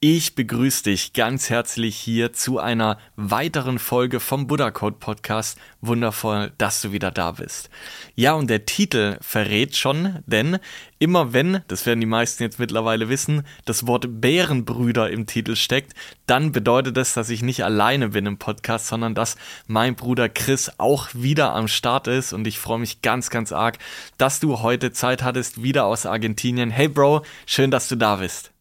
Ich 0.00 0.36
begrüße 0.36 0.84
dich 0.84 1.12
ganz 1.12 1.50
herzlich 1.50 1.96
hier 1.96 2.32
zu 2.32 2.60
einer 2.60 2.98
weiteren 3.16 3.80
Folge 3.80 4.20
vom 4.20 4.46
Buddha 4.46 4.70
Code 4.70 4.94
Podcast. 5.00 5.58
Wundervoll, 5.80 6.52
dass 6.56 6.80
du 6.80 6.92
wieder 6.92 7.10
da 7.10 7.32
bist. 7.32 7.68
Ja, 8.14 8.34
und 8.34 8.48
der 8.48 8.64
Titel 8.64 9.18
verrät 9.20 9.76
schon, 9.76 10.20
denn 10.24 10.60
immer 11.00 11.32
wenn, 11.32 11.62
das 11.66 11.84
werden 11.84 11.98
die 11.98 12.06
meisten 12.06 12.44
jetzt 12.44 12.60
mittlerweile 12.60 13.08
wissen, 13.08 13.42
das 13.64 13.88
Wort 13.88 14.20
Bärenbrüder 14.20 15.10
im 15.10 15.26
Titel 15.26 15.56
steckt, 15.56 15.94
dann 16.26 16.52
bedeutet 16.52 16.96
das, 16.96 17.14
dass 17.14 17.28
ich 17.28 17.42
nicht 17.42 17.64
alleine 17.64 18.10
bin 18.10 18.26
im 18.26 18.38
Podcast, 18.38 18.86
sondern 18.86 19.16
dass 19.16 19.34
mein 19.66 19.96
Bruder 19.96 20.28
Chris 20.28 20.70
auch 20.78 21.08
wieder 21.12 21.56
am 21.56 21.66
Start 21.66 22.06
ist 22.06 22.32
und 22.32 22.46
ich 22.46 22.60
freue 22.60 22.78
mich 22.78 23.02
ganz, 23.02 23.30
ganz 23.30 23.50
arg, 23.50 23.78
dass 24.16 24.38
du 24.38 24.60
heute 24.60 24.92
Zeit 24.92 25.24
hattest, 25.24 25.60
wieder 25.60 25.86
aus 25.86 26.06
Argentinien. 26.06 26.70
Hey 26.70 26.86
Bro, 26.86 27.24
schön, 27.46 27.72
dass 27.72 27.88
du 27.88 27.96
da 27.96 28.14
bist. 28.14 28.52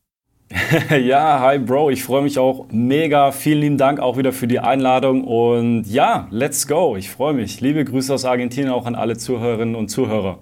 ja, 0.89 1.41
hi 1.41 1.59
Bro, 1.59 1.89
ich 1.89 2.03
freue 2.03 2.21
mich 2.21 2.39
auch 2.39 2.67
mega. 2.71 3.31
Vielen 3.31 3.59
lieben 3.59 3.77
Dank 3.77 3.99
auch 3.99 4.17
wieder 4.17 4.31
für 4.31 4.47
die 4.47 4.59
Einladung 4.59 5.25
und 5.25 5.83
ja, 5.85 6.27
let's 6.31 6.67
go. 6.67 6.95
Ich 6.95 7.09
freue 7.09 7.33
mich. 7.33 7.59
Liebe 7.59 7.83
Grüße 7.83 8.13
aus 8.13 8.23
Argentinien 8.23 8.71
auch 8.71 8.85
an 8.85 8.95
alle 8.95 9.17
Zuhörerinnen 9.17 9.75
und 9.75 9.89
Zuhörer. 9.89 10.39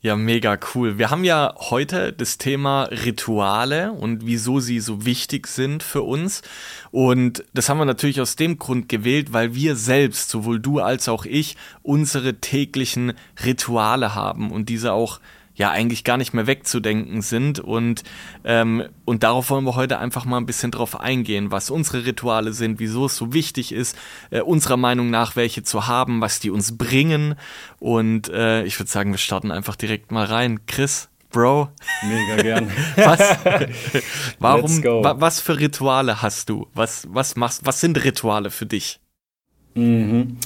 Ja, 0.00 0.16
mega 0.16 0.58
cool. 0.74 0.98
Wir 0.98 1.10
haben 1.10 1.24
ja 1.24 1.54
heute 1.58 2.12
das 2.12 2.38
Thema 2.38 2.84
Rituale 2.84 3.92
und 3.92 4.24
wieso 4.24 4.60
sie 4.60 4.80
so 4.80 5.04
wichtig 5.04 5.48
sind 5.48 5.82
für 5.82 6.02
uns. 6.02 6.42
Und 6.90 7.44
das 7.52 7.68
haben 7.68 7.78
wir 7.78 7.86
natürlich 7.86 8.20
aus 8.20 8.36
dem 8.36 8.58
Grund 8.58 8.88
gewählt, 8.88 9.32
weil 9.32 9.54
wir 9.54 9.76
selbst, 9.76 10.30
sowohl 10.30 10.60
du 10.60 10.80
als 10.80 11.08
auch 11.08 11.26
ich, 11.26 11.56
unsere 11.82 12.34
täglichen 12.34 13.14
Rituale 13.44 14.14
haben 14.14 14.50
und 14.50 14.68
diese 14.68 14.92
auch 14.92 15.20
ja 15.56 15.70
eigentlich 15.70 16.04
gar 16.04 16.16
nicht 16.16 16.34
mehr 16.34 16.46
wegzudenken 16.46 17.22
sind. 17.22 17.58
Und, 17.58 18.04
ähm, 18.44 18.84
und 19.04 19.22
darauf 19.24 19.50
wollen 19.50 19.64
wir 19.64 19.74
heute 19.74 19.98
einfach 19.98 20.24
mal 20.24 20.36
ein 20.36 20.46
bisschen 20.46 20.70
drauf 20.70 21.00
eingehen, 21.00 21.50
was 21.50 21.70
unsere 21.70 22.06
Rituale 22.06 22.52
sind, 22.52 22.78
wieso 22.78 23.06
es 23.06 23.16
so 23.16 23.32
wichtig 23.32 23.72
ist, 23.72 23.98
äh, 24.30 24.40
unserer 24.40 24.76
Meinung 24.76 25.10
nach 25.10 25.34
welche 25.34 25.62
zu 25.62 25.86
haben, 25.86 26.20
was 26.20 26.38
die 26.38 26.50
uns 26.50 26.76
bringen. 26.78 27.34
Und 27.80 28.28
äh, 28.28 28.64
ich 28.64 28.78
würde 28.78 28.90
sagen, 28.90 29.10
wir 29.10 29.18
starten 29.18 29.50
einfach 29.50 29.76
direkt 29.76 30.12
mal 30.12 30.26
rein. 30.26 30.60
Chris, 30.66 31.08
Bro. 31.30 31.68
Mega 32.02 32.42
gern. 32.42 32.70
was, 32.96 33.20
warum, 34.38 34.84
wa, 34.84 35.16
was 35.18 35.40
für 35.40 35.58
Rituale 35.58 36.22
hast 36.22 36.48
du? 36.48 36.66
Was, 36.74 37.06
was 37.10 37.36
machst, 37.36 37.66
was 37.66 37.80
sind 37.80 38.02
Rituale 38.04 38.50
für 38.50 38.66
dich? 38.66 39.00
Mhm. 39.74 40.38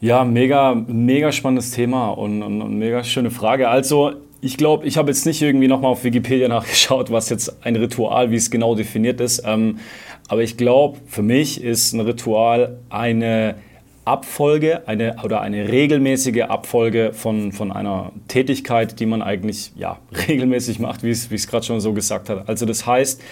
Ja, 0.00 0.24
mega, 0.24 0.74
mega 0.74 1.32
spannendes 1.32 1.70
Thema 1.70 2.08
und, 2.08 2.42
und, 2.42 2.60
und 2.62 2.78
mega 2.78 3.04
schöne 3.04 3.30
Frage. 3.30 3.68
Also, 3.68 4.14
ich 4.44 4.58
glaube, 4.58 4.86
ich 4.86 4.98
habe 4.98 5.10
jetzt 5.10 5.24
nicht 5.24 5.40
irgendwie 5.40 5.68
nochmal 5.68 5.90
auf 5.90 6.04
Wikipedia 6.04 6.48
nachgeschaut, 6.48 7.10
was 7.10 7.30
jetzt 7.30 7.64
ein 7.64 7.76
Ritual, 7.76 8.30
wie 8.30 8.36
es 8.36 8.50
genau 8.50 8.74
definiert 8.74 9.20
ist. 9.20 9.42
Ähm, 9.46 9.78
aber 10.28 10.42
ich 10.42 10.56
glaube, 10.56 10.98
für 11.06 11.22
mich 11.22 11.62
ist 11.62 11.94
ein 11.94 12.00
Ritual 12.00 12.78
eine 12.90 13.56
Abfolge 14.04 14.86
eine, 14.86 15.16
oder 15.24 15.40
eine 15.40 15.68
regelmäßige 15.68 16.42
Abfolge 16.42 17.12
von, 17.14 17.52
von 17.52 17.72
einer 17.72 18.12
Tätigkeit, 18.28 19.00
die 19.00 19.06
man 19.06 19.22
eigentlich 19.22 19.72
ja, 19.76 19.98
regelmäßig 20.28 20.78
macht, 20.78 21.02
wie 21.02 21.10
es 21.10 21.48
gerade 21.48 21.64
schon 21.64 21.80
so 21.80 21.94
gesagt 21.94 22.28
hat. 22.28 22.46
Also 22.46 22.66
das 22.66 22.86
heißt 22.86 23.22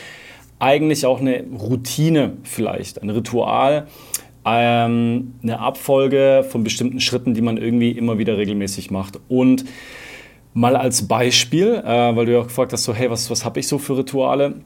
eigentlich 0.60 1.04
auch 1.04 1.20
eine 1.20 1.44
Routine 1.60 2.38
vielleicht, 2.44 3.02
ein 3.02 3.10
Ritual, 3.10 3.86
ähm, 4.46 5.34
eine 5.42 5.58
Abfolge 5.58 6.46
von 6.48 6.64
bestimmten 6.64 7.00
Schritten, 7.00 7.34
die 7.34 7.42
man 7.42 7.58
irgendwie 7.58 7.90
immer 7.90 8.16
wieder 8.16 8.38
regelmäßig 8.38 8.90
macht. 8.90 9.20
Und 9.28 9.64
Mal 10.54 10.76
als 10.76 11.08
Beispiel, 11.08 11.82
äh, 11.84 12.16
weil 12.16 12.26
du 12.26 12.32
ja 12.32 12.42
gefragt 12.42 12.72
hast, 12.72 12.84
so, 12.84 12.94
hey, 12.94 13.10
was, 13.10 13.30
was 13.30 13.44
habe 13.44 13.60
ich 13.60 13.68
so 13.68 13.78
für 13.78 13.96
Rituale? 13.96 14.56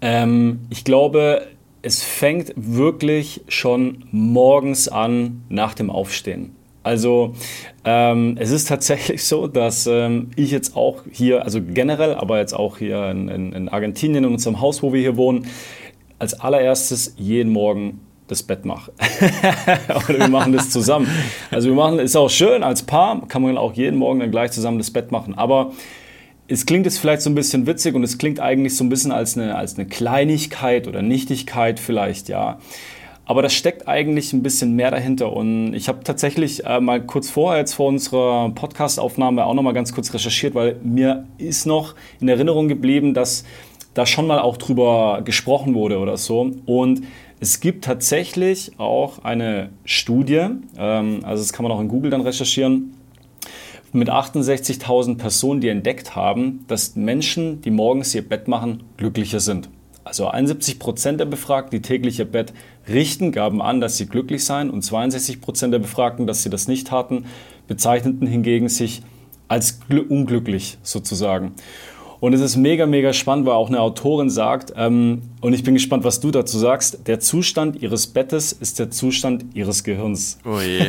Ähm, 0.00 0.60
ich 0.70 0.84
glaube, 0.84 1.46
es 1.82 2.02
fängt 2.02 2.52
wirklich 2.56 3.42
schon 3.48 4.04
morgens 4.10 4.88
an 4.88 5.42
nach 5.48 5.74
dem 5.74 5.90
Aufstehen. 5.90 6.54
Also 6.84 7.34
ähm, 7.84 8.36
es 8.38 8.50
ist 8.50 8.68
tatsächlich 8.68 9.24
so, 9.26 9.46
dass 9.46 9.86
ähm, 9.86 10.30
ich 10.36 10.50
jetzt 10.50 10.76
auch 10.76 11.02
hier, 11.10 11.44
also 11.44 11.60
generell, 11.62 12.14
aber 12.14 12.38
jetzt 12.38 12.54
auch 12.54 12.78
hier 12.78 13.10
in, 13.10 13.28
in, 13.28 13.52
in 13.52 13.68
Argentinien, 13.68 14.24
in 14.24 14.32
unserem 14.32 14.60
Haus, 14.60 14.82
wo 14.82 14.92
wir 14.92 15.00
hier 15.00 15.16
wohnen, 15.16 15.46
als 16.18 16.34
allererstes 16.34 17.14
jeden 17.16 17.52
Morgen 17.52 18.00
das 18.32 18.42
Bett 18.42 18.64
mache. 18.64 18.92
Oder 20.08 20.18
wir 20.18 20.28
machen 20.28 20.52
das 20.52 20.70
zusammen. 20.70 21.08
Also 21.50 21.68
wir 21.68 21.76
machen, 21.76 21.98
ist 21.98 22.16
auch 22.16 22.30
schön 22.30 22.62
als 22.62 22.82
Paar, 22.82 23.26
kann 23.28 23.42
man 23.42 23.56
auch 23.56 23.74
jeden 23.74 23.98
Morgen 23.98 24.20
dann 24.20 24.30
gleich 24.30 24.50
zusammen 24.50 24.78
das 24.78 24.90
Bett 24.90 25.12
machen. 25.12 25.34
Aber 25.36 25.72
es 26.48 26.66
klingt 26.66 26.86
jetzt 26.86 26.98
vielleicht 26.98 27.22
so 27.22 27.30
ein 27.30 27.34
bisschen 27.34 27.66
witzig 27.66 27.94
und 27.94 28.02
es 28.02 28.18
klingt 28.18 28.40
eigentlich 28.40 28.76
so 28.76 28.84
ein 28.84 28.88
bisschen 28.88 29.12
als 29.12 29.38
eine, 29.38 29.56
als 29.56 29.76
eine 29.76 29.86
Kleinigkeit 29.86 30.88
oder 30.88 31.02
Nichtigkeit 31.02 31.78
vielleicht, 31.78 32.28
ja. 32.28 32.58
Aber 33.24 33.40
da 33.40 33.48
steckt 33.48 33.86
eigentlich 33.86 34.32
ein 34.32 34.42
bisschen 34.42 34.74
mehr 34.74 34.90
dahinter. 34.90 35.32
Und 35.32 35.74
ich 35.74 35.88
habe 35.88 36.02
tatsächlich 36.02 36.66
äh, 36.66 36.80
mal 36.80 37.00
kurz 37.00 37.30
vorher, 37.30 37.60
jetzt 37.60 37.74
vor 37.74 37.86
unserer 37.86 38.50
Podcast-Aufnahme, 38.50 39.46
auch 39.46 39.54
noch 39.54 39.62
mal 39.62 39.72
ganz 39.72 39.94
kurz 39.94 40.12
recherchiert, 40.12 40.54
weil 40.54 40.76
mir 40.82 41.26
ist 41.38 41.64
noch 41.64 41.94
in 42.20 42.28
Erinnerung 42.28 42.68
geblieben, 42.68 43.14
dass 43.14 43.44
da 43.94 44.06
schon 44.06 44.26
mal 44.26 44.40
auch 44.40 44.56
drüber 44.56 45.22
gesprochen 45.24 45.74
wurde 45.74 45.98
oder 45.98 46.16
so. 46.16 46.50
Und 46.66 47.02
es 47.42 47.58
gibt 47.58 47.84
tatsächlich 47.84 48.78
auch 48.78 49.24
eine 49.24 49.70
Studie, 49.84 50.46
ähm, 50.78 51.24
also 51.24 51.42
das 51.42 51.52
kann 51.52 51.64
man 51.64 51.72
auch 51.72 51.80
in 51.80 51.88
Google 51.88 52.12
dann 52.12 52.20
recherchieren, 52.20 52.94
mit 53.92 54.08
68.000 54.10 55.18
Personen, 55.18 55.60
die 55.60 55.68
entdeckt 55.68 56.14
haben, 56.14 56.64
dass 56.68 56.94
Menschen, 56.94 57.60
die 57.60 57.72
morgens 57.72 58.14
ihr 58.14 58.26
Bett 58.26 58.46
machen, 58.46 58.84
glücklicher 58.96 59.40
sind. 59.40 59.68
Also 60.04 60.28
71 60.28 60.78
Prozent 60.78 61.18
der 61.18 61.24
Befragten, 61.24 61.72
die 61.72 61.82
täglich 61.82 62.20
ihr 62.20 62.30
Bett 62.30 62.52
richten, 62.88 63.32
gaben 63.32 63.60
an, 63.60 63.80
dass 63.80 63.96
sie 63.96 64.06
glücklich 64.06 64.44
seien 64.44 64.70
und 64.70 64.82
62 64.82 65.40
Prozent 65.40 65.74
der 65.74 65.80
Befragten, 65.80 66.28
dass 66.28 66.44
sie 66.44 66.50
das 66.50 66.68
nicht 66.68 66.86
taten, 66.86 67.24
bezeichneten 67.66 68.28
hingegen 68.28 68.68
sich 68.68 69.02
als 69.48 69.80
unglücklich 70.08 70.78
sozusagen. 70.84 71.54
Und 72.22 72.34
es 72.34 72.40
ist 72.40 72.56
mega, 72.56 72.86
mega 72.86 73.12
spannend, 73.12 73.46
weil 73.46 73.54
auch 73.54 73.68
eine 73.68 73.80
Autorin 73.80 74.30
sagt, 74.30 74.72
ähm, 74.76 75.22
und 75.40 75.54
ich 75.54 75.64
bin 75.64 75.74
gespannt, 75.74 76.04
was 76.04 76.20
du 76.20 76.30
dazu 76.30 76.56
sagst, 76.56 77.08
der 77.08 77.18
Zustand 77.18 77.82
ihres 77.82 78.06
Bettes 78.06 78.52
ist 78.52 78.78
der 78.78 78.92
Zustand 78.92 79.44
ihres 79.54 79.82
Gehirns. 79.82 80.38
Oh 80.44 80.60
je. 80.60 80.82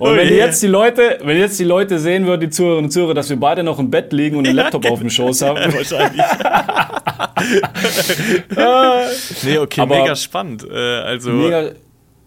und 0.00 0.10
oh 0.10 0.16
wenn 0.16 0.26
je. 0.26 0.36
jetzt 0.36 0.60
die 0.60 0.66
Leute, 0.66 1.20
wenn 1.22 1.38
jetzt 1.38 1.56
die 1.60 1.64
Leute 1.64 2.00
sehen 2.00 2.26
würden, 2.26 2.40
die 2.40 2.50
Zuhörerinnen 2.50 2.86
und 2.86 2.90
Zuhörer, 2.90 3.14
dass 3.14 3.30
wir 3.30 3.38
beide 3.38 3.62
noch 3.62 3.78
im 3.78 3.92
Bett 3.92 4.12
liegen 4.12 4.38
und 4.38 4.44
einen 4.48 4.56
Laptop 4.56 4.90
auf 4.90 4.98
dem 4.98 5.10
Schoß 5.10 5.42
haben. 5.42 5.56
Wahrscheinlich. 5.72 6.24
nee, 9.44 9.58
okay, 9.58 9.82
Aber 9.82 10.00
mega 10.00 10.16
spannend. 10.16 10.66
Äh, 10.68 10.74
also 10.74 11.30
mega, 11.30 11.70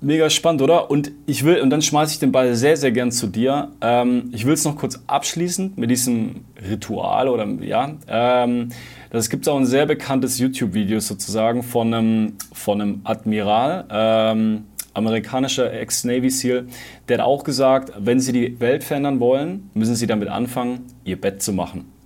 Mega 0.02 0.30
spannend, 0.30 0.62
oder? 0.62 0.90
Und 0.90 1.12
ich 1.26 1.44
will, 1.44 1.60
und 1.60 1.70
dann 1.72 1.82
schmeiße 1.82 2.14
ich 2.14 2.20
den 2.20 2.32
Ball 2.32 2.56
sehr, 2.56 2.78
sehr 2.78 2.92
gern 2.92 3.12
zu 3.12 3.28
dir. 3.28 3.74
Ähm, 3.82 4.30
ich 4.32 4.46
will 4.46 4.54
es 4.54 4.64
noch 4.64 4.78
kurz 4.78 5.02
abschließen 5.08 5.74
mit 5.76 5.90
diesem 5.90 6.46
Ritual 6.70 7.28
oder 7.28 7.46
ja. 7.62 7.96
Ähm, 8.08 8.70
das 9.10 9.30
gibt 9.30 9.50
auch 9.50 9.58
ein 9.58 9.66
sehr 9.66 9.86
bekanntes 9.86 10.40
YouTube-Video 10.40 11.02
sozusagen 11.02 11.64
von 11.64 11.94
einem, 11.94 12.34
von 12.54 12.80
einem 12.80 13.02
Admiral, 13.04 13.86
ähm, 13.90 14.66
amerikanischer 14.94 15.74
Ex-Navy 15.74 16.30
SEAL, 16.30 16.68
der 17.08 17.18
hat 17.18 17.26
auch 17.26 17.44
gesagt, 17.44 17.92
wenn 17.98 18.20
Sie 18.20 18.32
die 18.32 18.60
Welt 18.60 18.86
verändern 18.86 19.20
wollen, 19.20 19.70
müssen 19.74 19.96
Sie 19.96 20.08
damit 20.08 20.30
anfangen, 20.30 20.86
Ihr 21.04 21.20
Bett 21.20 21.42
zu 21.42 21.52
machen. 21.52 21.99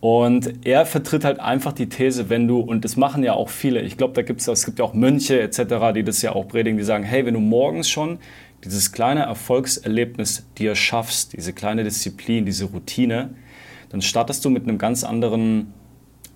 Und 0.00 0.66
er 0.66 0.86
vertritt 0.86 1.24
halt 1.24 1.40
einfach 1.40 1.72
die 1.72 1.88
These, 1.88 2.28
wenn 2.28 2.46
du, 2.46 2.60
und 2.60 2.84
das 2.84 2.96
machen 2.96 3.24
ja 3.24 3.32
auch 3.32 3.48
viele, 3.48 3.80
ich 3.82 3.96
glaube, 3.96 4.14
da 4.14 4.22
gibt 4.22 4.40
es, 4.40 4.48
es 4.48 4.64
gibt 4.64 4.78
ja 4.78 4.84
auch 4.84 4.94
Mönche 4.94 5.40
etc., 5.40 5.92
die 5.94 6.04
das 6.04 6.22
ja 6.22 6.32
auch 6.32 6.46
predigen, 6.48 6.78
die 6.78 6.84
sagen, 6.84 7.04
hey, 7.04 7.24
wenn 7.26 7.34
du 7.34 7.40
morgens 7.40 7.88
schon 7.88 8.18
dieses 8.64 8.92
kleine 8.92 9.22
Erfolgserlebnis 9.22 10.46
dir 10.58 10.74
schaffst, 10.74 11.32
diese 11.32 11.52
kleine 11.52 11.84
Disziplin, 11.84 12.44
diese 12.44 12.66
Routine, 12.66 13.30
dann 13.90 14.02
startest 14.02 14.44
du 14.44 14.50
mit 14.50 14.64
einem 14.64 14.78
ganz 14.78 15.04
anderen 15.04 15.72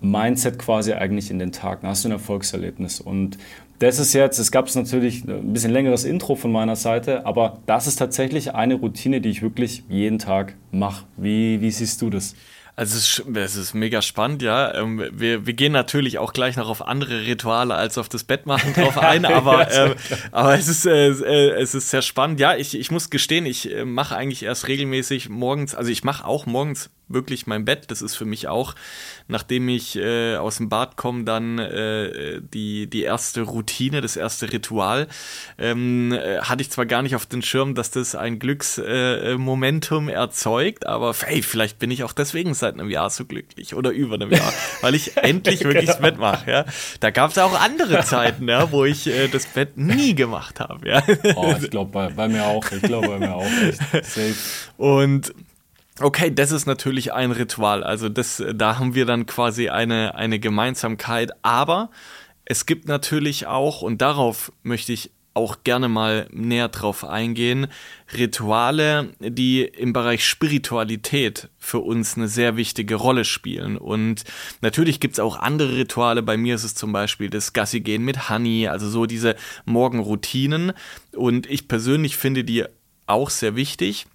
Mindset 0.01 0.57
quasi 0.57 0.93
eigentlich 0.93 1.29
in 1.29 1.39
den 1.39 1.51
Tag. 1.51 1.81
Dann 1.81 1.91
hast 1.91 2.03
du 2.03 2.09
ein 2.09 2.13
Erfolgserlebnis. 2.13 2.99
Und 2.99 3.37
das 3.79 3.99
ist 3.99 4.13
jetzt, 4.13 4.37
es 4.39 4.51
gab 4.51 4.67
es 4.67 4.75
natürlich 4.75 5.23
ein 5.27 5.53
bisschen 5.53 5.71
längeres 5.71 6.03
Intro 6.03 6.35
von 6.35 6.51
meiner 6.51 6.75
Seite, 6.75 7.25
aber 7.25 7.59
das 7.65 7.87
ist 7.87 7.95
tatsächlich 7.95 8.53
eine 8.53 8.75
Routine, 8.75 9.21
die 9.21 9.29
ich 9.29 9.41
wirklich 9.41 9.83
jeden 9.89 10.19
Tag 10.19 10.55
mache. 10.71 11.05
Wie, 11.17 11.61
wie 11.61 11.71
siehst 11.71 12.01
du 12.01 12.09
das? 12.09 12.35
Also 12.81 12.97
es 12.97 13.19
ist, 13.19 13.37
es 13.37 13.55
ist 13.57 13.73
mega 13.75 14.01
spannend, 14.01 14.41
ja. 14.41 14.73
Ähm, 14.73 15.07
wir, 15.11 15.45
wir 15.45 15.53
gehen 15.53 15.71
natürlich 15.71 16.17
auch 16.17 16.33
gleich 16.33 16.55
noch 16.55 16.67
auf 16.67 16.81
andere 16.87 17.27
Rituale 17.27 17.75
als 17.75 17.99
auf 17.99 18.09
das 18.09 18.23
Bettmachen 18.23 18.73
drauf 18.73 18.97
ein, 18.97 19.23
aber, 19.23 19.71
ähm, 19.71 19.93
aber 20.31 20.55
es, 20.55 20.67
ist, 20.67 20.87
äh, 20.87 21.09
äh, 21.09 21.61
es 21.61 21.75
ist 21.75 21.91
sehr 21.91 22.01
spannend. 22.01 22.39
Ja, 22.39 22.55
ich, 22.55 22.75
ich 22.75 22.89
muss 22.89 23.11
gestehen, 23.11 23.45
ich 23.45 23.71
äh, 23.71 23.85
mache 23.85 24.15
eigentlich 24.15 24.41
erst 24.41 24.67
regelmäßig 24.67 25.29
morgens, 25.29 25.75
also 25.75 25.91
ich 25.91 26.03
mache 26.03 26.25
auch 26.25 26.47
morgens 26.47 26.89
wirklich 27.13 27.47
mein 27.47 27.65
Bett. 27.65 27.85
Das 27.89 28.01
ist 28.01 28.15
für 28.15 28.25
mich 28.25 28.47
auch, 28.47 28.75
nachdem 29.27 29.69
ich 29.69 29.95
äh, 29.97 30.35
aus 30.35 30.57
dem 30.57 30.69
Bad 30.69 30.97
komme, 30.97 31.23
dann 31.23 31.59
äh, 31.59 32.41
die, 32.41 32.87
die 32.87 33.03
erste 33.03 33.41
Routine, 33.41 34.01
das 34.01 34.15
erste 34.15 34.51
Ritual. 34.51 35.07
Ähm, 35.57 36.11
äh, 36.13 36.39
hatte 36.39 36.61
ich 36.61 36.71
zwar 36.71 36.85
gar 36.85 37.01
nicht 37.01 37.15
auf 37.15 37.25
den 37.25 37.41
Schirm, 37.41 37.75
dass 37.75 37.91
das 37.91 38.15
ein 38.15 38.39
Glücksmomentum 38.39 40.09
äh, 40.09 40.13
erzeugt, 40.13 40.85
aber 40.85 41.13
hey, 41.21 41.41
vielleicht 41.41 41.79
bin 41.79 41.91
ich 41.91 42.03
auch 42.03 42.13
deswegen 42.13 42.53
seit 42.71 42.79
einem 42.79 42.89
Jahr 42.89 43.09
so 43.09 43.25
glücklich 43.25 43.75
oder 43.75 43.91
über 43.91 44.15
einem 44.15 44.31
Jahr, 44.31 44.53
weil 44.81 44.95
ich 44.95 45.17
endlich 45.17 45.63
wirklich 45.63 45.85
das 45.85 45.99
Bett 45.99 46.17
mache. 46.17 46.49
Ja? 46.49 46.65
Da 46.99 47.11
gab 47.11 47.31
es 47.31 47.37
auch 47.37 47.59
andere 47.59 48.03
Zeiten, 48.03 48.47
ja, 48.47 48.71
wo 48.71 48.85
ich 48.85 49.07
äh, 49.07 49.27
das 49.27 49.45
Bett 49.45 49.77
nie 49.77 50.15
gemacht 50.15 50.59
habe. 50.59 50.87
Ja? 50.87 51.03
Oh, 51.35 51.53
ich 51.61 51.69
glaube 51.69 51.91
bei, 51.91 52.09
bei 52.09 52.27
mir 52.27 52.45
auch. 52.45 52.65
Ich 52.71 52.81
glaube 52.81 53.07
bei 53.07 53.19
mir 53.19 53.35
auch. 53.35 53.45
Echt. 53.45 54.05
Safe. 54.05 54.35
Und 54.77 55.33
Okay, 55.99 56.33
das 56.33 56.51
ist 56.51 56.65
natürlich 56.65 57.13
ein 57.13 57.31
Ritual. 57.31 57.83
Also 57.83 58.09
das, 58.09 58.41
da 58.55 58.79
haben 58.79 58.95
wir 58.95 59.05
dann 59.05 59.27
quasi 59.27 59.69
eine, 59.69 60.15
eine 60.15 60.39
Gemeinsamkeit. 60.39 61.31
Aber 61.43 61.91
es 62.45 62.65
gibt 62.65 62.87
natürlich 62.87 63.45
auch, 63.45 63.83
und 63.83 64.01
darauf 64.01 64.51
möchte 64.63 64.93
ich 64.93 65.11
auch 65.33 65.63
gerne 65.63 65.87
mal 65.87 66.27
näher 66.31 66.67
drauf 66.67 67.05
eingehen, 67.05 67.67
Rituale, 68.13 69.13
die 69.19 69.63
im 69.63 69.93
Bereich 69.93 70.25
Spiritualität 70.25 71.49
für 71.57 71.79
uns 71.79 72.17
eine 72.17 72.27
sehr 72.27 72.57
wichtige 72.57 72.95
Rolle 72.95 73.23
spielen. 73.23 73.77
Und 73.77 74.23
natürlich 74.61 74.99
gibt's 74.99 75.19
auch 75.19 75.37
andere 75.37 75.77
Rituale. 75.77 76.21
Bei 76.21 76.35
mir 76.35 76.55
ist 76.55 76.65
es 76.65 76.75
zum 76.75 76.91
Beispiel 76.91 77.29
das 77.29 77.53
Gassi-Gehen 77.53 78.03
mit 78.03 78.29
Honey, 78.29 78.67
also 78.67 78.89
so 78.89 79.05
diese 79.05 79.35
Morgenroutinen. 79.65 80.73
Und 81.15 81.49
ich 81.49 81.69
persönlich 81.69 82.17
finde 82.17 82.43
die 82.43 82.65
auch 83.07 83.29
sehr 83.29 83.55
wichtig. 83.55 84.07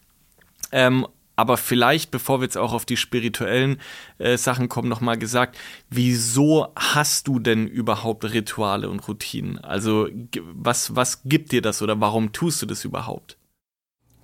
Ähm, 0.72 1.06
aber 1.36 1.58
vielleicht, 1.58 2.10
bevor 2.10 2.40
wir 2.40 2.44
jetzt 2.44 2.56
auch 2.56 2.72
auf 2.72 2.86
die 2.86 2.96
spirituellen 2.96 3.78
äh, 4.18 4.38
Sachen 4.38 4.68
kommen, 4.68 4.88
nochmal 4.88 5.18
gesagt, 5.18 5.56
wieso 5.90 6.68
hast 6.74 7.28
du 7.28 7.38
denn 7.38 7.66
überhaupt 7.66 8.24
Rituale 8.24 8.88
und 8.88 9.06
Routinen? 9.06 9.58
Also 9.58 10.08
was, 10.54 10.96
was 10.96 11.22
gibt 11.24 11.52
dir 11.52 11.62
das 11.62 11.82
oder 11.82 12.00
warum 12.00 12.32
tust 12.32 12.62
du 12.62 12.66
das 12.66 12.84
überhaupt? 12.84 13.36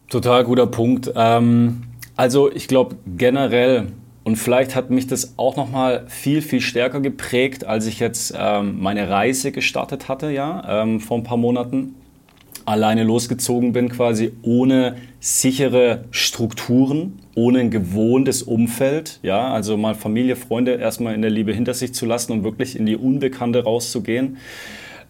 Total 0.08 0.44
guter 0.44 0.66
Punkt. 0.66 1.12
Ähm, 1.14 1.82
also 2.16 2.50
ich 2.50 2.66
glaube 2.66 2.96
generell, 3.06 3.92
und 4.24 4.36
vielleicht 4.36 4.74
hat 4.74 4.90
mich 4.90 5.06
das 5.06 5.34
auch 5.36 5.56
nochmal 5.56 6.06
viel, 6.08 6.42
viel 6.42 6.60
stärker 6.60 7.00
geprägt, 7.00 7.64
als 7.64 7.86
ich 7.86 7.98
jetzt 7.98 8.32
ähm, 8.36 8.80
meine 8.80 9.08
Reise 9.10 9.52
gestartet 9.52 10.08
hatte, 10.08 10.30
ja, 10.30 10.82
ähm, 10.82 11.00
vor 11.00 11.18
ein 11.18 11.24
paar 11.24 11.36
Monaten 11.36 11.94
alleine 12.66 13.04
losgezogen 13.04 13.72
bin, 13.72 13.88
quasi 13.88 14.32
ohne 14.42 14.96
sichere 15.20 16.04
Strukturen, 16.10 17.18
ohne 17.34 17.60
ein 17.60 17.70
gewohntes 17.70 18.42
Umfeld. 18.42 19.20
Ja, 19.22 19.52
also 19.52 19.76
mal 19.76 19.94
Familie, 19.94 20.36
Freunde 20.36 20.74
erstmal 20.74 21.14
in 21.14 21.22
der 21.22 21.30
Liebe 21.30 21.52
hinter 21.52 21.74
sich 21.74 21.94
zu 21.94 22.06
lassen 22.06 22.32
und 22.32 22.44
wirklich 22.44 22.78
in 22.78 22.86
die 22.86 22.96
Unbekannte 22.96 23.64
rauszugehen. 23.64 24.36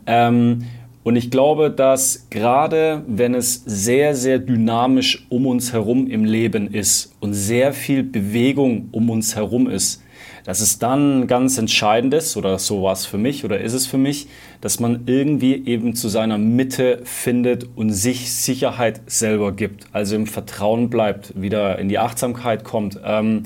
Ähm, 0.06 0.64
und 1.04 1.16
ich 1.16 1.30
glaube, 1.30 1.70
dass 1.70 2.28
gerade 2.30 3.02
wenn 3.08 3.34
es 3.34 3.62
sehr, 3.66 4.14
sehr 4.14 4.38
dynamisch 4.38 5.26
um 5.30 5.46
uns 5.46 5.72
herum 5.72 6.06
im 6.06 6.24
Leben 6.24 6.72
ist 6.72 7.14
und 7.20 7.34
sehr 7.34 7.72
viel 7.72 8.04
Bewegung 8.04 8.88
um 8.92 9.10
uns 9.10 9.34
herum 9.34 9.68
ist, 9.68 10.02
dass 10.44 10.60
es 10.60 10.78
dann 10.78 11.26
ganz 11.26 11.58
entscheidend 11.58 12.14
ist, 12.14 12.36
oder 12.36 12.58
so 12.58 12.82
war 12.82 12.92
es 12.92 13.06
für 13.06 13.18
mich 13.18 13.44
oder 13.44 13.60
ist 13.60 13.72
es 13.72 13.86
für 13.86 13.98
mich, 13.98 14.28
dass 14.60 14.80
man 14.80 15.02
irgendwie 15.06 15.66
eben 15.66 15.94
zu 15.94 16.08
seiner 16.08 16.38
Mitte 16.38 17.00
findet 17.04 17.68
und 17.76 17.90
sich 17.90 18.32
Sicherheit 18.32 19.00
selber 19.06 19.52
gibt, 19.52 19.86
also 19.92 20.16
im 20.16 20.26
Vertrauen 20.26 20.90
bleibt, 20.90 21.40
wieder 21.40 21.78
in 21.78 21.88
die 21.88 21.98
Achtsamkeit 21.98 22.64
kommt. 22.64 22.98
Ähm, 23.04 23.44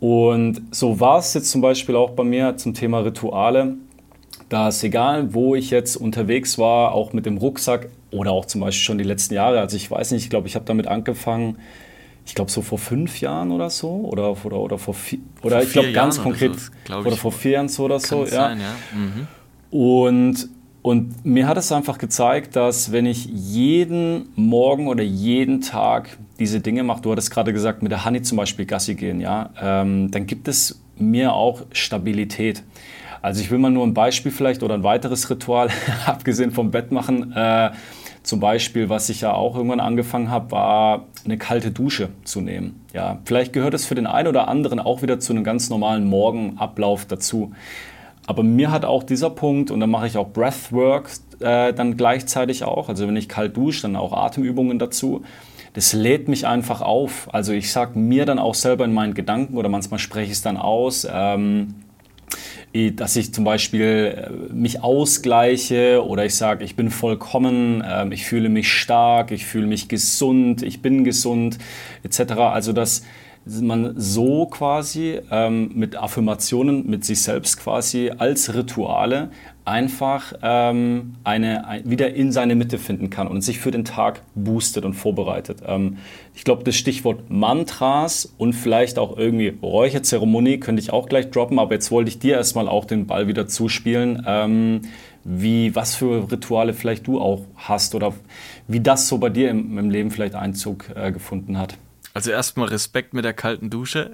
und 0.00 0.62
so 0.72 0.98
war 0.98 1.18
es 1.18 1.34
jetzt 1.34 1.50
zum 1.50 1.60
Beispiel 1.60 1.94
auch 1.94 2.10
bei 2.10 2.24
mir 2.24 2.56
zum 2.56 2.74
Thema 2.74 3.00
Rituale, 3.00 3.76
dass 4.48 4.82
egal, 4.82 5.32
wo 5.32 5.54
ich 5.54 5.70
jetzt 5.70 5.96
unterwegs 5.96 6.58
war, 6.58 6.92
auch 6.92 7.12
mit 7.12 7.24
dem 7.24 7.38
Rucksack 7.38 7.88
oder 8.10 8.32
auch 8.32 8.44
zum 8.44 8.60
Beispiel 8.60 8.84
schon 8.84 8.98
die 8.98 9.04
letzten 9.04 9.34
Jahre, 9.34 9.60
also 9.60 9.76
ich 9.76 9.90
weiß 9.90 10.10
nicht, 10.10 10.24
ich 10.24 10.30
glaube, 10.30 10.48
ich 10.48 10.54
habe 10.54 10.64
damit 10.64 10.86
angefangen, 10.86 11.56
ich 12.26 12.34
glaube 12.34 12.50
so 12.50 12.62
vor 12.62 12.78
fünf 12.78 13.20
Jahren 13.20 13.50
oder 13.50 13.70
so 13.70 13.88
oder 13.88 14.36
oder 14.44 14.58
oder 14.58 14.78
vor 14.78 14.94
vier, 14.94 15.18
oder 15.42 15.56
vor 15.56 15.62
ich 15.62 15.72
glaube 15.72 15.92
ganz 15.92 16.16
Jahren 16.16 16.24
konkret 16.24 16.50
oder, 16.50 16.58
so, 16.58 16.70
glaub 16.84 17.06
oder 17.06 17.16
vor 17.16 17.32
vier 17.32 17.50
Jahren 17.52 17.68
so 17.68 17.84
oder 17.84 18.00
so 18.00 18.24
ja. 18.24 18.30
Sein, 18.30 18.60
ja. 18.60 18.74
Mhm. 18.96 19.26
und 19.70 20.48
und 20.82 21.24
mir 21.24 21.46
hat 21.46 21.56
es 21.58 21.70
einfach 21.70 21.96
gezeigt, 21.96 22.56
dass 22.56 22.90
wenn 22.90 23.06
ich 23.06 23.26
jeden 23.26 24.30
Morgen 24.34 24.88
oder 24.88 25.04
jeden 25.04 25.60
Tag 25.60 26.18
diese 26.40 26.58
Dinge 26.58 26.82
mache, 26.82 27.02
du 27.02 27.12
hattest 27.12 27.30
gerade 27.30 27.52
gesagt, 27.52 27.84
mit 27.84 27.92
der 27.92 28.04
Honey 28.04 28.22
zum 28.22 28.36
Beispiel 28.36 28.66
Gassi 28.66 28.96
gehen, 28.96 29.20
ja, 29.20 29.50
ähm, 29.60 30.10
dann 30.10 30.26
gibt 30.26 30.48
es 30.48 30.82
mir 30.98 31.34
auch 31.34 31.62
Stabilität. 31.70 32.64
Also 33.22 33.40
ich 33.40 33.52
will 33.52 33.58
mal 33.58 33.70
nur 33.70 33.86
ein 33.86 33.94
Beispiel 33.94 34.32
vielleicht 34.32 34.64
oder 34.64 34.74
ein 34.74 34.82
weiteres 34.82 35.30
Ritual, 35.30 35.68
abgesehen 36.06 36.50
vom 36.50 36.72
Bett 36.72 36.90
machen. 36.90 37.32
Äh, 37.32 37.70
zum 38.22 38.40
Beispiel, 38.40 38.88
was 38.88 39.08
ich 39.08 39.22
ja 39.22 39.32
auch 39.32 39.56
irgendwann 39.56 39.80
angefangen 39.80 40.30
habe, 40.30 40.52
war 40.52 41.06
eine 41.24 41.38
kalte 41.38 41.70
Dusche 41.70 42.10
zu 42.24 42.40
nehmen. 42.40 42.80
Ja, 42.92 43.18
vielleicht 43.24 43.52
gehört 43.52 43.74
es 43.74 43.86
für 43.86 43.94
den 43.94 44.06
einen 44.06 44.28
oder 44.28 44.48
anderen 44.48 44.78
auch 44.78 45.02
wieder 45.02 45.18
zu 45.18 45.32
einem 45.32 45.44
ganz 45.44 45.70
normalen 45.70 46.08
Morgenablauf 46.08 47.04
dazu. 47.04 47.52
Aber 48.26 48.42
mir 48.42 48.70
hat 48.70 48.84
auch 48.84 49.02
dieser 49.02 49.30
Punkt, 49.30 49.70
und 49.70 49.80
dann 49.80 49.90
mache 49.90 50.06
ich 50.06 50.16
auch 50.16 50.28
Breathwork 50.28 51.10
äh, 51.40 51.72
dann 51.72 51.96
gleichzeitig 51.96 52.64
auch, 52.64 52.88
also 52.88 53.08
wenn 53.08 53.16
ich 53.16 53.28
kalt 53.28 53.56
dusche, 53.56 53.82
dann 53.82 53.96
auch 53.96 54.12
Atemübungen 54.12 54.78
dazu. 54.78 55.22
Das 55.74 55.92
lädt 55.92 56.28
mich 56.28 56.46
einfach 56.46 56.82
auf. 56.82 57.28
Also 57.32 57.52
ich 57.52 57.72
sage 57.72 57.98
mir 57.98 58.26
dann 58.26 58.38
auch 58.38 58.54
selber 58.54 58.84
in 58.84 58.92
meinen 58.92 59.14
Gedanken 59.14 59.56
oder 59.56 59.68
manchmal 59.68 59.98
spreche 59.98 60.26
ich 60.26 60.32
es 60.32 60.42
dann 60.42 60.56
aus. 60.56 61.06
Ähm, 61.10 61.74
dass 62.96 63.16
ich 63.16 63.34
zum 63.34 63.44
Beispiel 63.44 64.30
äh, 64.50 64.52
mich 64.52 64.82
ausgleiche 64.82 66.04
oder 66.04 66.24
ich 66.24 66.34
sage, 66.34 66.64
ich 66.64 66.74
bin 66.74 66.90
vollkommen, 66.90 67.84
ähm, 67.86 68.12
ich 68.12 68.24
fühle 68.24 68.48
mich 68.48 68.72
stark, 68.72 69.30
ich 69.30 69.44
fühle 69.44 69.66
mich 69.66 69.88
gesund, 69.88 70.62
ich 70.62 70.80
bin 70.80 71.04
gesund 71.04 71.58
etc. 72.02 72.32
Also 72.32 72.72
dass 72.72 73.02
man 73.44 73.92
so 73.96 74.46
quasi 74.46 75.20
ähm, 75.30 75.72
mit 75.74 75.96
Affirmationen 75.96 76.88
mit 76.88 77.04
sich 77.04 77.22
selbst 77.22 77.58
quasi 77.58 78.10
als 78.16 78.54
Rituale 78.54 79.30
einfach 79.64 80.32
ähm, 80.42 81.14
eine, 81.24 81.66
ein, 81.66 81.88
wieder 81.88 82.14
in 82.14 82.32
seine 82.32 82.54
Mitte 82.54 82.78
finden 82.78 83.10
kann 83.10 83.28
und 83.28 83.42
sich 83.42 83.60
für 83.60 83.70
den 83.70 83.84
Tag 83.84 84.22
boostet 84.34 84.84
und 84.84 84.94
vorbereitet. 84.94 85.62
Ähm, 85.66 85.98
ich 86.34 86.44
glaube, 86.44 86.64
das 86.64 86.76
Stichwort 86.76 87.30
Mantras 87.30 88.32
und 88.38 88.54
vielleicht 88.54 88.98
auch 88.98 89.16
irgendwie 89.16 89.56
Räucherzeremonie 89.62 90.58
könnte 90.58 90.80
ich 90.80 90.92
auch 90.92 91.08
gleich 91.08 91.30
droppen, 91.30 91.58
aber 91.58 91.74
jetzt 91.74 91.90
wollte 91.90 92.08
ich 92.08 92.18
dir 92.18 92.36
erstmal 92.36 92.68
auch 92.68 92.84
den 92.84 93.06
Ball 93.06 93.28
wieder 93.28 93.46
zuspielen. 93.46 94.24
Ähm, 94.26 94.82
wie, 95.24 95.74
was 95.76 95.94
für 95.94 96.30
Rituale 96.32 96.74
vielleicht 96.74 97.06
du 97.06 97.20
auch 97.20 97.42
hast 97.54 97.94
oder 97.94 98.12
wie 98.66 98.80
das 98.80 99.08
so 99.08 99.18
bei 99.18 99.28
dir 99.28 99.50
im, 99.50 99.78
im 99.78 99.90
Leben 99.90 100.10
vielleicht 100.10 100.34
Einzug 100.34 100.90
äh, 100.96 101.12
gefunden 101.12 101.58
hat. 101.58 101.76
Also 102.14 102.30
erstmal 102.30 102.68
Respekt 102.68 103.14
mit 103.14 103.24
der 103.24 103.32
kalten 103.32 103.70
Dusche. 103.70 104.10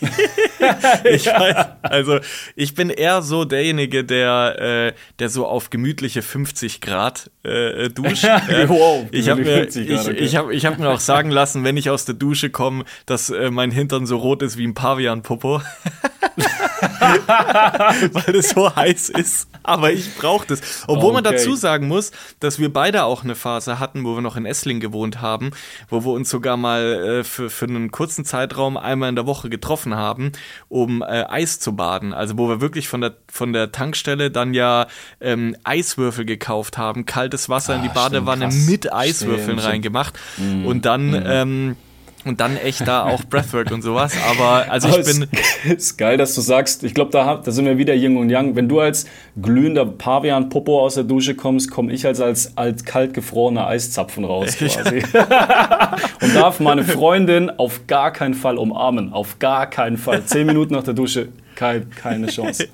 ich 1.04 1.26
weiß, 1.26 1.66
also 1.82 2.18
ich 2.56 2.74
bin 2.74 2.90
eher 2.90 3.22
so 3.22 3.44
derjenige, 3.44 4.04
der, 4.04 4.58
äh, 4.58 4.92
der 5.18 5.28
so 5.28 5.46
auf 5.46 5.70
gemütliche 5.70 6.22
50 6.22 6.80
Grad 6.80 7.30
äh, 7.44 7.88
duscht. 7.90 8.24
wow, 8.66 9.06
ich 9.12 9.28
habe 9.28 9.42
mir, 9.42 9.68
ich, 9.68 9.76
okay. 9.76 10.12
ich 10.12 10.36
hab, 10.36 10.50
ich 10.50 10.66
hab 10.66 10.78
mir 10.78 10.88
auch 10.88 11.00
sagen 11.00 11.30
lassen, 11.30 11.62
wenn 11.62 11.76
ich 11.76 11.90
aus 11.90 12.04
der 12.04 12.14
Dusche 12.14 12.50
komme, 12.50 12.84
dass 13.06 13.30
äh, 13.30 13.50
mein 13.50 13.70
Hintern 13.70 14.06
so 14.06 14.16
rot 14.16 14.42
ist 14.42 14.56
wie 14.56 14.66
ein 14.66 14.74
Pavian-Popo. 14.74 15.60
weil 18.12 18.36
es 18.36 18.50
so 18.50 18.74
heiß 18.74 19.10
ist. 19.10 19.48
Aber 19.62 19.92
ich 19.92 20.16
brauche 20.16 20.46
das. 20.46 20.84
Obwohl 20.86 21.12
okay. 21.12 21.14
man 21.14 21.24
dazu 21.24 21.54
sagen 21.54 21.88
muss, 21.88 22.10
dass 22.40 22.58
wir 22.58 22.72
beide 22.72 23.04
auch 23.04 23.22
eine 23.22 23.34
Phase 23.34 23.78
hatten, 23.78 24.04
wo 24.04 24.14
wir 24.14 24.20
noch 24.20 24.36
in 24.36 24.46
Essling 24.46 24.80
gewohnt 24.80 25.20
haben, 25.20 25.50
wo 25.88 26.04
wir 26.04 26.12
uns 26.12 26.30
sogar 26.30 26.56
mal 26.56 27.20
äh, 27.20 27.24
für, 27.24 27.48
für 27.50 27.66
einen 27.66 27.90
kurzen 27.90 28.24
Zeitraum 28.24 28.76
einmal 28.76 29.08
in 29.08 29.16
der 29.16 29.26
Woche 29.26 29.48
getroffen 29.48 29.94
haben, 29.94 30.32
um 30.68 31.02
äh, 31.02 31.24
Eis 31.28 31.60
zu 31.60 31.76
baden. 31.76 32.12
Also 32.12 32.38
wo 32.38 32.48
wir 32.48 32.60
wirklich 32.60 32.88
von 32.88 33.00
der, 33.00 33.14
von 33.30 33.52
der 33.52 33.72
Tankstelle 33.72 34.30
dann 34.30 34.54
ja 34.54 34.86
ähm, 35.20 35.56
Eiswürfel 35.64 36.24
gekauft 36.24 36.78
haben, 36.78 37.06
kaltes 37.06 37.48
Wasser 37.48 37.74
ah, 37.74 37.76
in 37.76 37.82
die 37.82 37.88
Badewanne 37.88 38.50
stimmt, 38.50 38.68
mit 38.68 38.92
Eiswürfeln 38.92 39.58
stimmt, 39.58 39.64
reingemacht. 39.64 40.18
Mhm. 40.38 40.66
Und 40.66 40.84
dann. 40.84 41.10
Mhm. 41.10 41.22
Ähm, 41.26 41.76
und 42.24 42.40
dann 42.40 42.56
echt 42.56 42.86
da 42.86 43.04
auch 43.04 43.24
Breathwork 43.24 43.70
und 43.70 43.82
sowas. 43.82 44.14
Aber 44.30 44.70
also 44.70 44.88
ich 44.88 45.04
bin. 45.04 45.28
Ist 45.76 45.96
geil, 45.98 46.16
dass 46.16 46.34
du 46.34 46.40
sagst, 46.40 46.84
ich 46.84 46.94
glaube, 46.94 47.10
da, 47.10 47.36
da 47.36 47.50
sind 47.50 47.64
wir 47.64 47.78
wieder 47.78 47.94
Yin 47.94 48.16
und 48.16 48.30
Yang. 48.30 48.56
Wenn 48.56 48.68
du 48.68 48.80
als 48.80 49.06
glühender 49.40 49.86
Pavian-Popo 49.86 50.80
aus 50.80 50.94
der 50.94 51.04
Dusche 51.04 51.34
kommst, 51.34 51.70
komme 51.70 51.92
ich 51.92 52.06
als, 52.06 52.20
als, 52.20 52.56
als 52.56 52.84
kalt 52.84 53.14
gefrorener 53.14 53.66
Eiszapfen 53.66 54.24
raus 54.24 54.56
quasi. 54.58 55.02
und 56.20 56.34
darf 56.34 56.60
meine 56.60 56.84
Freundin 56.84 57.50
auf 57.50 57.86
gar 57.86 58.12
keinen 58.12 58.34
Fall 58.34 58.58
umarmen. 58.58 59.12
Auf 59.12 59.38
gar 59.38 59.68
keinen 59.68 59.96
Fall. 59.96 60.24
Zehn 60.24 60.46
Minuten 60.46 60.74
nach 60.74 60.84
der 60.84 60.94
Dusche, 60.94 61.28
kein, 61.54 61.90
keine 61.90 62.28
Chance. 62.28 62.68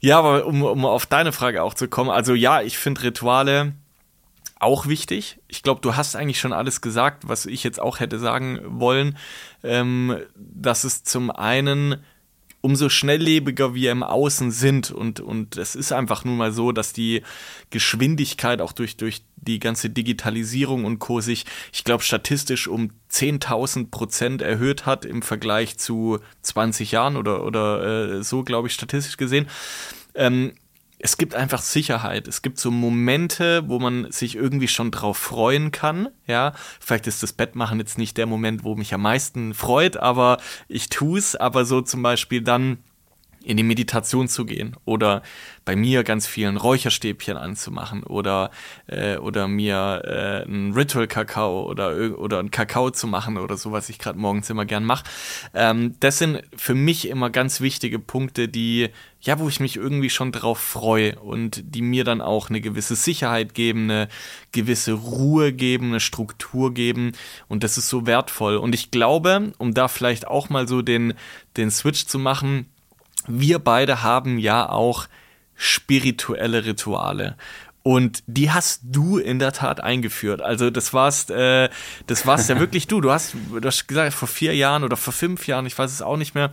Ja, 0.00 0.18
aber 0.18 0.46
um, 0.46 0.62
um 0.62 0.84
auf 0.84 1.06
deine 1.06 1.32
Frage 1.32 1.62
auch 1.62 1.74
zu 1.74 1.88
kommen, 1.88 2.10
also 2.10 2.34
ja, 2.34 2.62
ich 2.62 2.78
finde 2.78 3.02
Rituale 3.02 3.72
auch 4.58 4.86
wichtig. 4.86 5.38
Ich 5.48 5.62
glaube, 5.62 5.80
du 5.80 5.96
hast 5.96 6.16
eigentlich 6.16 6.40
schon 6.40 6.52
alles 6.52 6.80
gesagt, 6.80 7.28
was 7.28 7.46
ich 7.46 7.62
jetzt 7.62 7.80
auch 7.80 8.00
hätte 8.00 8.18
sagen 8.18 8.60
wollen, 8.64 9.18
ähm, 9.62 10.16
dass 10.34 10.84
es 10.84 11.04
zum 11.04 11.30
einen 11.30 11.96
umso 12.66 12.88
schnelllebiger 12.88 13.74
wir 13.74 13.92
im 13.92 14.02
Außen 14.02 14.50
sind 14.50 14.90
und 14.90 15.20
und 15.20 15.56
es 15.56 15.76
ist 15.76 15.92
einfach 15.92 16.24
nun 16.24 16.36
mal 16.36 16.50
so, 16.50 16.72
dass 16.72 16.92
die 16.92 17.22
Geschwindigkeit 17.70 18.60
auch 18.60 18.72
durch 18.72 18.96
durch 18.96 19.22
die 19.36 19.60
ganze 19.60 19.88
Digitalisierung 19.88 20.84
und 20.84 20.98
Co 20.98 21.20
sich, 21.20 21.44
ich 21.72 21.84
glaube 21.84 22.02
statistisch 22.02 22.66
um 22.66 22.90
10.000 23.08 23.92
Prozent 23.92 24.42
erhöht 24.42 24.84
hat 24.84 25.04
im 25.04 25.22
Vergleich 25.22 25.78
zu 25.78 26.18
20 26.42 26.90
Jahren 26.90 27.16
oder 27.16 27.44
oder 27.44 28.16
äh, 28.16 28.24
so 28.24 28.42
glaube 28.42 28.66
ich 28.66 28.74
statistisch 28.74 29.16
gesehen. 29.16 29.46
Ähm, 30.16 30.54
es 30.98 31.18
gibt 31.18 31.34
einfach 31.34 31.60
Sicherheit. 31.60 32.26
Es 32.26 32.42
gibt 32.42 32.58
so 32.58 32.70
Momente, 32.70 33.68
wo 33.68 33.78
man 33.78 34.10
sich 34.10 34.34
irgendwie 34.34 34.68
schon 34.68 34.90
drauf 34.90 35.18
freuen 35.18 35.70
kann. 35.70 36.08
Ja, 36.26 36.52
vielleicht 36.80 37.06
ist 37.06 37.22
das 37.22 37.32
Bettmachen 37.32 37.78
jetzt 37.78 37.98
nicht 37.98 38.16
der 38.16 38.26
Moment, 38.26 38.64
wo 38.64 38.76
mich 38.76 38.94
am 38.94 39.02
meisten 39.02 39.52
freut, 39.52 39.96
aber 39.96 40.38
ich 40.68 40.88
tue 40.88 41.18
es. 41.18 41.36
Aber 41.36 41.64
so 41.64 41.82
zum 41.82 42.02
Beispiel 42.02 42.40
dann 42.40 42.78
in 43.46 43.56
die 43.56 43.62
Meditation 43.62 44.26
zu 44.26 44.44
gehen 44.44 44.76
oder 44.84 45.22
bei 45.64 45.76
mir 45.76 46.02
ganz 46.02 46.26
vielen 46.26 46.56
Räucherstäbchen 46.56 47.36
anzumachen 47.36 48.02
oder, 48.02 48.50
äh, 48.88 49.16
oder 49.18 49.46
mir 49.46 50.02
äh, 50.04 50.44
einen 50.44 50.72
Ritual-Kakao 50.72 51.64
oder, 51.64 52.18
oder 52.18 52.40
einen 52.40 52.50
Kakao 52.50 52.90
zu 52.90 53.06
machen 53.06 53.38
oder 53.38 53.56
so, 53.56 53.70
was 53.70 53.88
ich 53.88 54.00
gerade 54.00 54.18
morgens 54.18 54.50
immer 54.50 54.64
gern 54.64 54.84
mache. 54.84 55.04
Ähm, 55.54 55.94
das 56.00 56.18
sind 56.18 56.42
für 56.56 56.74
mich 56.74 57.08
immer 57.08 57.30
ganz 57.30 57.60
wichtige 57.60 58.00
Punkte, 58.00 58.48
die, 58.48 58.88
ja, 59.20 59.38
wo 59.38 59.48
ich 59.48 59.60
mich 59.60 59.76
irgendwie 59.76 60.10
schon 60.10 60.32
drauf 60.32 60.58
freue 60.58 61.16
und 61.16 61.62
die 61.64 61.82
mir 61.82 62.02
dann 62.02 62.20
auch 62.20 62.48
eine 62.50 62.60
gewisse 62.60 62.96
Sicherheit 62.96 63.54
geben, 63.54 63.84
eine 63.84 64.08
gewisse 64.50 64.92
Ruhe 64.92 65.52
geben, 65.52 65.90
eine 65.90 66.00
Struktur 66.00 66.74
geben 66.74 67.12
und 67.46 67.62
das 67.62 67.78
ist 67.78 67.88
so 67.88 68.06
wertvoll. 68.06 68.56
Und 68.56 68.74
ich 68.74 68.90
glaube, 68.90 69.52
um 69.58 69.72
da 69.72 69.86
vielleicht 69.86 70.26
auch 70.26 70.48
mal 70.48 70.66
so 70.66 70.82
den, 70.82 71.14
den 71.56 71.70
Switch 71.70 72.06
zu 72.06 72.18
machen, 72.18 72.66
wir 73.26 73.58
beide 73.58 74.02
haben 74.02 74.38
ja 74.38 74.68
auch 74.68 75.06
spirituelle 75.54 76.64
Rituale. 76.64 77.36
Und 77.82 78.24
die 78.26 78.50
hast 78.50 78.80
du 78.82 79.18
in 79.18 79.38
der 79.38 79.52
Tat 79.52 79.80
eingeführt. 79.80 80.42
Also 80.42 80.70
das 80.70 80.92
warst, 80.92 81.30
äh, 81.30 81.68
das 82.08 82.26
warst 82.26 82.48
ja 82.48 82.58
wirklich 82.60 82.88
du. 82.88 83.00
Du 83.00 83.12
hast, 83.12 83.34
du 83.34 83.64
hast 83.64 83.86
gesagt, 83.86 84.12
vor 84.12 84.26
vier 84.26 84.56
Jahren 84.56 84.82
oder 84.82 84.96
vor 84.96 85.12
fünf 85.12 85.46
Jahren, 85.46 85.66
ich 85.66 85.78
weiß 85.78 85.92
es 85.92 86.02
auch 86.02 86.16
nicht 86.16 86.34
mehr, 86.34 86.50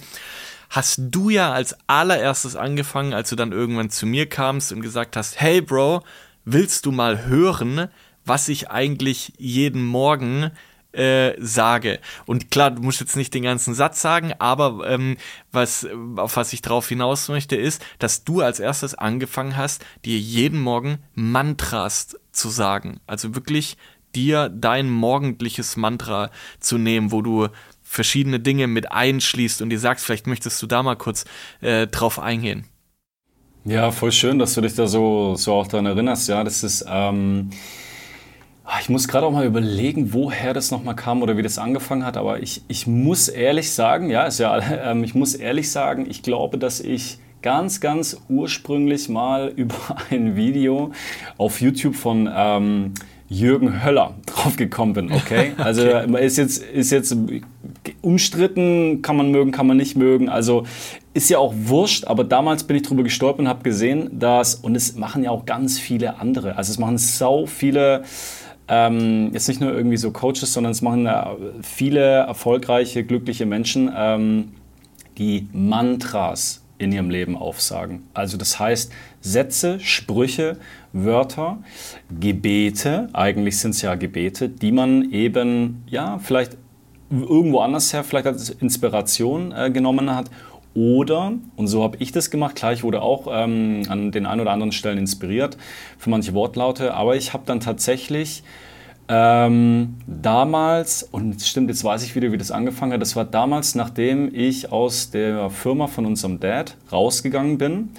hast 0.70 1.00
du 1.00 1.30
ja 1.30 1.52
als 1.52 1.76
allererstes 1.88 2.56
angefangen, 2.56 3.14
als 3.14 3.30
du 3.30 3.36
dann 3.36 3.52
irgendwann 3.52 3.90
zu 3.90 4.06
mir 4.06 4.30
kamst 4.30 4.72
und 4.72 4.82
gesagt 4.82 5.16
hast, 5.16 5.42
hey 5.42 5.62
Bro, 5.62 6.04
willst 6.46 6.86
du 6.86 6.92
mal 6.92 7.26
hören, 7.26 7.90
was 8.26 8.48
ich 8.48 8.70
eigentlich 8.70 9.34
jeden 9.38 9.84
Morgen 9.84 10.52
äh, 10.94 11.34
sage. 11.40 12.00
Und 12.26 12.52
klar, 12.52 12.72
du 12.72 12.82
musst 12.82 13.00
jetzt 13.00 13.16
nicht 13.16 13.34
den 13.34 13.44
ganzen 13.44 13.74
Satz 13.74 14.02
sagen, 14.02 14.34
aber 14.40 14.88
ähm, 14.88 15.18
was, 15.52 15.88
auf 16.18 16.38
was 16.38 16.54
ich 16.54 16.62
drauf 16.62 16.88
hinaus 16.88 17.28
möchte, 17.30 17.56
ist, 17.56 17.84
dass 18.00 18.24
du 18.24 18.42
als 18.42 18.60
erstes 18.60 18.96
angefangen 18.96 19.58
hast, 19.58 19.84
dir 20.06 20.18
jeden 20.18 20.60
Morgen 20.60 21.00
Mantras 21.14 22.18
zu 22.32 22.50
sagen. 22.50 23.00
Also 23.08 23.36
wirklich 23.36 23.78
dir 24.16 24.50
dein 24.50 24.90
morgendliches 24.90 25.76
Mantra 25.76 26.30
zu 26.60 26.78
nehmen, 26.78 27.12
wo 27.12 27.22
du 27.22 27.48
verschiedene 27.82 28.40
Dinge 28.40 28.68
mit 28.68 28.92
einschließt 28.92 29.62
und 29.62 29.70
dir 29.70 29.80
sagst, 29.80 30.06
vielleicht 30.06 30.28
möchtest 30.28 30.62
du 30.62 30.68
da 30.68 30.84
mal 30.84 30.96
kurz 30.96 31.26
äh, 31.62 31.88
drauf 31.88 32.20
eingehen. 32.20 32.66
Ja, 33.66 33.92
voll 33.92 34.12
schön, 34.12 34.40
dass 34.40 34.56
du 34.56 34.62
dich 34.62 34.76
da 34.76 34.88
so, 34.88 35.36
so 35.36 35.54
auch 35.54 35.68
daran 35.68 35.86
erinnerst. 35.86 36.28
Ja, 36.28 36.44
das 36.44 36.64
ist, 36.64 36.86
ähm, 36.88 37.50
ich 38.80 38.90
muss 38.90 39.08
gerade 39.08 39.26
auch 39.26 39.32
mal 39.32 39.46
überlegen, 39.46 40.14
woher 40.14 40.54
das 40.54 40.72
nochmal 40.72 40.96
kam 40.96 41.22
oder 41.22 41.38
wie 41.38 41.42
das 41.42 41.58
angefangen 41.58 42.06
hat. 42.06 42.18
Aber 42.18 42.42
ich, 42.42 42.64
ich 42.68 42.88
muss 42.88 43.28
ehrlich 43.28 43.72
sagen, 43.72 44.10
ja, 44.10 44.26
ist 44.26 44.40
ja, 44.40 44.60
ähm, 44.92 45.04
ich 45.04 45.16
muss 45.16 45.36
ehrlich 45.36 45.72
sagen, 45.72 46.06
ich 46.10 46.24
glaube, 46.24 46.58
dass 46.58 46.80
ich 46.80 47.20
ganz, 47.42 47.82
ganz 47.82 48.18
ursprünglich 48.30 49.10
mal 49.10 49.52
über 49.56 49.76
ein 50.10 50.36
Video 50.36 50.92
auf 51.38 51.62
YouTube 51.62 51.96
von 51.96 52.30
ähm, 52.34 52.94
Jürgen 53.30 53.84
Höller 53.84 54.16
draufgekommen 54.26 54.94
bin. 54.94 55.12
Okay, 55.12 55.54
also 55.58 55.84
okay. 55.84 56.26
ist 56.26 56.38
jetzt 56.38 56.64
ist 56.64 56.92
jetzt 56.92 57.16
umstritten, 58.02 59.02
kann 59.02 59.18
man 59.18 59.32
mögen, 59.32 59.52
kann 59.52 59.68
man 59.68 59.78
nicht 59.78 59.98
mögen. 59.98 60.30
Also 60.30 60.66
ist 61.14 61.30
ja 61.30 61.38
auch 61.38 61.54
wurscht, 61.56 62.06
aber 62.06 62.24
damals 62.24 62.64
bin 62.64 62.78
ich 62.78 62.84
drüber 62.84 63.04
gestolpert 63.04 63.40
und 63.40 63.48
habe 63.48 63.64
gesehen, 63.64 64.20
dass 64.20 64.56
und 64.56 64.76
es 64.76 64.96
machen 64.96 65.24
ja 65.24 65.32
auch 65.32 65.46
ganz 65.46 65.80
viele 65.80 66.20
andere. 66.20 66.58
Also 66.58 66.72
es 66.72 66.80
machen 66.80 66.98
so 66.98 67.46
viele 67.46 68.04
ähm, 68.68 69.32
jetzt 69.34 69.48
nicht 69.48 69.62
nur 69.62 69.74
irgendwie 69.74 69.98
so 69.98 70.12
Coaches, 70.12 70.54
sondern 70.54 70.72
es 70.72 70.82
machen 70.82 71.08
viele 71.62 72.00
erfolgreiche, 72.00 73.04
glückliche 73.04 73.46
Menschen, 73.46 73.92
ähm, 73.96 74.54
die 75.18 75.48
Mantras 75.54 76.64
in 76.78 76.92
ihrem 76.92 77.10
Leben 77.10 77.36
aufsagen. 77.38 78.04
Also 78.14 78.38
das 78.38 78.60
heißt 78.60 78.92
Sätze, 79.22 79.80
Sprüche, 79.80 80.58
Wörter, 80.92 81.60
Gebete, 82.20 83.10
eigentlich 83.14 83.58
sind 83.60 83.72
es 83.72 83.82
ja 83.82 83.96
Gebete, 83.96 84.50
die 84.50 84.72
man 84.72 85.12
eben, 85.12 85.84
ja, 85.88 86.20
vielleicht 86.20 86.58
irgendwo 87.10 87.60
anders 87.60 87.94
her, 87.94 88.04
vielleicht 88.04 88.28
als 88.28 88.50
Inspiration 88.50 89.52
äh, 89.52 89.70
genommen 89.72 90.14
hat 90.16 90.30
oder, 90.76 91.34
und 91.56 91.68
so 91.68 91.84
habe 91.84 91.98
ich 92.00 92.12
das 92.12 92.32
gemacht, 92.32 92.56
klar, 92.56 92.74
ich 92.74 92.84
wurde 92.84 93.02
auch 93.02 93.28
ähm, 93.32 93.84
an 93.90 94.12
den 94.12 94.26
ein 94.26 94.40
oder 94.40 94.52
anderen 94.52 94.72
Stellen 94.72 94.98
inspiriert 94.98 95.58
für 95.98 96.10
manche 96.10 96.34
Wortlaute, 96.34 96.94
aber 96.94 97.16
ich 97.16 97.34
habe 97.34 97.44
dann 97.46 97.60
tatsächlich 97.60 98.44
ähm, 99.10 99.96
damals, 100.08 101.04
und 101.04 101.42
stimmt, 101.42 101.70
jetzt 101.70 101.84
weiß 101.84 102.04
ich 102.04 102.16
wieder, 102.16 102.32
wie 102.32 102.38
das 102.38 102.52
angefangen 102.52 102.94
hat, 102.94 103.02
das 103.02 103.16
war 103.16 103.26
damals, 103.26 103.76
nachdem 103.76 104.34
ich 104.34 104.72
aus 104.72 105.12
der 105.12 105.50
Firma 105.50 105.88
von 105.88 106.06
unserem 106.06 106.40
Dad 106.40 106.78
rausgegangen 106.92 107.58
bin. 107.58 107.90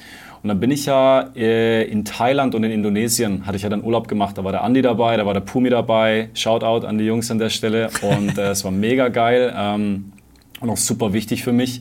Und 0.42 0.48
dann 0.48 0.60
bin 0.60 0.70
ich 0.70 0.86
ja 0.86 1.30
äh, 1.36 1.84
in 1.84 2.04
Thailand 2.04 2.54
und 2.54 2.64
in 2.64 2.70
Indonesien, 2.70 3.46
hatte 3.46 3.56
ich 3.56 3.62
ja 3.62 3.70
dann 3.70 3.82
Urlaub 3.82 4.08
gemacht. 4.08 4.36
Da 4.36 4.44
war 4.44 4.52
der 4.52 4.62
Andi 4.62 4.82
dabei, 4.82 5.16
da 5.16 5.24
war 5.24 5.32
der 5.32 5.40
Pumi 5.40 5.70
dabei. 5.70 6.28
Shoutout 6.34 6.86
an 6.86 6.98
die 6.98 7.04
Jungs 7.04 7.30
an 7.30 7.38
der 7.38 7.48
Stelle. 7.48 7.88
Und 8.02 8.36
äh, 8.36 8.50
es 8.50 8.62
war 8.62 8.70
mega 8.70 9.08
geil 9.08 9.54
ähm, 9.56 10.12
und 10.60 10.68
auch 10.68 10.76
super 10.76 11.14
wichtig 11.14 11.44
für 11.44 11.52
mich. 11.52 11.80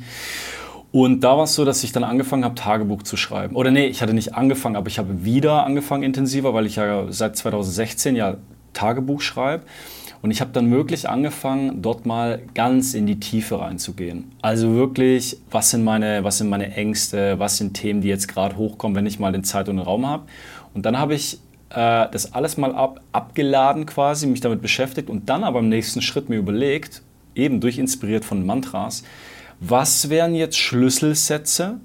Und 0.94 1.24
da 1.24 1.36
war 1.36 1.46
es 1.46 1.56
so, 1.56 1.66
dass 1.66 1.84
ich 1.84 1.92
dann 1.92 2.04
angefangen 2.04 2.46
habe, 2.46 2.54
Tagebuch 2.54 3.02
zu 3.02 3.18
schreiben. 3.18 3.56
Oder 3.56 3.72
nee, 3.72 3.88
ich 3.88 4.04
hatte 4.04 4.14
nicht 4.14 4.36
angefangen, 4.36 4.76
aber 4.76 4.90
ich 4.90 5.00
habe 5.00 5.26
wieder 5.26 5.66
angefangen 5.66 6.04
intensiver, 6.04 6.54
weil 6.54 6.68
ich 6.68 6.76
ja 6.76 7.08
seit 7.10 7.36
2016 7.36 8.16
ja 8.16 8.38
Tagebuch 8.74 9.20
schreibe. 9.20 9.64
Und 10.22 10.30
ich 10.30 10.40
habe 10.40 10.52
dann 10.54 10.70
wirklich 10.70 11.10
angefangen, 11.10 11.82
dort 11.82 12.06
mal 12.06 12.44
ganz 12.54 12.94
in 12.94 13.08
die 13.08 13.20
Tiefe 13.20 13.60
reinzugehen. 13.60 14.34
Also 14.44 14.76
wirklich, 14.76 15.38
was 15.50 15.72
sind 15.72 15.84
meine, 15.84 16.24
was 16.24 16.38
sind 16.38 16.50
meine 16.50 16.72
Ängste, 16.76 17.40
was 17.40 17.58
sind 17.58 17.74
Themen, 17.74 18.02
die 18.02 18.08
jetzt 18.08 18.28
gerade 18.28 18.56
hochkommen, 18.56 18.96
wenn 18.96 19.08
ich 19.08 19.18
mal 19.18 19.32
den 19.32 19.44
Zeit 19.44 19.70
und 19.70 19.78
den 19.78 19.86
Raum 19.86 20.06
habe. 20.06 20.26
Und 20.76 20.86
dann 20.86 21.00
habe 21.00 21.16
ich 21.16 21.40
äh, 21.72 22.06
das 22.12 22.34
alles 22.34 22.56
mal 22.58 22.76
ab, 22.76 23.02
abgeladen 23.14 23.88
quasi, 23.88 24.28
mich 24.28 24.42
damit 24.42 24.62
beschäftigt 24.62 25.10
und 25.10 25.28
dann 25.28 25.44
aber 25.44 25.58
im 25.58 25.70
nächsten 25.70 26.04
Schritt 26.04 26.30
mir 26.30 26.38
überlegt, 26.38 27.02
eben 27.34 27.62
durch 27.62 27.80
inspiriert 27.80 28.24
von 28.24 28.46
Mantras, 28.46 29.04
was 29.66 30.10
wären 30.10 30.36
jetzt 30.36 30.58
Schlüsselsätze, 30.58 31.80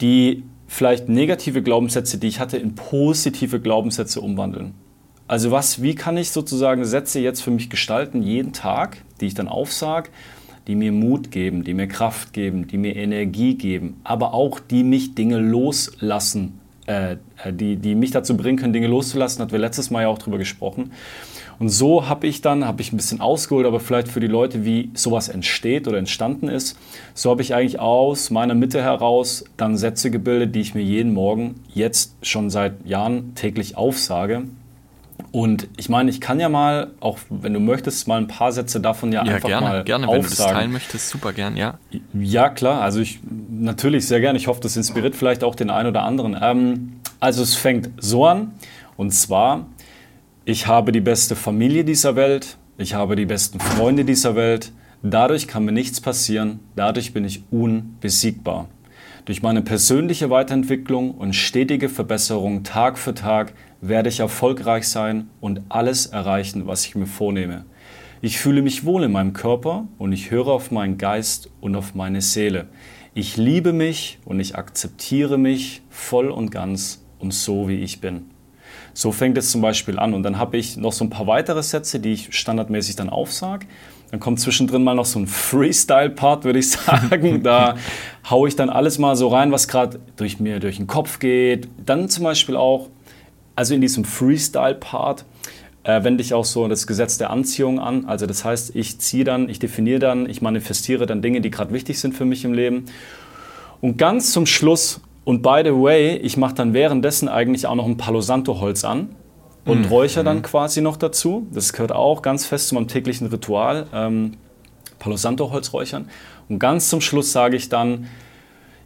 die 0.00 0.44
vielleicht 0.66 1.08
negative 1.08 1.62
Glaubenssätze, 1.62 2.18
die 2.18 2.28
ich 2.28 2.40
hatte, 2.40 2.56
in 2.56 2.74
positive 2.74 3.60
Glaubenssätze 3.60 4.20
umwandeln. 4.20 4.74
Also 5.26 5.50
was, 5.50 5.82
wie 5.82 5.94
kann 5.94 6.16
ich 6.16 6.30
sozusagen 6.30 6.84
Sätze 6.84 7.20
jetzt 7.20 7.42
für 7.42 7.50
mich 7.50 7.70
gestalten, 7.70 8.22
jeden 8.22 8.52
Tag, 8.52 8.98
die 9.20 9.26
ich 9.26 9.34
dann 9.34 9.48
aufsage, 9.48 10.10
die 10.66 10.74
mir 10.74 10.92
Mut 10.92 11.30
geben, 11.30 11.64
die 11.64 11.74
mir 11.74 11.86
Kraft 11.86 12.32
geben, 12.32 12.66
die 12.66 12.78
mir 12.78 12.96
Energie 12.96 13.54
geben, 13.54 14.00
aber 14.04 14.34
auch 14.34 14.58
die 14.58 14.84
mich 14.84 15.14
Dinge 15.14 15.38
loslassen, 15.38 16.60
äh, 16.86 17.16
äh 17.42 17.52
die, 17.52 17.76
die 17.76 17.94
mich 17.94 18.10
dazu 18.10 18.36
bringen 18.36 18.58
können, 18.58 18.72
Dinge 18.72 18.88
loszulassen, 18.88 19.42
hatten 19.42 19.52
wir 19.52 19.58
letztes 19.58 19.90
Mal 19.90 20.02
ja 20.02 20.08
auch 20.08 20.18
drüber 20.18 20.38
gesprochen. 20.38 20.92
Und 21.58 21.70
so 21.70 22.08
habe 22.08 22.26
ich 22.26 22.40
dann, 22.40 22.64
habe 22.64 22.82
ich 22.82 22.92
ein 22.92 22.96
bisschen 22.96 23.20
ausgeholt, 23.20 23.66
aber 23.66 23.80
vielleicht 23.80 24.08
für 24.08 24.20
die 24.20 24.28
Leute, 24.28 24.64
wie 24.64 24.90
sowas 24.94 25.28
entsteht 25.28 25.88
oder 25.88 25.98
entstanden 25.98 26.48
ist, 26.48 26.78
so 27.14 27.30
habe 27.30 27.42
ich 27.42 27.54
eigentlich 27.54 27.80
aus 27.80 28.30
meiner 28.30 28.54
Mitte 28.54 28.82
heraus 28.82 29.44
dann 29.56 29.76
Sätze 29.76 30.10
gebildet, 30.10 30.54
die 30.54 30.60
ich 30.60 30.74
mir 30.74 30.82
jeden 30.82 31.14
Morgen 31.14 31.56
jetzt 31.74 32.14
schon 32.22 32.48
seit 32.50 32.86
Jahren 32.86 33.34
täglich 33.34 33.76
aufsage. 33.76 34.44
Und 35.32 35.68
ich 35.76 35.88
meine, 35.88 36.10
ich 36.10 36.20
kann 36.20 36.38
ja 36.38 36.48
mal, 36.48 36.92
auch 37.00 37.18
wenn 37.28 37.52
du 37.52 37.60
möchtest, 37.60 38.06
mal 38.06 38.18
ein 38.18 38.28
paar 38.28 38.52
Sätze 38.52 38.80
davon 38.80 39.12
ja, 39.12 39.24
ja 39.24 39.34
einfach 39.34 39.48
gerne, 39.48 39.66
mal 39.66 39.84
gerne, 39.84 40.06
aufsagen. 40.06 40.22
wenn 40.22 40.30
du 40.30 40.36
das 40.36 40.46
teilen 40.46 40.72
möchtest, 40.72 41.08
super 41.10 41.32
gern, 41.32 41.56
ja. 41.56 41.78
Ja, 42.14 42.48
klar, 42.48 42.80
also 42.82 43.00
ich 43.00 43.18
natürlich 43.50 44.06
sehr 44.06 44.20
gerne. 44.20 44.38
Ich 44.38 44.46
hoffe, 44.46 44.60
das 44.60 44.76
inspiriert 44.76 45.16
vielleicht 45.16 45.44
auch 45.44 45.54
den 45.54 45.70
einen 45.70 45.88
oder 45.88 46.04
anderen. 46.04 46.36
Ähm, 46.40 47.00
also 47.20 47.42
es 47.42 47.56
fängt 47.56 47.90
so 47.98 48.26
an, 48.26 48.52
und 48.96 49.10
zwar, 49.10 49.66
ich 50.48 50.66
habe 50.66 50.92
die 50.92 51.02
beste 51.02 51.36
Familie 51.36 51.84
dieser 51.84 52.16
Welt, 52.16 52.56
ich 52.78 52.94
habe 52.94 53.16
die 53.16 53.26
besten 53.26 53.60
Freunde 53.60 54.06
dieser 54.06 54.34
Welt, 54.34 54.72
dadurch 55.02 55.46
kann 55.46 55.66
mir 55.66 55.72
nichts 55.72 56.00
passieren, 56.00 56.60
dadurch 56.74 57.12
bin 57.12 57.26
ich 57.26 57.42
unbesiegbar. 57.50 58.70
Durch 59.26 59.42
meine 59.42 59.60
persönliche 59.60 60.30
Weiterentwicklung 60.30 61.10
und 61.10 61.34
stetige 61.34 61.90
Verbesserung 61.90 62.62
Tag 62.62 62.96
für 62.96 63.12
Tag 63.12 63.52
werde 63.82 64.08
ich 64.08 64.20
erfolgreich 64.20 64.88
sein 64.88 65.28
und 65.42 65.60
alles 65.68 66.06
erreichen, 66.06 66.66
was 66.66 66.86
ich 66.86 66.94
mir 66.94 67.04
vornehme. 67.06 67.66
Ich 68.22 68.38
fühle 68.38 68.62
mich 68.62 68.86
wohl 68.86 69.04
in 69.04 69.12
meinem 69.12 69.34
Körper 69.34 69.86
und 69.98 70.12
ich 70.12 70.30
höre 70.30 70.48
auf 70.48 70.70
meinen 70.70 70.96
Geist 70.96 71.50
und 71.60 71.76
auf 71.76 71.94
meine 71.94 72.22
Seele. 72.22 72.68
Ich 73.12 73.36
liebe 73.36 73.74
mich 73.74 74.18
und 74.24 74.40
ich 74.40 74.56
akzeptiere 74.56 75.36
mich 75.36 75.82
voll 75.90 76.30
und 76.30 76.50
ganz 76.50 77.04
und 77.18 77.34
so 77.34 77.68
wie 77.68 77.80
ich 77.80 78.00
bin. 78.00 78.30
So 78.94 79.12
fängt 79.12 79.38
es 79.38 79.50
zum 79.50 79.60
Beispiel 79.60 79.98
an. 79.98 80.14
Und 80.14 80.22
dann 80.22 80.38
habe 80.38 80.56
ich 80.56 80.76
noch 80.76 80.92
so 80.92 81.04
ein 81.04 81.10
paar 81.10 81.26
weitere 81.26 81.62
Sätze, 81.62 82.00
die 82.00 82.12
ich 82.12 82.36
standardmäßig 82.36 82.96
dann 82.96 83.10
aufsage. 83.10 83.66
Dann 84.10 84.20
kommt 84.20 84.40
zwischendrin 84.40 84.82
mal 84.82 84.94
noch 84.94 85.04
so 85.04 85.18
ein 85.18 85.26
Freestyle-Part, 85.26 86.44
würde 86.44 86.58
ich 86.58 86.70
sagen. 86.72 87.42
Da 87.42 87.76
haue 88.28 88.48
ich 88.48 88.56
dann 88.56 88.70
alles 88.70 88.98
mal 88.98 89.16
so 89.16 89.28
rein, 89.28 89.52
was 89.52 89.68
gerade 89.68 90.00
durch 90.16 90.40
mir 90.40 90.60
durch 90.60 90.76
den 90.76 90.86
Kopf 90.86 91.18
geht. 91.18 91.68
Dann 91.84 92.08
zum 92.08 92.24
Beispiel 92.24 92.56
auch 92.56 92.88
also 93.58 93.74
in 93.74 93.80
diesem 93.80 94.04
Freestyle-Part 94.04 95.24
äh, 95.82 96.04
wende 96.04 96.22
ich 96.22 96.32
auch 96.32 96.44
so 96.44 96.68
das 96.68 96.86
Gesetz 96.86 97.18
der 97.18 97.30
Anziehung 97.30 97.80
an. 97.80 98.04
Also 98.04 98.26
das 98.26 98.44
heißt, 98.44 98.76
ich 98.76 99.00
ziehe 99.00 99.24
dann, 99.24 99.48
ich 99.48 99.58
definiere 99.58 99.98
dann, 99.98 100.28
ich 100.28 100.40
manifestiere 100.40 101.06
dann 101.06 101.22
Dinge, 101.22 101.40
die 101.40 101.50
gerade 101.50 101.72
wichtig 101.72 101.98
sind 101.98 102.14
für 102.14 102.24
mich 102.24 102.44
im 102.44 102.52
Leben. 102.52 102.84
Und 103.80 103.96
ganz 103.96 104.32
zum 104.32 104.46
Schluss, 104.46 105.00
und 105.28 105.42
by 105.42 105.60
the 105.62 105.72
way, 105.72 106.16
ich 106.16 106.38
mache 106.38 106.54
dann 106.54 106.72
währenddessen 106.72 107.28
eigentlich 107.28 107.66
auch 107.66 107.74
noch 107.74 107.84
ein 107.84 107.98
Palo 107.98 108.22
Santo 108.22 108.62
Holz 108.62 108.82
an 108.82 109.14
und 109.66 109.80
mhm. 109.80 109.88
räuchere 109.88 110.24
dann 110.24 110.40
quasi 110.40 110.80
noch 110.80 110.96
dazu. 110.96 111.46
Das 111.52 111.74
gehört 111.74 111.92
auch 111.92 112.22
ganz 112.22 112.46
fest 112.46 112.68
zu 112.68 112.76
meinem 112.76 112.88
täglichen 112.88 113.26
Ritual, 113.26 113.88
ähm, 113.92 114.38
Palo 114.98 115.18
Santo 115.18 115.50
Holz 115.50 115.74
räuchern. 115.74 116.08
Und 116.48 116.58
ganz 116.58 116.88
zum 116.88 117.02
Schluss 117.02 117.30
sage 117.30 117.56
ich 117.56 117.68
dann, 117.68 118.06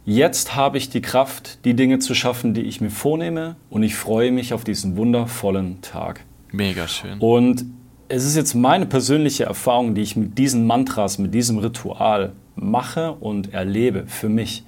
Jetzt 0.05 0.53
habe 0.53 0.77
ich 0.77 0.89
die 0.89 1.01
Kraft, 1.01 1.63
die 1.63 1.75
Dinge 1.75 1.99
zu 1.99 2.13
schaffen, 2.13 2.53
die 2.53 2.63
ich 2.63 2.81
mir 2.81 2.89
vornehme 2.89 3.55
und 3.69 3.83
ich 3.83 3.95
freue 3.95 4.33
mich 4.33 4.53
auf 4.53 4.65
diesen 4.65 4.97
wundervollen 4.97 5.79
Tag. 5.81 6.25
Mega 6.51 6.89
schön. 6.89 7.19
Und 7.19 7.63
es 8.09 8.25
ist 8.25 8.35
jetzt 8.35 8.53
meine 8.53 8.85
persönliche 8.85 9.45
Erfahrung, 9.45 9.95
die 9.95 10.01
ich 10.01 10.17
mit 10.17 10.37
diesen 10.37 10.67
Mantras, 10.67 11.19
mit 11.19 11.33
diesem 11.33 11.57
Ritual 11.59 12.33
mache 12.57 13.13
und 13.13 13.53
erlebe 13.53 14.03
für 14.07 14.27
mich. 14.27 14.65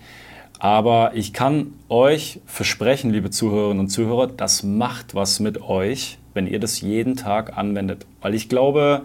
Aber 0.66 1.12
ich 1.14 1.32
kann 1.32 1.76
euch 1.90 2.42
versprechen, 2.48 3.12
liebe 3.12 3.30
Zuhörerinnen 3.30 3.82
und 3.82 3.90
Zuhörer, 3.90 4.26
das 4.26 4.64
macht 4.64 5.14
was 5.14 5.40
mit 5.40 5.62
euch, 5.62 6.18
wenn 6.34 6.48
ihr 6.48 6.60
das 6.60 6.82
jeden 6.82 7.16
Tag 7.16 7.56
anwendet. 7.56 8.08
Weil 8.20 8.34
ich 8.34 8.50
glaube, 8.50 9.04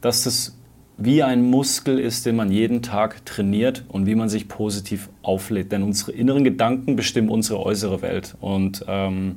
dass 0.00 0.24
das 0.24 0.58
wie 0.98 1.22
ein 1.22 1.44
Muskel 1.44 2.00
ist, 2.00 2.26
den 2.26 2.34
man 2.34 2.50
jeden 2.50 2.82
Tag 2.82 3.24
trainiert 3.24 3.84
und 3.86 4.06
wie 4.06 4.16
man 4.16 4.28
sich 4.28 4.48
positiv 4.48 5.08
auflädt. 5.22 5.70
Denn 5.70 5.84
unsere 5.84 6.10
inneren 6.10 6.42
Gedanken 6.42 6.96
bestimmen 6.96 7.28
unsere 7.28 7.60
äußere 7.60 8.02
Welt. 8.02 8.34
Und 8.40 8.84
ähm, 8.88 9.36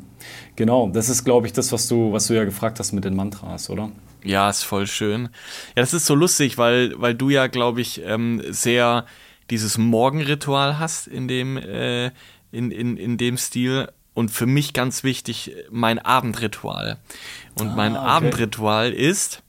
genau, 0.55 0.89
das 0.89 1.07
ist, 1.07 1.23
glaube 1.23 1.45
ich, 1.45 1.53
das, 1.53 1.71
was 1.71 1.87
du, 1.87 2.11
was 2.11 2.25
du 2.25 2.33
ja 2.33 2.45
gefragt 2.45 2.79
hast 2.79 2.93
mit 2.93 3.05
den 3.05 3.15
Mantras, 3.15 3.69
oder? 3.69 3.91
Ja, 4.23 4.49
ist 4.49 4.63
voll 4.63 4.87
schön. 4.87 5.29
Ja, 5.75 5.83
das 5.83 5.93
ist 5.93 6.07
so 6.07 6.15
lustig, 6.15 6.57
weil, 6.57 6.99
weil 6.99 7.13
du 7.13 7.29
ja, 7.29 7.45
glaube 7.45 7.79
ich, 7.79 8.01
ähm, 8.03 8.41
sehr 8.49 9.05
dieses 9.49 9.77
Morgenritual 9.77 10.79
hast 10.79 11.07
in 11.07 11.27
dem, 11.27 11.57
äh, 11.57 12.11
in, 12.51 12.71
in, 12.71 12.97
in 12.97 13.17
dem 13.17 13.37
Stil. 13.37 13.91
Und 14.13 14.31
für 14.31 14.45
mich 14.45 14.73
ganz 14.73 15.03
wichtig, 15.03 15.53
mein 15.69 15.99
Abendritual. 15.99 16.97
Und 17.55 17.69
ah, 17.69 17.75
mein 17.75 17.95
okay. 17.95 18.05
Abendritual 18.05 18.91
ist, 18.91 19.43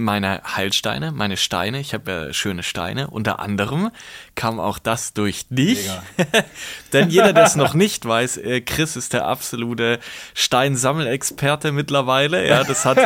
meine 0.00 0.40
Heilsteine, 0.44 1.10
meine 1.10 1.36
Steine. 1.36 1.80
Ich 1.80 1.92
habe 1.92 2.10
ja 2.10 2.32
schöne 2.32 2.62
Steine. 2.62 3.08
Unter 3.08 3.40
anderem 3.40 3.90
kam 4.36 4.60
auch 4.60 4.78
das 4.78 5.12
durch 5.12 5.46
dich. 5.50 5.90
Denn 6.92 7.10
jeder, 7.10 7.32
der 7.32 7.42
es 7.42 7.56
noch 7.56 7.74
nicht 7.74 8.06
weiß, 8.06 8.36
äh, 8.36 8.60
Chris 8.60 8.94
ist 8.94 9.12
der 9.12 9.26
absolute 9.26 9.98
Steinsammelexperte 10.34 11.72
mittlerweile. 11.72 12.48
Ja, 12.48 12.62
das 12.62 12.84
hat, 12.84 12.98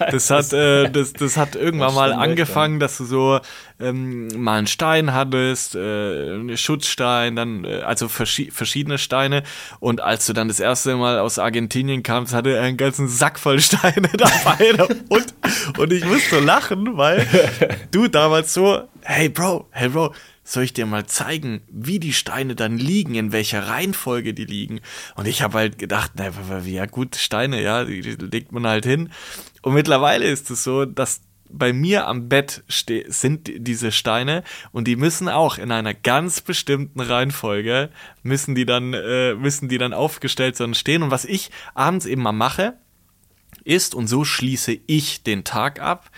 das 0.00 0.30
hat, 0.30 0.52
äh, 0.52 0.90
das, 0.90 1.12
das 1.12 1.36
hat 1.36 1.54
irgendwann 1.54 1.94
mal 1.94 2.12
angefangen, 2.12 2.80
dass 2.80 2.96
du 2.96 3.04
so 3.04 3.38
ähm, 3.80 4.28
mal 4.42 4.58
einen 4.58 4.66
Stein 4.66 5.12
hattest, 5.12 5.74
äh, 5.74 5.78
einen 5.78 6.56
Schutzstein, 6.56 7.36
dann 7.36 7.64
äh, 7.64 7.80
also 7.80 8.08
verschi 8.08 8.50
verschiedene 8.50 8.98
Steine. 8.98 9.42
Und 9.80 10.00
als 10.00 10.26
du 10.26 10.32
dann 10.32 10.48
das 10.48 10.60
erste 10.60 10.96
Mal 10.96 11.18
aus 11.18 11.38
Argentinien 11.38 12.02
kamst, 12.02 12.34
hatte 12.34 12.54
er 12.54 12.62
einen 12.62 12.76
ganzen 12.76 13.08
Sack 13.08 13.38
voll 13.38 13.60
Steine 13.60 14.08
dabei. 14.12 14.74
und, 15.08 15.34
und 15.78 15.92
ich 15.92 16.04
musste 16.04 16.40
lachen, 16.40 16.96
weil 16.96 17.26
du 17.90 18.08
damals 18.08 18.54
so, 18.54 18.82
hey 19.02 19.28
Bro, 19.28 19.68
hey 19.70 19.88
Bro, 19.88 20.14
soll 20.50 20.64
ich 20.64 20.72
dir 20.72 20.86
mal 20.86 21.06
zeigen, 21.06 21.62
wie 21.70 22.00
die 22.00 22.12
Steine 22.12 22.54
dann 22.56 22.76
liegen, 22.76 23.14
in 23.14 23.32
welcher 23.32 23.68
Reihenfolge 23.68 24.34
die 24.34 24.44
liegen. 24.44 24.80
Und 25.14 25.28
ich 25.28 25.42
habe 25.42 25.58
halt 25.58 25.78
gedacht, 25.78 26.12
na, 26.16 26.30
ja 26.64 26.86
gut, 26.86 27.16
Steine, 27.16 27.62
ja, 27.62 27.84
die, 27.84 28.00
die 28.00 28.16
legt 28.16 28.50
man 28.52 28.66
halt 28.66 28.84
hin. 28.84 29.10
Und 29.62 29.74
mittlerweile 29.74 30.24
ist 30.24 30.50
es 30.50 30.64
so, 30.64 30.84
dass 30.86 31.20
bei 31.52 31.72
mir 31.72 32.06
am 32.06 32.28
Bett 32.28 32.62
sind 32.68 33.50
diese 33.54 33.92
Steine 33.92 34.42
und 34.72 34.86
die 34.86 34.96
müssen 34.96 35.28
auch 35.28 35.58
in 35.58 35.72
einer 35.72 35.94
ganz 35.94 36.40
bestimmten 36.40 37.00
Reihenfolge 37.00 37.90
müssen 38.22 38.54
die 38.54 38.66
dann 38.66 38.94
äh, 38.94 39.34
müssen 39.34 39.68
die 39.68 39.78
dann 39.78 39.92
aufgestellt 39.92 40.56
sein 40.56 40.74
stehen 40.74 41.02
und 41.02 41.10
was 41.10 41.24
ich 41.24 41.50
abends 41.74 42.06
eben 42.06 42.22
mal 42.22 42.32
mache 42.32 42.74
ist 43.64 43.94
und 43.94 44.06
so 44.06 44.24
schließe 44.24 44.78
ich 44.86 45.22
den 45.22 45.44
Tag 45.44 45.80
ab 45.80 46.10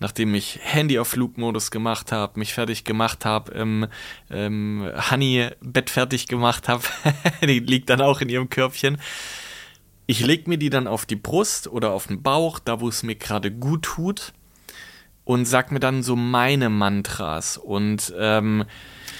nachdem 0.00 0.34
ich 0.34 0.58
Handy 0.62 0.98
auf 0.98 1.08
Flugmodus 1.08 1.70
gemacht 1.70 2.10
habe, 2.10 2.38
mich 2.38 2.54
fertig 2.54 2.84
gemacht 2.84 3.26
habe, 3.26 3.52
ähm, 3.52 3.86
ähm, 4.30 4.90
Honey 5.10 5.50
Bett 5.60 5.90
fertig 5.90 6.26
gemacht 6.26 6.68
habe, 6.68 6.82
die 7.42 7.60
liegt 7.60 7.90
dann 7.90 8.00
auch 8.00 8.22
in 8.22 8.30
ihrem 8.30 8.48
Körbchen. 8.48 8.98
Ich 10.06 10.24
leg 10.24 10.48
mir 10.48 10.56
die 10.56 10.70
dann 10.70 10.88
auf 10.88 11.04
die 11.06 11.16
Brust 11.16 11.68
oder 11.68 11.92
auf 11.92 12.06
den 12.06 12.22
Bauch, 12.22 12.58
da 12.58 12.80
wo 12.80 12.88
es 12.88 13.02
mir 13.02 13.14
gerade 13.14 13.52
gut 13.52 13.82
tut 13.82 14.32
und 15.30 15.44
sag 15.44 15.70
mir 15.70 15.78
dann 15.78 16.02
so 16.02 16.16
meine 16.16 16.68
Mantras. 16.70 17.56
Und 17.56 18.12
ähm, 18.18 18.64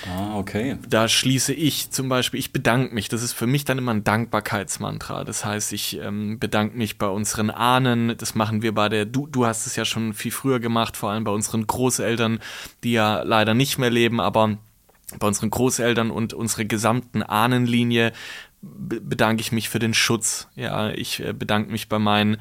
ah, 0.08 0.36
okay. 0.36 0.76
da 0.88 1.06
schließe 1.06 1.54
ich 1.54 1.92
zum 1.92 2.08
Beispiel, 2.08 2.40
ich 2.40 2.52
bedanke 2.52 2.92
mich. 2.92 3.08
Das 3.08 3.22
ist 3.22 3.32
für 3.32 3.46
mich 3.46 3.64
dann 3.64 3.78
immer 3.78 3.94
ein 3.94 4.02
Dankbarkeitsmantra. 4.02 5.22
Das 5.22 5.44
heißt, 5.44 5.72
ich 5.72 6.00
ähm, 6.00 6.40
bedanke 6.40 6.76
mich 6.76 6.98
bei 6.98 7.06
unseren 7.06 7.48
Ahnen. 7.48 8.16
Das 8.18 8.34
machen 8.34 8.60
wir 8.60 8.74
bei 8.74 8.88
der, 8.88 9.06
du, 9.06 9.28
du 9.28 9.46
hast 9.46 9.68
es 9.68 9.76
ja 9.76 9.84
schon 9.84 10.12
viel 10.12 10.32
früher 10.32 10.58
gemacht, 10.58 10.96
vor 10.96 11.10
allem 11.12 11.22
bei 11.22 11.30
unseren 11.30 11.68
Großeltern, 11.68 12.40
die 12.82 12.90
ja 12.90 13.22
leider 13.22 13.54
nicht 13.54 13.78
mehr 13.78 13.90
leben, 13.90 14.18
aber 14.18 14.58
bei 15.20 15.28
unseren 15.28 15.50
Großeltern 15.50 16.10
und 16.10 16.34
unsere 16.34 16.66
gesamten 16.66 17.22
Ahnenlinie 17.22 18.12
bedanke 18.62 19.42
ich 19.42 19.52
mich 19.52 19.68
für 19.68 19.78
den 19.78 19.94
Schutz. 19.94 20.48
Ja, 20.56 20.90
ich 20.90 21.20
äh, 21.20 21.32
bedanke 21.32 21.70
mich 21.70 21.88
bei 21.88 22.00
meinen 22.00 22.38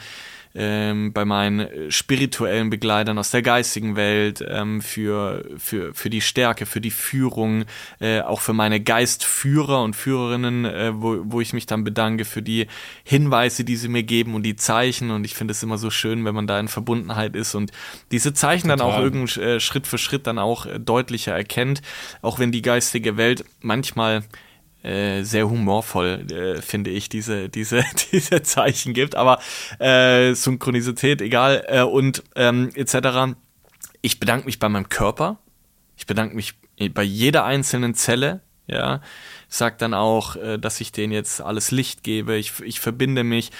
ähm, 0.55 1.13
bei 1.13 1.25
meinen 1.25 1.59
äh, 1.59 1.91
spirituellen 1.91 2.69
Begleitern 2.69 3.17
aus 3.17 3.31
der 3.31 3.41
geistigen 3.41 3.95
Welt, 3.95 4.43
ähm, 4.47 4.81
für, 4.81 5.45
für, 5.57 5.93
für 5.93 6.09
die 6.09 6.21
Stärke, 6.21 6.65
für 6.65 6.81
die 6.81 6.91
Führung, 6.91 7.65
äh, 7.99 8.21
auch 8.21 8.41
für 8.41 8.53
meine 8.53 8.79
Geistführer 8.79 9.83
und 9.83 9.95
Führerinnen, 9.95 10.65
äh, 10.65 10.91
wo, 10.95 11.19
wo 11.23 11.41
ich 11.41 11.53
mich 11.53 11.65
dann 11.65 11.83
bedanke 11.83 12.25
für 12.25 12.41
die 12.41 12.67
Hinweise, 13.03 13.63
die 13.63 13.75
sie 13.75 13.89
mir 13.89 14.03
geben 14.03 14.33
und 14.33 14.43
die 14.43 14.55
Zeichen. 14.55 15.11
Und 15.11 15.23
ich 15.23 15.35
finde 15.35 15.51
es 15.51 15.61
immer 15.61 15.77
so 15.77 15.89
schön, 15.89 16.25
wenn 16.25 16.35
man 16.35 16.47
da 16.47 16.59
in 16.59 16.67
Verbundenheit 16.67 17.35
ist 17.35 17.53
und 17.53 17.71
diese 18.11 18.33
Zeichen 18.33 18.69
Total. 18.69 18.77
dann 18.77 18.87
auch 18.87 18.99
irgendwie 18.99 19.39
äh, 19.39 19.59
Schritt 19.59 19.85
für 19.85 19.97
Schritt 19.97 20.25
dann 20.25 20.39
auch 20.39 20.65
äh, 20.65 20.79
deutlicher 20.79 21.35
erkennt, 21.35 21.81
auch 22.21 22.39
wenn 22.39 22.51
die 22.51 22.61
geistige 22.63 23.17
Welt 23.17 23.45
manchmal 23.61 24.23
äh, 24.83 25.23
sehr 25.23 25.49
humorvoll, 25.49 26.25
äh, 26.31 26.61
finde 26.61 26.89
ich, 26.89 27.09
diese, 27.09 27.49
diese, 27.49 27.83
diese 28.11 28.43
Zeichen 28.43 28.93
gibt. 28.93 29.15
Aber 29.15 29.39
äh, 29.79 30.33
Synchronisität, 30.33 31.21
egal, 31.21 31.65
äh, 31.67 31.81
und 31.81 32.23
ähm, 32.35 32.69
etc. 32.75 33.35
ich 34.01 34.19
bedanke 34.19 34.45
mich 34.45 34.59
bei 34.59 34.69
meinem 34.69 34.89
Körper, 34.89 35.39
ich 35.97 36.05
bedanke 36.05 36.35
mich 36.35 36.55
bei 36.93 37.03
jeder 37.03 37.43
einzelnen 37.43 37.93
Zelle, 37.93 38.41
ja, 38.67 39.01
sag 39.49 39.79
dann 39.79 39.93
auch, 39.93 40.35
äh, 40.35 40.57
dass 40.57 40.79
ich 40.79 40.91
denen 40.91 41.11
jetzt 41.11 41.41
alles 41.41 41.71
Licht 41.71 42.03
gebe, 42.03 42.35
ich, 42.35 42.59
ich 42.61 42.79
verbinde 42.79 43.23
mich. 43.23 43.51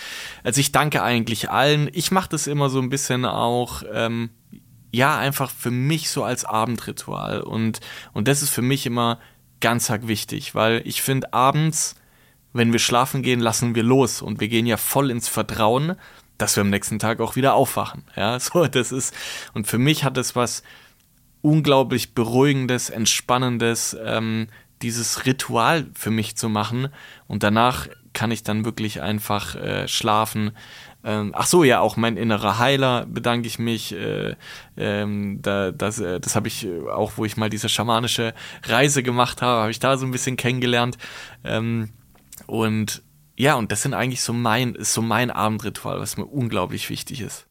Also 0.44 0.62
ich 0.62 0.72
danke 0.72 1.02
eigentlich 1.02 1.50
allen. 1.50 1.90
Ich 1.92 2.12
mache 2.12 2.30
das 2.30 2.48
immer 2.48 2.70
so 2.70 2.80
ein 2.80 2.90
bisschen 2.90 3.26
auch, 3.26 3.84
ähm, 3.92 4.30
ja, 4.92 5.18
einfach 5.18 5.52
für 5.52 5.72
mich 5.72 6.10
so 6.10 6.24
als 6.24 6.46
Abendritual. 6.46 7.42
Und, 7.42 7.80
und 8.14 8.28
das 8.28 8.42
ist 8.42 8.52
für 8.52 8.62
mich 8.62 8.86
immer 8.86 9.20
ganz 9.62 9.90
arg 9.90 10.08
wichtig, 10.08 10.56
weil 10.56 10.82
ich 10.86 11.02
finde, 11.02 11.34
abends, 11.34 11.96
wenn 12.54 12.72
wir 12.72 12.80
schlafen 12.80 13.22
gehen, 13.22 13.40
lassen 13.40 13.76
wir 13.76 13.84
los 13.84 14.22
und 14.22 14.40
wir 14.40 14.48
gehen 14.48 14.66
ja 14.66 14.78
voll 14.78 15.12
ins 15.12 15.28
Vertrauen, 15.28 15.96
dass 16.38 16.56
wir 16.56 16.62
am 16.62 16.70
nächsten 16.70 17.00
Tag 17.00 17.20
auch 17.20 17.36
wieder 17.36 17.54
aufwachen. 17.54 18.04
Ja, 18.16 18.40
so, 18.40 18.66
das 18.66 18.92
ist, 18.92 19.14
und 19.54 19.68
für 19.68 19.78
mich 19.78 20.04
hat 20.04 20.18
es 20.18 20.36
was 20.36 20.64
unglaublich 21.42 22.14
Beruhigendes, 22.14 22.90
Entspannendes, 22.90 23.96
ähm, 24.04 24.48
dieses 24.82 25.26
Ritual 25.26 25.88
für 25.94 26.12
mich 26.12 26.38
zu 26.38 26.50
machen 26.50 26.88
und 27.28 27.44
danach 27.44 27.88
kann 28.14 28.32
ich 28.32 28.44
dann 28.44 28.66
wirklich 28.66 29.02
einfach 29.02 29.56
äh, 29.56 29.88
schlafen. 29.88 30.52
Ähm, 31.04 31.34
ach 31.36 31.46
so, 31.46 31.64
ja, 31.64 31.80
auch 31.80 31.96
mein 31.96 32.18
innerer 32.18 32.60
Heiler 32.60 33.06
bedanke 33.06 33.48
ich 33.48 33.58
mich. 33.58 33.94
Äh, 33.94 34.36
ähm, 34.78 35.42
da, 35.42 35.72
das 35.72 36.00
äh, 36.00 36.20
das 36.20 36.36
habe 36.36 36.48
ich 36.50 36.66
äh, 36.66 36.90
auch, 36.90 37.14
wo 37.16 37.26
ich 37.26 37.38
mal 37.38 37.50
diese 37.50 37.70
schamanische 37.70 38.34
Reise 38.64 39.02
gemacht 39.04 39.42
habe, 39.42 39.62
habe 39.62 39.72
ich 39.72 39.80
da 39.80 39.98
so 39.98 40.06
ein 40.06 40.12
bisschen 40.12 40.36
kennengelernt. 40.36 40.98
Ähm, 41.44 41.90
und 42.48 43.02
ja, 43.38 43.56
und 43.56 43.72
das 43.72 43.82
sind 43.84 43.94
eigentlich 43.94 44.22
so 44.22 44.34
mein, 44.34 44.76
so 44.80 45.02
mein 45.02 45.32
Abendritual, 45.32 46.00
was 46.00 46.18
mir 46.18 46.26
unglaublich 46.26 46.90
wichtig 46.90 47.22
ist. 47.22 47.49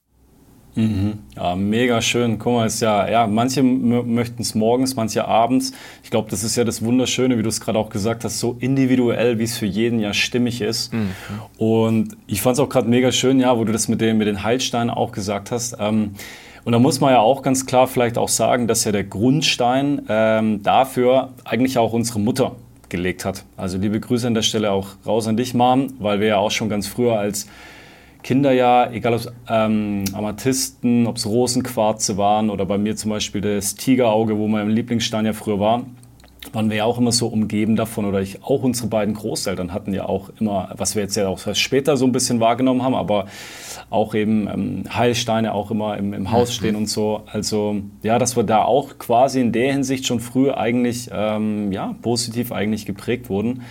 Mhm. 0.79 1.19
Ja, 1.35 1.57
mega 1.57 2.01
schön. 2.01 2.39
Guck 2.39 2.53
mal, 2.53 2.67
ist 2.67 2.81
ja, 2.81 3.11
ja 3.11 3.27
manche 3.27 3.65
möchten 3.65 4.43
es 4.43 4.55
morgens, 4.55 4.95
manche 4.95 5.27
abends. 5.27 5.73
Ich 6.05 6.11
glaube, 6.11 6.31
das 6.31 6.45
ist 6.45 6.55
ja 6.55 6.63
das 6.63 6.85
Wunderschöne, 6.85 7.37
wie 7.37 7.43
du 7.43 7.49
es 7.49 7.61
gerade 7.61 7.77
auch 7.77 7.91
gesagt 7.91 8.23
hast, 8.23 8.39
so 8.39 8.57
individuell, 8.61 9.41
wie 9.41 9.43
es 9.43 9.59
für 9.59 9.67
jeden 9.67 9.99
ja 9.99 10.15
stimmig 10.15 10.61
ist. 10.61 10.93
Mhm. 10.93 11.11
Und 11.59 12.17
ich 12.29 12.43
fand 12.43 12.55
es 12.55 12.61
auch 12.61 12.69
gerade 12.69 12.89
mega 12.89 13.11
schön, 13.11 13.41
ja, 13.41 13.59
wo 13.59 13.65
du 13.65 13.73
das 13.73 13.89
mit 13.89 14.01
den, 14.01 14.19
mit 14.19 14.29
den 14.29 14.45
Heilsteinen 14.45 14.91
auch 14.91 15.11
gesagt 15.11 15.51
hast. 15.51 15.77
Ähm, 15.81 16.13
und 16.63 16.73
da 16.73 16.79
muss 16.79 17.01
man 17.01 17.11
ja 17.11 17.19
auch 17.19 17.43
ganz 17.43 17.67
klar 17.67 17.89
vielleicht 17.89 18.17
auch 18.17 18.29
sagen, 18.29 18.69
dass 18.69 18.85
ja 18.85 18.93
der 18.93 19.03
Grundstein 19.05 20.03
ähm, 20.09 20.63
dafür 20.63 21.31
eigentlich 21.45 21.77
auch 21.77 21.93
unsere 21.93 22.21
Mutter 22.21 22.55
gelegt 22.89 23.25
hat. 23.25 23.45
Also 23.57 23.79
liebe 23.79 23.99
Grüße 23.99 24.29
an 24.29 24.35
der 24.35 24.43
Stelle 24.43 24.71
auch 24.71 24.91
raus 25.05 25.27
an 25.27 25.37
dich, 25.37 25.55
Mom, 25.55 25.89
weil 25.99 26.21
wir 26.21 26.29
ja 26.29 26.37
auch 26.37 26.53
schon 26.53 26.69
ganz 26.69 26.87
früher 26.87 27.19
als 27.19 27.49
Kinder 28.29 28.53
ja, 28.53 28.91
egal 28.93 29.15
ob 29.15 29.21
es 29.21 29.33
ähm, 29.49 30.05
Amethysten, 30.13 31.07
ob 31.07 31.17
es 31.17 31.25
Rosenquarze 31.25 32.19
waren 32.19 32.51
oder 32.51 32.67
bei 32.67 32.77
mir 32.77 32.95
zum 32.95 33.11
Beispiel 33.11 33.41
das 33.41 33.75
Tigerauge, 33.75 34.37
wo 34.37 34.49
mein 34.49 34.69
Lieblingsstein 34.69 35.25
ja 35.25 35.33
früher 35.33 35.59
war, 35.59 35.87
waren 36.53 36.69
wir 36.69 36.77
ja 36.77 36.85
auch 36.85 36.99
immer 36.99 37.11
so 37.11 37.29
umgeben 37.29 37.75
davon 37.75 38.05
oder 38.05 38.21
ich, 38.21 38.45
auch 38.45 38.63
unsere 38.65 38.89
beiden 38.89 39.15
Großeltern 39.15 39.73
hatten 39.73 39.95
ja 39.95 40.05
auch 40.05 40.29
immer, 40.39 40.75
was 40.77 40.95
wir 40.95 41.05
jetzt 41.05 41.17
ja 41.17 41.27
auch 41.27 41.39
später 41.55 41.97
so 41.97 42.05
ein 42.05 42.13
bisschen 42.13 42.39
wahrgenommen 42.39 42.83
haben, 42.83 42.95
aber 42.95 43.29
auch 43.89 44.15
eben 44.15 44.47
ähm, 44.47 44.85
Heilsteine 44.95 45.55
auch 45.55 45.71
immer 45.71 45.97
im, 45.97 46.13
im 46.13 46.31
Haus 46.31 46.55
stehen 46.55 46.77
und 46.77 46.91
so. 46.91 47.23
Also 47.33 47.77
ja, 48.03 48.19
dass 48.19 48.37
wir 48.37 48.43
da 48.43 48.63
auch 48.63 48.99
quasi 48.99 49.41
in 49.41 49.53
der 49.53 49.73
Hinsicht 49.73 50.07
schon 50.07 50.21
früh 50.21 50.51
eigentlich 50.51 51.09
ähm, 51.11 51.73
ja, 51.73 51.95
positiv 52.03 52.53
eigentlich 52.53 52.85
geprägt 52.85 53.31
wurden. 53.31 53.63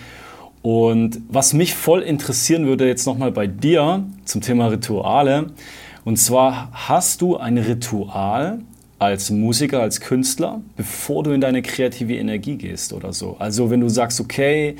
Und 0.62 1.20
was 1.28 1.52
mich 1.52 1.74
voll 1.74 2.02
interessieren 2.02 2.66
würde 2.66 2.86
jetzt 2.86 3.06
nochmal 3.06 3.32
bei 3.32 3.46
dir 3.46 4.04
zum 4.24 4.40
Thema 4.40 4.68
Rituale. 4.68 5.46
Und 6.04 6.16
zwar 6.16 6.70
hast 6.72 7.22
du 7.22 7.36
ein 7.36 7.58
Ritual 7.58 8.60
als 8.98 9.30
Musiker, 9.30 9.80
als 9.80 10.00
Künstler, 10.00 10.60
bevor 10.76 11.22
du 11.22 11.30
in 11.30 11.40
deine 11.40 11.62
kreative 11.62 12.16
Energie 12.16 12.56
gehst 12.56 12.92
oder 12.92 13.12
so. 13.12 13.36
Also 13.38 13.70
wenn 13.70 13.80
du 13.80 13.88
sagst, 13.88 14.20
okay, 14.20 14.74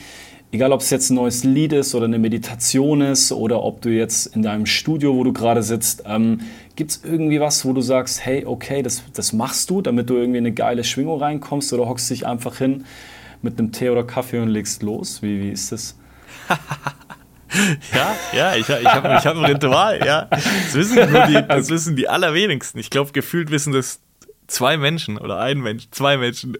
egal 0.50 0.72
ob 0.72 0.80
es 0.80 0.90
jetzt 0.90 1.10
ein 1.10 1.14
neues 1.14 1.44
Lied 1.44 1.72
ist 1.72 1.94
oder 1.94 2.06
eine 2.06 2.18
Meditation 2.18 3.00
ist 3.00 3.30
oder 3.30 3.62
ob 3.62 3.80
du 3.80 3.90
jetzt 3.90 4.34
in 4.34 4.42
deinem 4.42 4.66
Studio, 4.66 5.14
wo 5.14 5.22
du 5.22 5.32
gerade 5.32 5.62
sitzt, 5.62 6.02
ähm, 6.06 6.40
gibt 6.74 6.90
es 6.90 7.00
irgendwie 7.04 7.40
was, 7.40 7.64
wo 7.64 7.72
du 7.72 7.80
sagst, 7.80 8.24
hey, 8.24 8.44
okay, 8.44 8.82
das, 8.82 9.02
das 9.12 9.32
machst 9.32 9.70
du, 9.70 9.82
damit 9.82 10.10
du 10.10 10.14
irgendwie 10.16 10.38
in 10.38 10.46
eine 10.46 10.54
geile 10.54 10.82
Schwingung 10.82 11.20
reinkommst 11.20 11.72
oder 11.72 11.88
hockst 11.88 12.10
dich 12.10 12.26
einfach 12.26 12.58
hin 12.58 12.84
mit 13.42 13.58
einem 13.58 13.72
Tee 13.72 13.90
oder 13.90 14.04
Kaffee 14.04 14.38
und 14.38 14.48
legst 14.48 14.82
los? 14.82 15.22
Wie, 15.22 15.40
wie 15.40 15.50
ist 15.50 15.72
das? 15.72 15.98
ja, 17.94 18.16
ja, 18.32 18.54
ich, 18.54 18.68
ich 18.68 18.86
habe 18.86 19.16
ich 19.18 19.26
hab 19.26 19.36
ein 19.36 19.44
Ritual, 19.44 20.04
ja. 20.04 20.24
Das 20.24 20.74
wissen, 20.74 21.10
nur 21.10 21.26
die, 21.26 21.42
das 21.48 21.68
wissen 21.70 21.96
die 21.96 22.08
allerwenigsten. 22.08 22.78
Ich 22.78 22.90
glaube, 22.90 23.12
gefühlt 23.12 23.50
wissen 23.50 23.72
das 23.72 24.00
zwei 24.46 24.76
Menschen 24.76 25.18
oder 25.18 25.38
ein 25.38 25.60
Mensch, 25.60 25.88
zwei 25.90 26.16
Menschen. 26.16 26.56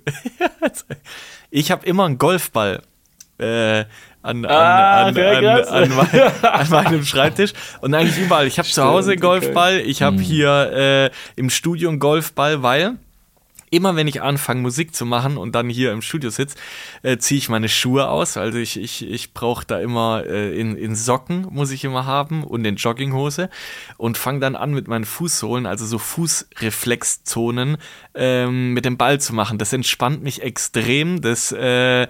ich 1.50 1.70
habe 1.70 1.84
immer 1.86 2.04
einen 2.04 2.18
Golfball 2.18 2.82
äh, 3.38 3.84
an, 4.22 4.44
an, 4.44 4.46
ah, 4.46 5.04
an, 5.06 5.16
an, 5.16 5.90
mein, 5.96 6.42
an, 6.42 6.70
meinem 6.70 7.04
Schreibtisch 7.04 7.52
und 7.80 7.94
eigentlich 7.94 8.18
überall. 8.18 8.46
Ich 8.46 8.58
habe 8.58 8.68
zu 8.68 8.84
Hause 8.84 9.12
einen 9.12 9.20
Golfball, 9.20 9.78
ich 9.78 10.02
habe 10.02 10.16
hm. 10.16 10.22
hier 10.22 10.72
äh, 10.72 11.10
im 11.36 11.50
Studio 11.50 11.88
einen 11.88 11.98
Golfball, 11.98 12.62
weil 12.62 12.98
immer 13.70 13.96
wenn 13.96 14.09
ich 14.09 14.22
anfange 14.22 14.61
Musik 14.61 14.94
zu 14.94 15.07
machen 15.07 15.37
und 15.37 15.54
dann 15.54 15.68
hier 15.68 15.92
im 15.92 16.02
Studio 16.02 16.31
sitze, 16.31 16.57
äh, 17.02 17.18
ziehe 17.18 17.38
ich 17.38 17.48
meine 17.48 17.68
Schuhe 17.68 18.09
aus. 18.09 18.37
Also 18.37 18.59
ich, 18.59 18.78
ich, 18.78 19.09
ich 19.09 19.35
brauche 19.35 19.64
da 19.66 19.81
immer 19.81 20.24
äh, 20.26 20.59
in, 20.59 20.76
in 20.76 20.94
Socken 20.94 21.46
muss 21.50 21.70
ich 21.70 21.85
immer 21.85 22.07
haben 22.07 22.44
und 22.44 22.64
in 22.64 22.76
Jogginghose 22.76 23.50
und 23.96 24.18
fange 24.18 24.40
dann 24.40 24.57
an 24.57 24.72
mit 24.72 24.88
meinen 24.88 25.04
Fußsohlen, 25.04 25.66
also 25.66 25.87
so 25.87 25.98
Fußreflexzonen 25.98 27.78
ähm, 28.14 28.72
mit 28.72 28.85
dem 28.85 28.96
Ball 28.96 29.20
zu 29.20 29.35
machen. 29.35 29.59
Das 29.59 29.72
entspannt 29.72 30.22
mich 30.22 30.42
extrem. 30.42 31.20
Das 31.20 31.52
äh, 31.52 32.09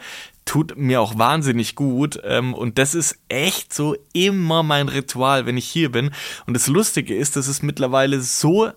tut 0.49 0.77
mir 0.77 1.01
auch 1.01 1.19
wahnsinnig 1.19 1.75
gut. 1.75 2.21
Ähm, 2.25 2.55
und 2.55 2.79
das 2.79 2.95
ist 2.95 3.19
echt 3.29 3.75
so 3.75 3.97
immer 4.13 4.63
mein 4.63 4.89
Ritual, 4.89 5.47
wenn 5.47 5.57
ich 5.57 5.67
hier 5.67 5.93
bin. 5.93 6.11
Und 6.47 6.55
das 6.55 6.67
Lustige 6.69 7.15
ist, 7.15 7.37
das 7.37 7.49
ist 7.49 7.63
mittlerweile 7.63 8.21
so 8.21 8.71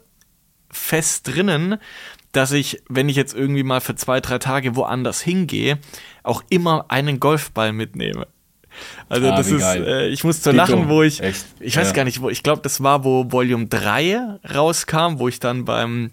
fest 0.70 1.28
drinnen, 1.28 1.78
dass 2.32 2.52
ich, 2.52 2.82
wenn 2.88 3.10
ich 3.10 3.16
jetzt 3.16 3.34
irgendwie 3.34 3.64
mal 3.64 3.82
für 3.82 3.96
zwei, 3.96 4.20
drei 4.20 4.38
Tage 4.38 4.76
woanders 4.76 5.22
hingehe, 5.22 5.80
auch 6.24 6.44
immer 6.50 6.86
einen 6.90 7.20
Golfball 7.20 7.74
mitnehme. 7.74 8.28
Also 9.10 9.30
ah, 9.30 9.36
das 9.36 9.52
ist, 9.52 9.64
äh, 9.64 10.08
ich 10.08 10.24
muss 10.24 10.42
zu 10.42 10.52
lachen, 10.52 10.88
wo 10.88 11.04
ich, 11.04 11.22
Echt? 11.22 11.46
ich 11.60 11.76
weiß 11.76 11.90
ja. 11.90 11.94
gar 11.94 12.06
nicht, 12.06 12.22
wo, 12.22 12.30
ich 12.30 12.42
glaube, 12.42 12.62
das 12.62 12.82
war, 12.82 13.04
wo 13.04 13.30
Volume 13.32 13.68
3 13.68 14.40
rauskam, 14.54 15.20
wo 15.20 15.28
ich 15.28 15.40
dann 15.40 15.66
beim 15.66 16.12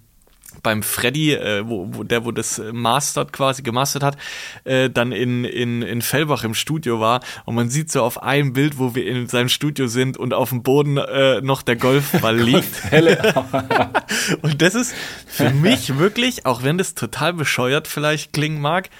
beim 0.63 0.83
Freddy, 0.83 1.35
äh, 1.35 1.63
wo, 1.67 1.89
wo 1.91 2.03
der, 2.03 2.25
wo 2.25 2.33
das 2.33 2.61
mastert 2.73 3.33
quasi 3.33 3.63
gemastert 3.63 4.03
hat, 4.03 4.17
äh, 4.65 4.91
dann 4.91 5.13
in, 5.13 5.45
in, 5.45 5.83
in 5.83 6.03
Fellbach 6.03 6.45
im 6.45 6.55
Studio 6.55 7.01
war 7.01 7.21
und 7.45 7.55
man 7.55 7.71
sieht 7.71 7.91
so 7.91 8.03
auf 8.03 8.23
einem 8.23 8.53
Bild, 8.53 8.79
wo 8.79 8.95
wir 8.95 9.07
in 9.07 9.27
seinem 9.29 9.49
Studio 9.49 9.87
sind 9.87 10.17
und 10.17 10.35
auf 10.35 10.51
dem 10.51 10.63
Boden 10.63 10.97
äh, 10.97 11.41
noch 11.41 11.63
der 11.63 11.77
Golfball 11.77 12.37
liegt. 12.41 12.83
und 14.43 14.63
das 14.63 14.75
ist 14.75 14.95
für 15.27 15.51
mich 15.51 15.99
wirklich, 15.99 16.47
auch 16.47 16.63
wenn 16.63 16.79
das 16.79 16.95
total 16.95 17.33
bescheuert 17.33 17.89
vielleicht 17.89 18.33
klingen 18.33 18.61
mag, 18.61 18.91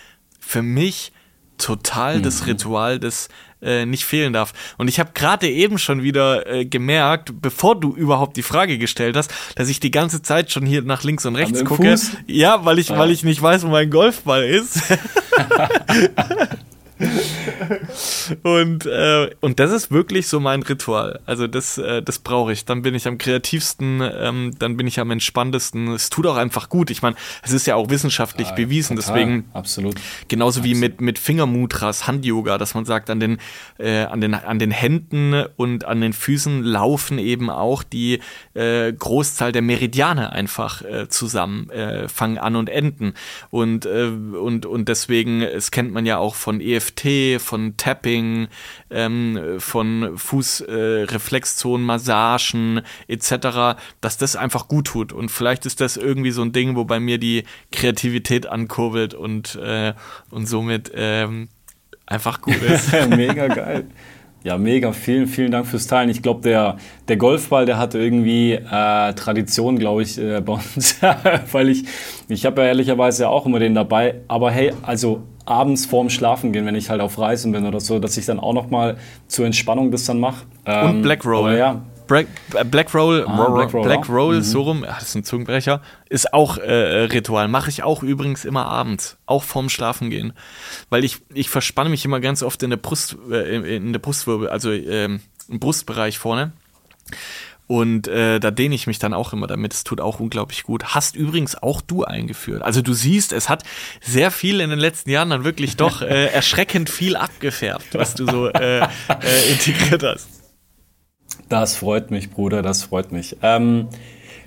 für 0.41 0.63
mich 0.63 1.13
total 1.59 2.19
mhm. 2.19 2.23
das 2.23 2.47
Ritual 2.47 2.99
des 2.99 3.29
äh, 3.63 3.87
nicht 3.87 4.05
fehlen 4.05 4.33
darf. 4.33 4.53
Und 4.77 4.89
ich 4.89 5.01
habe 5.01 5.11
gerade 5.15 5.49
eben 5.49 5.79
schon 5.79 6.03
wieder 6.03 6.47
äh, 6.47 6.65
gemerkt, 6.65 7.33
bevor 7.41 7.79
du 7.79 7.95
überhaupt 7.95 8.37
die 8.37 8.43
Frage 8.43 8.79
gestellt 8.79 9.17
hast, 9.17 9.33
dass 9.57 9.69
ich 9.69 9.81
die 9.81 9.91
ganze 9.91 10.23
Zeit 10.23 10.51
schon 10.51 10.67
hier 10.67 10.83
nach 10.83 11.03
links 11.03 11.27
und 11.27 11.37
rechts 11.37 11.65
gucke. 11.65 11.91
Fuß? 11.91 12.13
Ja, 12.27 12.65
weil 12.65 12.79
ich, 12.79 12.91
ah. 12.93 12.99
weil 12.99 13.11
ich 13.11 13.25
nicht 13.25 13.43
weiß, 13.43 13.65
wo 13.65 13.69
mein 13.69 13.91
Golfball 13.91 14.45
ist. 14.45 14.83
und, 18.43 18.87
äh, 18.87 19.31
und 19.41 19.61
das 19.61 19.71
ist 19.71 19.91
wirklich 19.91 20.27
so 20.27 20.41
mein 20.41 20.63
Ritual. 20.63 21.21
Also 21.27 21.47
das, 21.47 21.79
äh, 21.79 22.03
das 22.03 22.19
brauche 22.19 22.53
ich. 22.53 22.65
Dann 22.65 22.83
bin 22.83 22.95
ich 22.95 23.07
am 23.07 23.19
kreativsten, 23.19 24.01
ähm, 24.03 24.53
dann 24.59 24.77
bin 24.77 24.87
ich 24.87 24.99
am 25.01 25.11
entspanntesten. 25.11 25.89
Es 25.89 26.11
tut 26.11 26.27
auch 26.27 26.37
einfach 26.37 26.69
gut. 26.69 26.91
Ich 26.91 27.03
meine, 27.03 27.17
es 27.43 27.53
ist 27.53 27.67
ja 27.67 27.77
auch 27.77 27.91
wissenschaftlich 27.91 28.49
ja, 28.49 28.55
bewiesen. 28.55 28.97
Total, 28.97 29.15
deswegen 29.15 29.45
absolut. 29.53 29.97
Genauso 30.29 30.61
absolut. 30.61 30.77
wie 30.77 30.81
mit, 30.81 31.01
mit 31.01 31.19
Fingermudras, 31.19 32.07
Hand-Yoga, 32.07 32.59
dass 32.59 32.75
man 32.75 32.85
sagt, 32.85 33.11
an 33.11 33.21
den, 33.21 33.39
äh, 33.79 34.03
an, 34.03 34.21
den, 34.21 34.35
an 34.35 34.59
den 34.59 34.71
Händen 34.71 35.45
und 35.57 35.85
an 35.85 36.01
den 36.01 36.13
Füßen 36.13 36.63
laufen 36.65 37.19
eben 37.19 37.49
auch 37.51 37.83
die 37.83 38.21
äh, 38.55 38.93
Großzahl 38.93 39.53
der 39.53 39.63
Meridiane 39.63 40.33
einfach 40.33 40.83
äh, 40.83 41.09
zusammen, 41.09 41.71
äh, 41.71 42.09
fangen 42.09 42.39
an 42.39 42.57
und 42.57 42.69
enden. 42.69 43.15
Und, 43.51 43.87
und, 43.87 44.67
und 44.67 44.89
deswegen, 44.89 45.43
es 45.43 45.71
kennt 45.71 45.93
man 45.93 46.05
ja 46.05 46.19
auch 46.19 46.35
von 46.35 46.61
EFT 46.61 46.88
EFT, 46.89 47.41
von 47.41 47.77
Tapping, 47.77 48.49
ähm, 48.91 49.57
von 49.59 50.17
Fußreflexzonen, 50.17 51.85
äh, 51.85 51.87
Massagen 51.87 52.81
etc., 53.07 53.79
dass 54.01 54.19
das 54.19 54.37
einfach 54.37 54.69
gut 54.69 54.87
tut. 54.89 55.13
Und 55.13 55.31
vielleicht 55.31 55.67
ist 55.67 55.81
das 55.81 55.97
irgendwie 55.97 56.31
so 56.31 56.43
ein 56.43 56.53
Ding, 56.53 56.77
wo 56.77 56.85
bei 56.85 57.01
mir 57.01 57.19
die 57.19 57.45
Kreativität 57.73 58.47
ankurbelt 58.47 59.15
und, 59.15 59.57
äh, 59.57 59.95
und 60.31 60.47
somit 60.47 60.93
ähm, 60.95 61.49
einfach 62.07 62.41
gut 62.41 62.63
ist. 62.63 62.93
Mega 63.09 63.49
geil. 63.49 63.87
Ja, 64.45 64.57
mega. 64.57 64.93
Vielen, 64.93 65.27
vielen 65.27 65.51
Dank 65.51 65.67
fürs 65.67 65.89
Teilen. 65.89 66.11
Ich 66.11 66.23
glaube, 66.23 66.43
der, 66.43 66.77
der 67.09 67.17
Golfball, 67.17 67.67
der 67.67 67.77
hat 67.77 67.95
irgendwie 67.95 68.53
äh, 68.53 69.13
Tradition, 69.15 69.79
glaube 69.79 70.03
ich, 70.03 70.17
äh, 70.17 70.41
bei 70.41 70.53
uns. 70.53 70.97
Weil 71.53 71.69
ich, 71.69 71.85
ich 72.29 72.47
habe 72.47 72.63
ja 72.63 72.69
ehrlicherweise 72.69 73.29
auch 73.29 73.47
immer 73.47 73.59
den 73.59 73.75
dabei. 73.75 74.21
Aber 74.29 74.53
hey, 74.53 74.73
also 74.83 75.25
abends 75.49 75.87
vorm 75.87 76.11
Schlafen 76.11 76.53
gehen, 76.53 76.67
wenn 76.67 76.75
ich 76.75 76.91
halt 76.91 77.01
auf 77.01 77.19
Reisen 77.19 77.53
bin 77.53 77.67
oder 77.67 77.81
so, 77.81 77.99
dass 77.99 78.17
ich 78.17 78.27
dann 78.27 78.39
auch 78.39 78.53
noch 78.53 78.71
mal 78.71 78.97
zur 79.27 79.47
Entspannung 79.47 79.91
das 79.91 80.05
dann 80.05 80.21
mache. 80.21 80.45
Ähm, 80.67 80.91
Und 80.91 81.03
Black 81.03 81.25
Roll. 81.25 81.57
ja, 81.57 81.83
Black, 82.09 82.27
äh, 82.55 82.65
Black 82.65 82.93
Roll, 82.95 83.25
ah, 83.29 83.51
Black 83.51 83.73
Roll, 83.73 83.85
Black 83.85 84.09
Roll 84.09 84.37
mhm. 84.37 84.43
so 84.43 84.63
rum, 84.63 84.85
ach, 84.89 84.99
das 84.99 85.11
ist 85.11 85.15
ein 85.15 85.25
Zungenbrecher, 85.25 85.81
ist 86.09 86.33
auch 86.33 86.57
äh, 86.57 86.73
Ritual. 86.73 87.47
Mache 87.47 87.71
ich 87.71 87.85
auch 87.85 88.03
übrigens 88.03 88.45
immer 88.45 88.67
abends, 88.67 89.19
auch 89.27 89.45
vorm 89.45 89.69
Schlafen 89.69 90.11
gehen. 90.11 90.33
Weil 90.91 91.05
ich, 91.05 91.19
ich 91.33 91.51
verspanne 91.51 91.91
mich 91.91 92.05
immer 92.05 92.19
ganz 92.19 92.43
oft 92.43 92.63
in 92.63 92.71
der 92.71 92.79
Brust, 92.79 93.17
äh, 93.31 93.77
in 93.77 93.93
der 93.93 94.01
Brustwirbel, 94.01 94.49
also 94.49 94.73
ähm, 94.73 95.21
im 95.49 95.61
Brustbereich 95.61 96.19
vorne. 96.19 96.53
Und 97.69 98.09
äh, 98.09 98.41
da 98.41 98.51
dehne 98.51 98.75
ich 98.75 98.87
mich 98.87 98.99
dann 98.99 99.13
auch 99.13 99.35
immer 99.35 99.47
damit. 99.47 99.75
Es 99.75 99.85
tut 99.85 100.01
auch 100.01 100.21
unglaublich 100.21 100.63
gut. 100.63 100.95
Hast 100.95 101.15
übrigens 101.15 101.63
auch 101.63 101.83
du 101.83 102.03
eingeführt. 102.03 102.63
Also 102.63 102.81
du 102.81 102.95
siehst, 102.95 103.35
es 103.35 103.51
hat 103.51 103.63
sehr 104.01 104.31
viel 104.31 104.61
in 104.61 104.71
den 104.71 104.79
letzten 104.79 105.11
Jahren 105.11 105.29
dann 105.29 105.45
wirklich 105.45 105.77
doch 105.77 106.01
äh, 106.03 106.29
erschreckend 106.29 106.89
viel 106.89 107.15
abgefärbt, 107.15 107.95
was 107.95 108.15
du 108.15 108.27
so 108.27 108.49
äh, 108.49 108.79
äh, 108.81 108.87
integriert 109.53 110.03
hast. 110.03 110.29
Das 111.51 111.77
freut 111.77 112.11
mich, 112.11 112.31
Bruder, 112.31 112.63
das 112.63 112.83
freut 112.83 113.13
mich. 113.13 113.37
Ähm, 113.43 113.89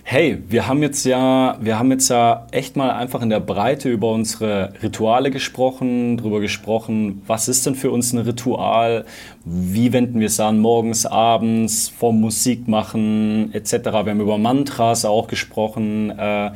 hey, 0.03 0.41
wir 0.47 0.67
haben 0.67 0.81
jetzt 0.81 1.05
ja, 1.05 1.57
wir 1.61 1.77
haben 1.77 1.91
jetzt 1.91 2.09
ja 2.09 2.47
echt 2.51 2.75
mal 2.75 2.91
einfach 2.91 3.21
in 3.21 3.29
der 3.29 3.39
Breite 3.39 3.89
über 3.89 4.11
unsere 4.11 4.73
Rituale 4.81 5.31
gesprochen, 5.31 6.17
darüber 6.17 6.39
gesprochen, 6.39 7.21
was 7.27 7.47
ist 7.47 7.65
denn 7.65 7.75
für 7.75 7.91
uns 7.91 8.13
ein 8.13 8.19
Ritual, 8.19 9.05
wie 9.45 9.93
wenden 9.93 10.19
wir 10.19 10.27
es 10.27 10.39
an, 10.39 10.59
morgens, 10.59 11.05
abends, 11.05 11.89
vor 11.89 12.13
Musik 12.13 12.67
machen, 12.67 13.53
etc. 13.53 13.73
Wir 13.73 13.91
haben 13.91 14.21
über 14.21 14.37
Mantras 14.37 15.05
auch 15.05 15.27
gesprochen 15.27 16.09
äh, 16.17 16.51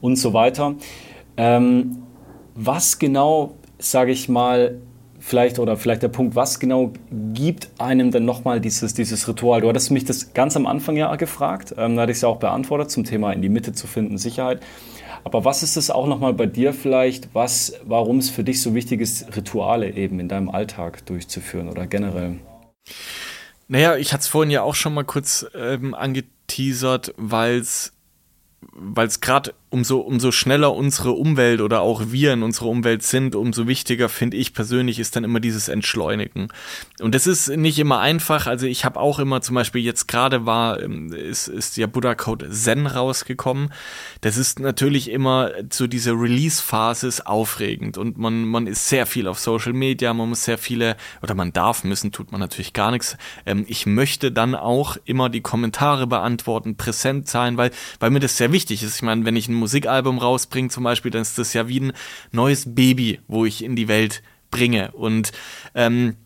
und 0.00 0.16
so 0.16 0.32
weiter. 0.32 0.74
Ähm, 1.36 2.02
was 2.54 2.98
genau, 2.98 3.54
sage 3.78 4.12
ich 4.12 4.28
mal, 4.28 4.80
vielleicht 5.22 5.58
oder 5.58 5.76
vielleicht 5.76 6.02
der 6.02 6.08
Punkt, 6.08 6.34
was 6.34 6.58
genau 6.58 6.92
gibt 7.32 7.70
einem 7.78 8.10
denn 8.10 8.24
nochmal 8.24 8.60
dieses, 8.60 8.92
dieses 8.92 9.28
Ritual? 9.28 9.60
Du 9.60 9.68
hattest 9.68 9.90
mich 9.90 10.04
das 10.04 10.34
ganz 10.34 10.56
am 10.56 10.66
Anfang 10.66 10.96
ja 10.96 11.14
gefragt, 11.16 11.74
ähm, 11.78 11.96
da 11.96 12.02
hatte 12.02 12.12
ich 12.12 12.18
es 12.18 12.22
ja 12.22 12.28
auch 12.28 12.38
beantwortet 12.38 12.90
zum 12.90 13.04
Thema 13.04 13.32
in 13.32 13.40
die 13.40 13.48
Mitte 13.48 13.72
zu 13.72 13.86
finden, 13.86 14.18
Sicherheit. 14.18 14.60
Aber 15.24 15.44
was 15.44 15.62
ist 15.62 15.76
es 15.76 15.90
auch 15.90 16.08
nochmal 16.08 16.34
bei 16.34 16.46
dir 16.46 16.72
vielleicht, 16.74 17.32
was, 17.34 17.74
warum 17.84 18.18
es 18.18 18.28
für 18.28 18.42
dich 18.42 18.60
so 18.60 18.74
wichtig 18.74 19.00
ist, 19.00 19.36
Rituale 19.36 19.90
eben 19.90 20.18
in 20.18 20.28
deinem 20.28 20.50
Alltag 20.50 21.06
durchzuführen 21.06 21.68
oder 21.68 21.86
generell? 21.86 22.40
Naja, 23.68 23.96
ich 23.96 24.12
hatte 24.12 24.22
es 24.22 24.28
vorhin 24.28 24.50
ja 24.50 24.62
auch 24.62 24.74
schon 24.74 24.92
mal 24.92 25.04
kurz 25.04 25.46
ähm, 25.54 25.94
angeteasert, 25.94 27.14
weil 27.16 27.58
es 27.58 27.92
weil 28.72 29.06
es 29.06 29.20
gerade 29.20 29.54
umso, 29.72 29.98
umso 29.98 30.32
schneller 30.32 30.74
unsere 30.74 31.12
Umwelt 31.12 31.60
oder 31.60 31.80
auch 31.80 32.02
wir 32.08 32.32
in 32.32 32.42
unserer 32.42 32.66
Umwelt 32.66 33.02
sind, 33.02 33.34
umso 33.34 33.66
wichtiger 33.66 34.08
finde 34.08 34.36
ich 34.36 34.52
persönlich 34.52 34.98
ist 34.98 35.16
dann 35.16 35.24
immer 35.24 35.40
dieses 35.40 35.68
Entschleunigen. 35.68 36.48
Und 37.00 37.14
das 37.14 37.26
ist 37.26 37.48
nicht 37.48 37.78
immer 37.78 37.98
einfach. 37.98 38.46
Also 38.46 38.66
ich 38.66 38.84
habe 38.84 39.00
auch 39.00 39.18
immer 39.18 39.40
zum 39.40 39.54
Beispiel 39.54 39.82
jetzt 39.82 40.08
gerade 40.08 40.44
war, 40.44 40.80
ähm, 40.82 41.12
ist, 41.12 41.48
ist 41.48 41.76
ja 41.76 41.86
Buddha 41.86 42.14
Code 42.14 42.50
Zen 42.50 42.86
rausgekommen. 42.86 43.72
Das 44.20 44.36
ist 44.36 44.60
natürlich 44.60 45.10
immer 45.10 45.50
so 45.70 45.86
diese 45.86 46.12
Release-Phase 46.12 47.10
aufregend 47.24 47.96
und 47.96 48.18
man, 48.18 48.44
man 48.44 48.66
ist 48.66 48.88
sehr 48.88 49.06
viel 49.06 49.26
auf 49.26 49.38
Social 49.38 49.72
Media, 49.72 50.12
man 50.12 50.28
muss 50.28 50.44
sehr 50.44 50.58
viele, 50.58 50.96
oder 51.22 51.34
man 51.34 51.52
darf 51.52 51.82
müssen, 51.82 52.12
tut 52.12 52.30
man 52.30 52.40
natürlich 52.40 52.72
gar 52.74 52.90
nichts. 52.90 53.16
Ähm, 53.46 53.64
ich 53.68 53.86
möchte 53.86 54.30
dann 54.32 54.54
auch 54.54 54.98
immer 55.04 55.30
die 55.30 55.40
Kommentare 55.40 56.06
beantworten, 56.06 56.76
präsent 56.76 57.28
sein, 57.28 57.56
weil, 57.56 57.70
weil 58.00 58.10
mir 58.10 58.20
das 58.20 58.36
sehr 58.36 58.52
wichtig 58.52 58.82
ist. 58.82 58.96
Ich 58.96 59.02
meine, 59.02 59.24
wenn 59.24 59.36
ich 59.36 59.48
ein 59.48 59.61
Musikalbum 59.62 60.18
rausbringe 60.18 60.68
zum 60.68 60.84
Beispiel, 60.84 61.10
dann 61.10 61.22
ist 61.22 61.38
das 61.38 61.52
ja 61.52 61.68
wie 61.68 61.80
ein 61.80 61.92
neues 62.32 62.74
Baby, 62.74 63.20
wo 63.28 63.44
ich 63.44 63.64
in 63.64 63.76
die 63.76 63.88
Welt 63.88 64.22
bringe. 64.50 64.92
Und 64.92 65.32
ähm, 65.74 66.16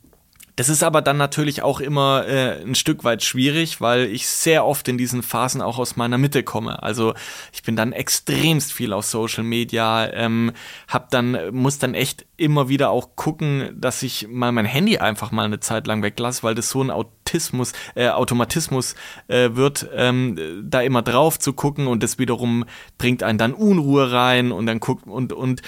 das 0.56 0.70
ist 0.70 0.82
aber 0.82 1.02
dann 1.02 1.18
natürlich 1.18 1.62
auch 1.62 1.80
immer 1.80 2.26
äh, 2.26 2.62
ein 2.62 2.74
Stück 2.74 3.04
weit 3.04 3.22
schwierig, 3.22 3.82
weil 3.82 4.06
ich 4.06 4.26
sehr 4.26 4.64
oft 4.64 4.88
in 4.88 4.96
diesen 4.96 5.22
Phasen 5.22 5.60
auch 5.60 5.78
aus 5.78 5.96
meiner 5.96 6.16
Mitte 6.16 6.42
komme. 6.42 6.82
Also 6.82 7.12
ich 7.52 7.62
bin 7.62 7.76
dann 7.76 7.92
extremst 7.92 8.72
viel 8.72 8.94
auf 8.94 9.04
Social 9.04 9.44
Media, 9.44 10.10
ähm, 10.14 10.52
hab 10.88 11.10
dann 11.10 11.38
muss 11.52 11.78
dann 11.78 11.92
echt 11.92 12.24
immer 12.38 12.70
wieder 12.70 12.88
auch 12.88 13.16
gucken, 13.16 13.76
dass 13.78 14.02
ich 14.02 14.28
mal 14.28 14.50
mein 14.50 14.64
Handy 14.64 14.96
einfach 14.96 15.30
mal 15.30 15.44
eine 15.44 15.60
Zeit 15.60 15.86
lang 15.86 16.02
weglasse, 16.02 16.42
weil 16.42 16.54
das 16.54 16.70
so 16.70 16.82
ein 16.82 16.90
Autismus, 16.90 17.72
äh, 17.94 18.08
Automatismus 18.08 18.94
äh, 19.28 19.50
wird, 19.52 19.86
ähm, 19.94 20.38
da 20.64 20.80
immer 20.80 21.02
drauf 21.02 21.38
zu 21.38 21.52
gucken 21.52 21.86
und 21.86 22.02
das 22.02 22.18
wiederum 22.18 22.64
bringt 22.96 23.22
einen 23.22 23.38
dann 23.38 23.52
Unruhe 23.52 24.10
rein 24.10 24.52
und 24.52 24.64
dann 24.64 24.80
guckt 24.80 25.06
und 25.06 25.34
und 25.34 25.60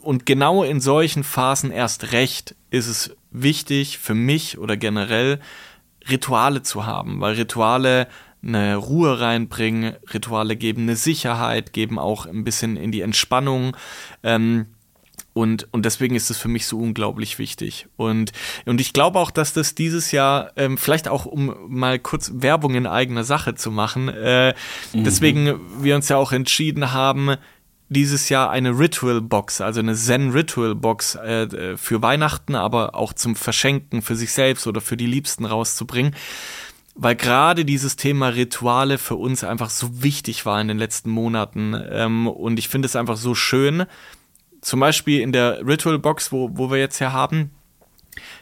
und 0.00 0.26
genau 0.26 0.62
in 0.62 0.80
solchen 0.80 1.24
Phasen 1.24 1.70
erst 1.70 2.12
recht 2.12 2.54
ist 2.70 2.86
es 2.86 3.16
wichtig 3.30 3.98
für 3.98 4.14
mich 4.14 4.58
oder 4.58 4.76
generell 4.76 5.40
Rituale 6.08 6.62
zu 6.62 6.86
haben, 6.86 7.20
weil 7.20 7.34
Rituale 7.34 8.08
eine 8.42 8.76
Ruhe 8.76 9.20
reinbringen, 9.20 9.94
Rituale 10.12 10.56
geben 10.56 10.82
eine 10.82 10.96
Sicherheit, 10.96 11.72
geben 11.72 11.98
auch 11.98 12.26
ein 12.26 12.44
bisschen 12.44 12.76
in 12.76 12.92
die 12.92 13.00
Entspannung. 13.00 13.76
Ähm, 14.22 14.66
und, 15.32 15.66
und 15.72 15.84
deswegen 15.84 16.14
ist 16.14 16.30
es 16.30 16.38
für 16.38 16.48
mich 16.48 16.66
so 16.66 16.78
unglaublich 16.78 17.38
wichtig. 17.38 17.88
Und, 17.96 18.32
und 18.66 18.80
ich 18.80 18.92
glaube 18.92 19.18
auch, 19.18 19.32
dass 19.32 19.52
das 19.52 19.74
dieses 19.74 20.12
Jahr, 20.12 20.52
ähm, 20.56 20.78
vielleicht 20.78 21.08
auch 21.08 21.26
um 21.26 21.54
mal 21.66 21.98
kurz 21.98 22.30
Werbung 22.34 22.74
in 22.76 22.86
eigener 22.86 23.24
Sache 23.24 23.54
zu 23.54 23.72
machen, 23.72 24.08
äh, 24.08 24.54
mhm. 24.92 25.04
deswegen 25.04 25.60
wir 25.80 25.96
uns 25.96 26.08
ja 26.08 26.18
auch 26.18 26.30
entschieden 26.30 26.92
haben, 26.92 27.36
dieses 27.88 28.28
Jahr 28.28 28.50
eine 28.50 28.78
Ritual 28.78 29.20
Box, 29.20 29.60
also 29.60 29.80
eine 29.80 29.94
Zen 29.94 30.30
Ritual 30.30 30.74
Box 30.74 31.14
äh, 31.16 31.76
für 31.76 32.02
Weihnachten, 32.02 32.54
aber 32.54 32.94
auch 32.94 33.12
zum 33.12 33.36
Verschenken 33.36 34.02
für 34.02 34.16
sich 34.16 34.32
selbst 34.32 34.66
oder 34.66 34.80
für 34.80 34.96
die 34.96 35.06
Liebsten 35.06 35.44
rauszubringen. 35.44 36.14
Weil 36.96 37.16
gerade 37.16 37.64
dieses 37.64 37.96
Thema 37.96 38.28
Rituale 38.28 38.98
für 38.98 39.16
uns 39.16 39.42
einfach 39.42 39.70
so 39.70 40.02
wichtig 40.02 40.46
war 40.46 40.60
in 40.60 40.68
den 40.68 40.78
letzten 40.78 41.10
Monaten. 41.10 41.74
Ähm, 41.90 42.28
und 42.28 42.58
ich 42.58 42.68
finde 42.68 42.86
es 42.86 42.96
einfach 42.96 43.16
so 43.16 43.34
schön. 43.34 43.84
Zum 44.60 44.80
Beispiel 44.80 45.20
in 45.20 45.32
der 45.32 45.66
Ritual 45.66 45.98
Box, 45.98 46.30
wo, 46.30 46.50
wo 46.54 46.70
wir 46.70 46.78
jetzt 46.78 46.98
hier 46.98 47.12
haben, 47.12 47.50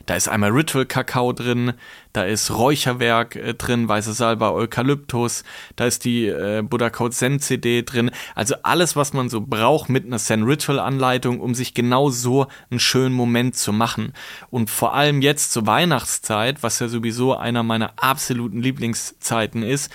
da 0.06 0.14
ist 0.14 0.28
einmal 0.28 0.50
Ritual 0.50 0.86
Kakao 0.86 1.32
drin, 1.32 1.74
da 2.12 2.24
ist 2.24 2.50
Räucherwerk 2.50 3.36
äh, 3.36 3.54
drin, 3.54 3.88
weiße 3.88 4.12
Salbe, 4.12 4.52
Eukalyptus, 4.52 5.44
da 5.76 5.86
ist 5.86 6.04
die 6.04 6.26
äh, 6.26 6.62
Buddha 6.62 6.90
Code 6.90 7.14
Zen 7.14 7.40
CD 7.40 7.82
drin. 7.82 8.10
Also 8.34 8.54
alles, 8.62 8.96
was 8.96 9.12
man 9.12 9.28
so 9.28 9.40
braucht 9.40 9.88
mit 9.88 10.04
einer 10.06 10.18
Zen 10.18 10.42
Ritual 10.44 10.78
Anleitung, 10.78 11.40
um 11.40 11.54
sich 11.54 11.74
genau 11.74 12.10
so 12.10 12.46
einen 12.70 12.80
schönen 12.80 13.14
Moment 13.14 13.56
zu 13.56 13.72
machen. 13.72 14.12
Und 14.50 14.70
vor 14.70 14.94
allem 14.94 15.22
jetzt 15.22 15.52
zur 15.52 15.66
Weihnachtszeit, 15.66 16.62
was 16.62 16.78
ja 16.78 16.88
sowieso 16.88 17.36
einer 17.36 17.62
meiner 17.62 17.92
absoluten 17.96 18.60
Lieblingszeiten 18.60 19.62
ist, 19.62 19.92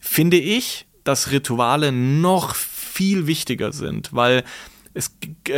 finde 0.00 0.38
ich, 0.38 0.86
dass 1.04 1.30
Rituale 1.30 1.92
noch 1.92 2.54
viel 2.54 3.26
wichtiger 3.26 3.72
sind, 3.72 4.12
weil 4.12 4.44
es 4.98 5.12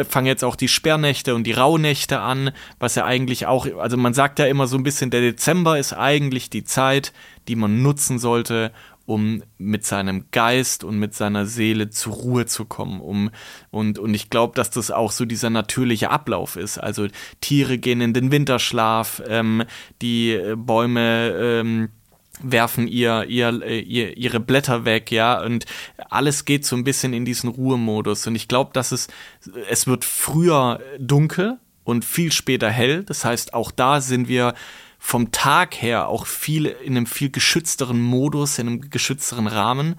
fangen 0.06 0.26
jetzt 0.26 0.44
auch 0.44 0.54
die 0.54 0.68
Sperrnächte 0.68 1.34
und 1.34 1.44
die 1.44 1.52
Rauhnächte 1.52 2.20
an, 2.20 2.50
was 2.78 2.94
ja 2.94 3.06
eigentlich 3.06 3.46
auch, 3.46 3.66
also 3.78 3.96
man 3.96 4.12
sagt 4.12 4.38
ja 4.38 4.44
immer 4.44 4.66
so 4.66 4.76
ein 4.76 4.82
bisschen, 4.82 5.10
der 5.10 5.22
Dezember 5.22 5.78
ist 5.78 5.94
eigentlich 5.94 6.50
die 6.50 6.62
Zeit, 6.62 7.14
die 7.48 7.56
man 7.56 7.82
nutzen 7.82 8.18
sollte, 8.18 8.70
um 9.06 9.42
mit 9.56 9.86
seinem 9.86 10.26
Geist 10.30 10.84
und 10.84 10.98
mit 10.98 11.14
seiner 11.14 11.46
Seele 11.46 11.88
zur 11.88 12.12
Ruhe 12.12 12.44
zu 12.44 12.66
kommen. 12.66 13.00
Um, 13.00 13.30
und, 13.70 13.98
und 13.98 14.12
ich 14.12 14.28
glaube, 14.28 14.54
dass 14.54 14.70
das 14.70 14.90
auch 14.90 15.10
so 15.10 15.24
dieser 15.24 15.48
natürliche 15.48 16.10
Ablauf 16.10 16.56
ist. 16.56 16.76
Also 16.76 17.08
Tiere 17.40 17.78
gehen 17.78 18.02
in 18.02 18.12
den 18.12 18.30
Winterschlaf, 18.30 19.22
ähm, 19.26 19.64
die 20.02 20.38
Bäume 20.54 21.30
ähm, 21.30 21.88
werfen 22.42 22.86
ihr, 22.88 23.24
ihr, 23.24 23.62
ihr, 23.62 24.16
ihre 24.16 24.40
Blätter 24.40 24.84
weg, 24.84 25.10
ja, 25.10 25.42
und 25.42 25.66
alles 26.08 26.44
geht 26.44 26.64
so 26.64 26.76
ein 26.76 26.84
bisschen 26.84 27.12
in 27.12 27.24
diesen 27.24 27.50
Ruhemodus. 27.50 28.26
Und 28.26 28.34
ich 28.34 28.48
glaube, 28.48 28.70
dass 28.72 28.92
es, 28.92 29.08
es 29.68 29.86
wird 29.86 30.04
früher 30.04 30.80
dunkel 30.98 31.58
und 31.84 32.04
viel 32.04 32.32
später 32.32 32.70
hell. 32.70 33.04
Das 33.04 33.24
heißt, 33.24 33.54
auch 33.54 33.70
da 33.70 34.00
sind 34.00 34.28
wir 34.28 34.54
vom 34.98 35.32
Tag 35.32 35.80
her 35.80 36.08
auch 36.08 36.26
viel 36.26 36.66
in 36.66 36.96
einem 36.96 37.06
viel 37.06 37.30
geschützteren 37.30 38.00
Modus, 38.00 38.58
in 38.58 38.66
einem 38.66 38.90
geschützteren 38.90 39.46
Rahmen. 39.46 39.96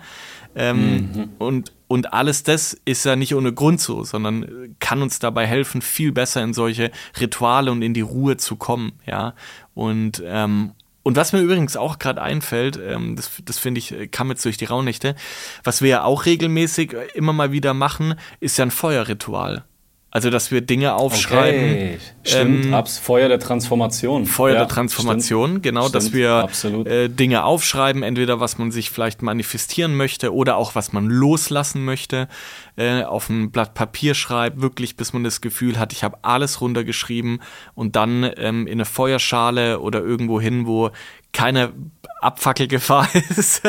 Ähm, 0.53 0.95
mhm. 0.95 1.29
und, 1.39 1.73
und 1.87 2.13
alles 2.13 2.43
das 2.43 2.77
ist 2.85 3.05
ja 3.05 3.15
nicht 3.15 3.33
ohne 3.33 3.53
Grund 3.53 3.79
so, 3.79 4.03
sondern 4.03 4.75
kann 4.79 5.01
uns 5.01 5.19
dabei 5.19 5.47
helfen, 5.47 5.81
viel 5.81 6.11
besser 6.11 6.43
in 6.43 6.53
solche 6.53 6.91
Rituale 7.19 7.71
und 7.71 7.81
in 7.81 7.93
die 7.93 8.01
Ruhe 8.01 8.37
zu 8.37 8.57
kommen, 8.57 8.91
ja. 9.05 9.33
Und, 9.73 10.21
ähm, 10.25 10.73
und 11.03 11.17
was 11.17 11.33
mir 11.33 11.39
übrigens 11.39 11.77
auch 11.77 11.99
gerade 11.99 12.21
einfällt, 12.21 12.79
ähm, 12.83 13.15
das, 13.15 13.31
das 13.43 13.57
finde 13.57 13.79
ich, 13.79 13.91
äh, 13.91 14.07
kam 14.07 14.29
jetzt 14.29 14.45
durch 14.45 14.57
die 14.57 14.65
Raunächte, 14.65 15.15
was 15.63 15.81
wir 15.81 15.89
ja 15.89 16.03
auch 16.03 16.25
regelmäßig 16.25 16.93
äh, 16.93 17.07
immer 17.15 17.33
mal 17.33 17.51
wieder 17.51 17.73
machen, 17.73 18.15
ist 18.39 18.57
ja 18.57 18.65
ein 18.65 18.71
Feuerritual. 18.71 19.63
Also, 20.13 20.29
dass 20.29 20.51
wir 20.51 20.59
Dinge 20.59 20.95
aufschreiben. 20.95 21.63
Okay. 21.63 21.97
Stimmt, 22.23 22.65
ähm, 22.65 22.73
abs 22.73 22.99
Feuer 22.99 23.29
der 23.29 23.39
Transformation. 23.39 24.25
Feuer 24.25 24.53
ja, 24.53 24.59
der 24.59 24.67
Transformation, 24.67 25.51
stimmt. 25.51 25.63
genau, 25.63 25.87
stimmt. 25.87 25.95
dass 25.95 26.13
wir 26.13 26.49
äh, 26.85 27.07
Dinge 27.07 27.45
aufschreiben, 27.45 28.03
entweder 28.03 28.41
was 28.41 28.57
man 28.57 28.71
sich 28.71 28.91
vielleicht 28.91 29.21
manifestieren 29.21 29.95
möchte 29.95 30.33
oder 30.33 30.57
auch 30.57 30.75
was 30.75 30.91
man 30.91 31.07
loslassen 31.07 31.85
möchte, 31.85 32.27
äh, 32.75 33.03
auf 33.03 33.29
ein 33.29 33.51
Blatt 33.51 33.73
Papier 33.73 34.13
schreibt, 34.13 34.61
wirklich 34.61 34.97
bis 34.97 35.13
man 35.13 35.23
das 35.23 35.39
Gefühl 35.39 35.79
hat, 35.79 35.93
ich 35.93 36.03
habe 36.03 36.17
alles 36.23 36.59
runtergeschrieben 36.59 37.41
und 37.73 37.95
dann 37.95 38.29
ähm, 38.35 38.67
in 38.67 38.73
eine 38.73 38.85
Feuerschale 38.85 39.79
oder 39.79 40.01
irgendwo 40.01 40.41
hin, 40.41 40.67
wo 40.67 40.91
keine 41.33 41.73
Abfackelgefahr 42.21 43.09
ist 43.35 43.63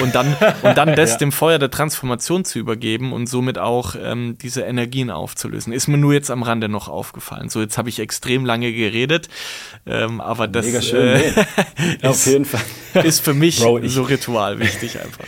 und 0.00 0.14
dann, 0.14 0.36
und 0.62 0.78
dann 0.78 0.94
das 0.96 1.12
ja. 1.12 1.16
dem 1.18 1.32
Feuer 1.32 1.58
der 1.58 1.70
Transformation 1.70 2.44
zu 2.44 2.58
übergeben 2.58 3.12
und 3.12 3.26
somit 3.26 3.58
auch 3.58 3.96
ähm, 4.00 4.38
diese 4.40 4.62
Energien 4.62 5.10
aufzulösen. 5.10 5.72
Ist 5.72 5.88
mir 5.88 5.98
nur 5.98 6.12
jetzt 6.12 6.30
am 6.30 6.42
Rande 6.42 6.68
noch 6.68 6.88
aufgefallen. 6.88 7.48
So, 7.48 7.60
jetzt 7.60 7.76
habe 7.76 7.88
ich 7.88 7.98
extrem 7.98 8.46
lange 8.46 8.72
geredet, 8.72 9.28
ähm, 9.84 10.20
aber 10.20 10.46
das 10.46 10.66
Mega 10.66 10.80
schön, 10.80 11.16
äh, 11.16 11.32
nee. 11.78 11.94
ist, 11.94 12.04
auf 12.04 12.26
jeden 12.26 12.44
Fall. 12.44 13.04
ist 13.04 13.24
für 13.24 13.34
mich 13.34 13.60
Bro, 13.60 13.80
so 13.88 14.02
Ritual 14.02 14.60
wichtig 14.60 15.00
einfach. 15.00 15.24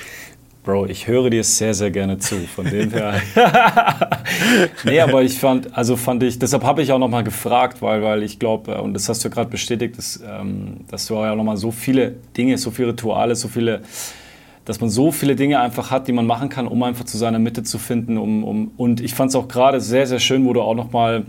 Bro, 0.71 0.87
ich 0.87 1.09
höre 1.09 1.31
dir 1.31 1.43
sehr, 1.43 1.75
sehr 1.75 1.91
gerne 1.91 2.19
zu. 2.19 2.37
Von 2.47 2.65
dem 2.65 2.93
her. 2.93 3.21
nee, 4.85 5.01
aber 5.01 5.25
ich 5.25 5.37
fand, 5.37 5.77
also 5.77 5.97
fand 5.97 6.23
ich, 6.23 6.39
deshalb 6.39 6.63
habe 6.63 6.81
ich 6.81 6.93
auch 6.93 7.01
nochmal 7.01 7.25
gefragt, 7.25 7.83
weil, 7.83 8.05
weil 8.05 8.23
ich 8.23 8.39
glaube, 8.39 8.75
äh, 8.75 8.79
und 8.79 8.95
das 8.95 9.09
hast 9.09 9.25
du 9.25 9.31
gerade 9.31 9.51
bestätigt, 9.51 9.99
dass, 9.99 10.23
ähm, 10.25 10.85
dass 10.89 11.07
du 11.07 11.15
ja 11.15 11.35
nochmal 11.35 11.57
so 11.57 11.73
viele 11.73 12.15
Dinge, 12.37 12.57
so 12.57 12.71
viele 12.71 12.91
Rituale, 12.91 13.35
so 13.35 13.49
viele, 13.49 13.81
dass 14.65 14.81
man 14.81 14.91
so 14.91 15.11
viele 15.11 15.35
Dinge 15.35 15.59
einfach 15.59 15.91
hat, 15.91 16.07
die 16.07 16.13
man 16.13 16.27
machen 16.27 16.51
kann, 16.51 16.69
um 16.69 16.81
einfach 16.85 17.05
zu 17.05 17.19
seiner 17.19 17.41
Mitte 17.41 17.65
zu 17.65 17.79
finden. 17.79 18.17
Um, 18.17 18.45
um, 18.45 18.71
und 18.77 19.01
ich 19.01 19.15
fand 19.15 19.31
es 19.31 19.35
auch 19.35 19.49
gerade 19.49 19.81
sehr, 19.81 20.07
sehr 20.07 20.21
schön, 20.21 20.45
wo 20.45 20.53
du 20.53 20.61
auch 20.63 20.77
nochmal 20.77 21.25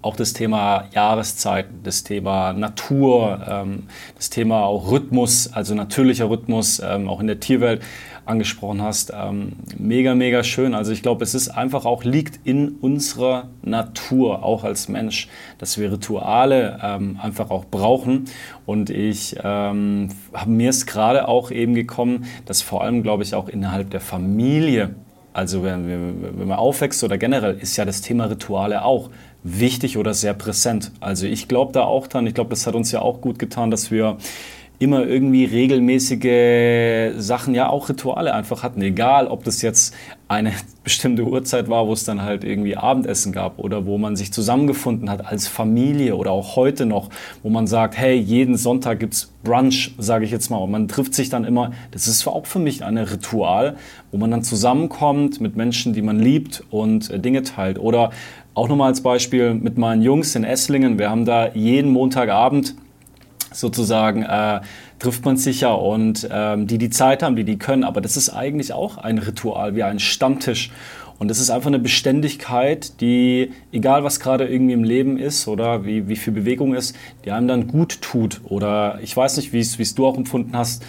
auch 0.00 0.16
das 0.16 0.32
Thema 0.32 0.84
Jahreszeiten, 0.94 1.80
das 1.82 2.04
Thema 2.04 2.52
Natur, 2.52 3.40
ähm, 3.48 3.84
das 4.16 4.30
Thema 4.30 4.62
auch 4.62 4.90
Rhythmus, 4.90 5.52
also 5.52 5.74
natürlicher 5.74 6.30
Rhythmus, 6.30 6.80
ähm, 6.84 7.08
auch 7.08 7.20
in 7.20 7.26
der 7.26 7.40
Tierwelt 7.40 7.82
angesprochen 8.28 8.82
hast. 8.82 9.12
Ähm, 9.14 9.52
mega, 9.76 10.14
mega 10.14 10.44
schön. 10.44 10.74
Also 10.74 10.92
ich 10.92 11.02
glaube, 11.02 11.24
es 11.24 11.34
ist 11.34 11.48
einfach 11.48 11.84
auch, 11.84 12.04
liegt 12.04 12.40
in 12.44 12.68
unserer 12.80 13.48
Natur, 13.62 14.42
auch 14.42 14.64
als 14.64 14.88
Mensch, 14.88 15.28
dass 15.58 15.78
wir 15.78 15.90
Rituale 15.92 16.78
ähm, 16.82 17.18
einfach 17.22 17.50
auch 17.50 17.64
brauchen. 17.64 18.26
Und 18.66 18.90
ich 18.90 19.36
ähm, 19.42 20.10
mir 20.46 20.70
es 20.70 20.86
gerade 20.86 21.26
auch 21.28 21.50
eben 21.50 21.74
gekommen, 21.74 22.26
dass 22.44 22.62
vor 22.62 22.82
allem, 22.82 23.02
glaube 23.02 23.22
ich, 23.22 23.34
auch 23.34 23.48
innerhalb 23.48 23.90
der 23.90 24.00
Familie, 24.00 24.94
also 25.32 25.62
wenn, 25.62 25.88
wenn 25.88 26.48
man 26.48 26.58
aufwächst 26.58 27.02
oder 27.04 27.18
generell, 27.18 27.56
ist 27.58 27.76
ja 27.76 27.84
das 27.84 28.02
Thema 28.02 28.26
Rituale 28.26 28.84
auch 28.84 29.10
wichtig 29.42 29.96
oder 29.96 30.14
sehr 30.14 30.34
präsent. 30.34 30.92
Also 31.00 31.26
ich 31.26 31.48
glaube 31.48 31.72
da 31.72 31.84
auch 31.84 32.06
dran, 32.06 32.26
ich 32.26 32.34
glaube, 32.34 32.50
das 32.50 32.66
hat 32.66 32.74
uns 32.74 32.92
ja 32.92 33.00
auch 33.00 33.20
gut 33.20 33.38
getan, 33.38 33.70
dass 33.70 33.90
wir 33.90 34.18
immer 34.80 35.04
irgendwie 35.06 35.44
regelmäßige 35.44 37.20
Sachen, 37.20 37.54
ja 37.54 37.68
auch 37.68 37.88
Rituale 37.88 38.32
einfach 38.32 38.62
hatten. 38.62 38.80
Egal, 38.80 39.26
ob 39.26 39.42
das 39.42 39.60
jetzt 39.60 39.94
eine 40.28 40.52
bestimmte 40.84 41.24
Uhrzeit 41.24 41.68
war, 41.68 41.88
wo 41.88 41.92
es 41.92 42.04
dann 42.04 42.22
halt 42.22 42.44
irgendwie 42.44 42.76
Abendessen 42.76 43.32
gab 43.32 43.58
oder 43.58 43.86
wo 43.86 43.98
man 43.98 44.14
sich 44.14 44.32
zusammengefunden 44.32 45.10
hat 45.10 45.26
als 45.26 45.48
Familie 45.48 46.14
oder 46.14 46.30
auch 46.30 46.54
heute 46.54 46.86
noch, 46.86 47.10
wo 47.42 47.50
man 47.50 47.66
sagt, 47.66 47.96
hey, 47.96 48.14
jeden 48.16 48.56
Sonntag 48.56 49.00
gibt's 49.00 49.32
Brunch, 49.42 49.94
sage 49.98 50.24
ich 50.24 50.30
jetzt 50.30 50.48
mal. 50.48 50.58
Und 50.58 50.70
man 50.70 50.86
trifft 50.86 51.14
sich 51.14 51.28
dann 51.28 51.44
immer, 51.44 51.72
das 51.90 52.06
ist 52.06 52.26
auch 52.28 52.46
für 52.46 52.60
mich 52.60 52.84
ein 52.84 52.98
Ritual, 52.98 53.76
wo 54.12 54.18
man 54.18 54.30
dann 54.30 54.44
zusammenkommt 54.44 55.40
mit 55.40 55.56
Menschen, 55.56 55.92
die 55.92 56.02
man 56.02 56.20
liebt 56.20 56.62
und 56.70 57.10
äh, 57.10 57.18
Dinge 57.18 57.42
teilt. 57.42 57.80
Oder 57.80 58.10
auch 58.54 58.68
nochmal 58.68 58.88
als 58.88 59.00
Beispiel 59.00 59.54
mit 59.54 59.76
meinen 59.76 60.02
Jungs 60.02 60.36
in 60.36 60.44
Esslingen. 60.44 60.98
Wir 60.98 61.10
haben 61.10 61.24
da 61.24 61.48
jeden 61.54 61.90
Montagabend 61.92 62.74
sozusagen 63.52 64.22
äh, 64.22 64.60
trifft 64.98 65.24
man 65.24 65.36
sich 65.36 65.62
ja 65.62 65.72
und 65.72 66.28
ähm, 66.30 66.66
die 66.66 66.78
die 66.78 66.90
Zeit 66.90 67.22
haben, 67.22 67.36
die 67.36 67.44
die 67.44 67.58
können. 67.58 67.84
Aber 67.84 68.00
das 68.00 68.16
ist 68.16 68.30
eigentlich 68.30 68.72
auch 68.72 68.98
ein 68.98 69.18
Ritual, 69.18 69.74
wie 69.74 69.82
ein 69.82 69.98
Stammtisch. 69.98 70.70
Und 71.18 71.28
das 71.28 71.40
ist 71.40 71.50
einfach 71.50 71.66
eine 71.66 71.80
Beständigkeit, 71.80 73.00
die, 73.00 73.50
egal 73.72 74.04
was 74.04 74.20
gerade 74.20 74.46
irgendwie 74.46 74.74
im 74.74 74.84
Leben 74.84 75.18
ist 75.18 75.48
oder 75.48 75.84
wie, 75.84 76.08
wie 76.08 76.14
viel 76.14 76.32
Bewegung 76.32 76.74
ist, 76.74 76.94
die 77.24 77.32
einem 77.32 77.48
dann 77.48 77.66
gut 77.66 78.00
tut. 78.02 78.40
Oder 78.44 79.00
ich 79.02 79.16
weiß 79.16 79.36
nicht, 79.38 79.52
wie 79.52 79.58
es 79.58 79.94
du 79.96 80.06
auch 80.06 80.16
empfunden 80.16 80.56
hast 80.56 80.84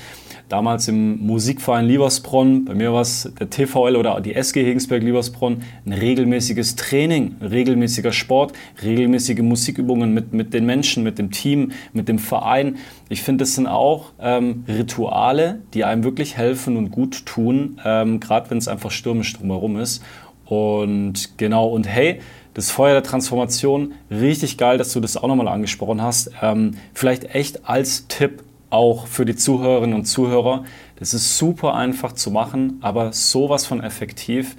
damals 0.50 0.88
im 0.88 1.26
Musikverein 1.26 1.86
Liebersbronn, 1.86 2.66
bei 2.66 2.74
mir 2.74 2.92
war 2.92 3.02
es 3.02 3.32
der 3.40 3.50
TVL 3.50 3.96
oder 3.96 4.20
die 4.20 4.34
SG 4.34 4.66
Hegensberg 4.66 5.04
Liebersbronn, 5.04 5.64
ein 5.86 5.94
regelmäßiges 5.94 6.76
Training, 6.76 7.36
regelmäßiger 7.40 8.12
Sport, 8.12 8.54
regelmäßige 8.84 9.40
Musikübungen 9.40 10.14
mit, 10.14 10.34
mit 10.34 10.54
den 10.54 10.66
Menschen, 10.66 11.04
mit 11.04 11.20
dem 11.20 11.32
Team, 11.32 11.72
mit 11.94 12.10
dem 12.10 12.20
Verein. 12.20 12.78
Ich 13.10 13.22
finde, 13.22 13.44
das 13.44 13.56
sind 13.56 13.68
auch 13.68 14.12
ähm, 14.20 14.66
Rituale, 14.68 15.62
die 15.74 15.86
einem 15.86 16.04
wirklich 16.04 16.36
helfen 16.36 16.76
und 16.76 16.90
gut 16.92 17.26
tun, 17.26 17.80
ähm, 17.86 18.20
gerade 18.20 18.50
wenn 18.50 18.58
es 18.58 18.68
einfach 18.68 18.92
stürmisch 18.92 19.34
drumherum 19.34 19.78
ist. 19.78 20.04
Und 20.46 21.38
genau, 21.38 21.68
und 21.68 21.88
hey, 21.88 22.22
das 22.56 22.72
Feuer 22.72 22.94
der 22.94 23.04
Transformation, 23.04 23.94
richtig 24.10 24.58
geil, 24.58 24.80
dass 24.80 24.92
du 24.92 25.00
das 25.00 25.16
auch 25.16 25.28
nochmal 25.28 25.48
angesprochen 25.48 26.02
hast. 26.02 26.32
Ähm, 26.42 26.72
vielleicht 26.94 27.36
echt 27.36 27.70
als 27.70 28.08
Tipp 28.08 28.44
auch 28.70 29.08
für 29.08 29.26
die 29.26 29.36
Zuhörerinnen 29.36 29.96
und 29.96 30.06
Zuhörer. 30.06 30.64
Das 30.98 31.14
ist 31.14 31.38
super 31.38 31.76
einfach 31.76 32.12
zu 32.12 32.32
machen, 32.32 32.78
aber 32.82 33.14
sowas 33.14 33.66
von 33.66 33.82
effektiv. 33.82 34.56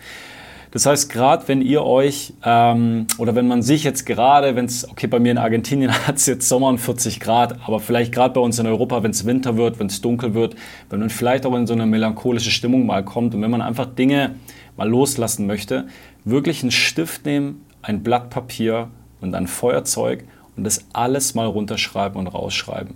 Das 0.73 0.87
heißt, 0.87 1.11
gerade 1.11 1.49
wenn 1.49 1.63
ihr 1.63 1.85
euch 1.85 2.33
ähm, 2.45 3.09
oder 3.19 3.35
wenn 3.35 3.49
man 3.49 3.61
sich 3.61 3.83
jetzt 3.83 4.07
gerade, 4.07 4.55
wenn 4.55 4.67
es, 4.67 4.89
okay, 4.89 5.09
bei 5.09 5.19
mir 5.19 5.33
in 5.33 5.39
Argentinien 5.39 5.93
hat 6.07 6.17
es 6.17 6.27
jetzt 6.27 6.49
Sommer 6.49 6.69
und 6.69 6.79
40 6.79 7.19
Grad, 7.19 7.59
aber 7.67 7.81
vielleicht 7.81 8.13
gerade 8.13 8.35
bei 8.35 8.41
uns 8.41 8.59
in 8.59 8.67
Europa, 8.67 9.03
wenn 9.03 9.11
es 9.11 9.27
Winter 9.27 9.57
wird, 9.57 9.81
wenn 9.81 9.89
es 9.89 10.01
dunkel 10.01 10.35
wird, 10.35 10.55
wenn 10.89 11.01
man 11.01 11.11
vielleicht 11.11 11.45
auch 11.45 11.55
in 11.57 11.67
so 11.67 11.73
eine 11.73 11.87
melancholische 11.87 12.53
Stimmung 12.53 12.87
mal 12.87 13.05
kommt 13.05 13.35
und 13.35 13.43
wenn 13.43 13.51
man 13.51 13.63
einfach 13.63 13.87
Dinge 13.87 14.37
mal 14.77 14.89
loslassen 14.89 15.47
möchte, 15.47 15.89
wirklich 16.25 16.63
einen 16.63 16.71
Stift 16.71 17.27
nehmen, 17.27 17.65
ein 17.83 18.03
Blatt 18.03 18.31
Papier 18.31 18.91
und 19.21 19.35
ein 19.35 19.49
Feuerzeug 19.49 20.25
und 20.57 20.65
das 20.65 20.85
alles 20.93 21.35
mal 21.35 21.47
runterschreiben 21.47 22.19
und 22.19 22.29
rausschreiben. 22.29 22.95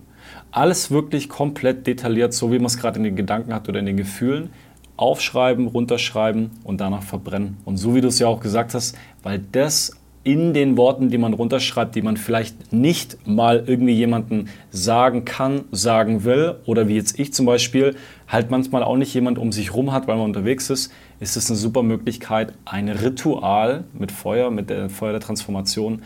Alles 0.51 0.91
wirklich 0.91 1.29
komplett 1.29 1.87
detailliert, 1.87 2.33
so 2.33 2.53
wie 2.53 2.59
man 2.59 2.67
es 2.67 2.79
gerade 2.79 2.99
in 2.99 3.05
den 3.05 3.17
Gedanken 3.17 3.53
hat 3.53 3.69
oder 3.69 3.81
in 3.81 3.87
den 3.87 3.97
Gefühlen. 3.97 4.51
Aufschreiben, 4.97 5.67
runterschreiben 5.67 6.51
und 6.63 6.81
danach 6.81 7.03
verbrennen. 7.03 7.57
Und 7.65 7.79
so 7.79 7.95
wie 7.95 8.01
du 8.01 8.09
es 8.09 8.21
ja 8.21 8.29
auch 8.29 8.41
gesagt 8.41 8.75
hast, 8.75 8.97
weil 9.23 9.41
das 9.53 9.97
in 10.25 10.55
den 10.55 10.79
Worten, 10.79 11.11
die 11.11 11.19
man 11.19 11.35
runterschreibt, 11.35 11.95
die 11.95 12.03
man 12.03 12.17
vielleicht 12.17 12.73
nicht 12.73 13.19
mal 13.27 13.63
irgendwie 13.67 13.93
jemanden 13.93 14.49
sagen 14.71 15.27
kann, 15.27 15.65
sagen 15.71 16.25
will, 16.25 16.57
oder 16.65 16.89
wie 16.89 16.97
jetzt 16.97 17.19
ich 17.19 17.35
zum 17.35 17.45
Beispiel, 17.45 17.95
halt 18.27 18.51
manchmal 18.51 18.83
auch 18.83 18.97
nicht 18.97 19.13
jemand 19.13 19.39
um 19.39 19.53
sich 19.53 19.75
rum 19.75 19.93
hat, 19.93 20.09
weil 20.09 20.17
man 20.17 20.25
unterwegs 20.25 20.71
ist, 20.71 20.91
ist 21.21 21.37
es 21.37 21.51
eine 21.51 21.59
super 21.59 21.83
Möglichkeit, 21.83 22.55
ein 22.65 22.89
Ritual 22.89 23.85
mit 23.93 24.11
Feuer, 24.11 24.51
mit 24.51 24.71
der 24.71 24.89
Feuer 24.89 25.13
der 25.13 25.21
Transformation 25.21 26.03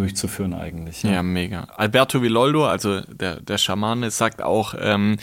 durchzuführen 0.00 0.54
eigentlich. 0.54 1.02
Ja, 1.02 1.10
ja 1.12 1.22
mega. 1.22 1.68
Alberto 1.76 2.22
Villoldo, 2.22 2.66
also 2.66 3.00
der, 3.02 3.40
der 3.40 3.58
Schamane, 3.58 4.10
sagt 4.10 4.42
auch, 4.42 4.74
ähm, 4.78 5.18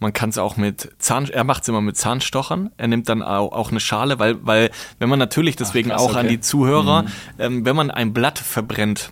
man 0.00 0.12
kann 0.12 0.30
es 0.30 0.38
auch 0.38 0.56
mit 0.56 0.90
Zahn, 0.98 1.28
er 1.28 1.44
macht 1.44 1.62
es 1.62 1.68
immer 1.68 1.80
mit 1.80 1.96
Zahnstochern. 1.96 2.70
Er 2.76 2.88
nimmt 2.88 3.08
dann 3.08 3.22
auch, 3.22 3.52
auch 3.52 3.70
eine 3.70 3.80
Schale, 3.80 4.18
weil, 4.18 4.44
weil 4.46 4.70
wenn 4.98 5.08
man 5.08 5.18
natürlich 5.18 5.56
deswegen 5.56 5.90
Ach, 5.90 5.96
krass, 5.96 6.04
auch 6.04 6.10
okay. 6.10 6.20
an 6.20 6.28
die 6.28 6.40
Zuhörer, 6.40 7.02
mhm. 7.02 7.08
ähm, 7.38 7.64
wenn 7.64 7.74
man 7.74 7.90
ein 7.90 8.12
Blatt 8.12 8.38
verbrennt, 8.38 9.10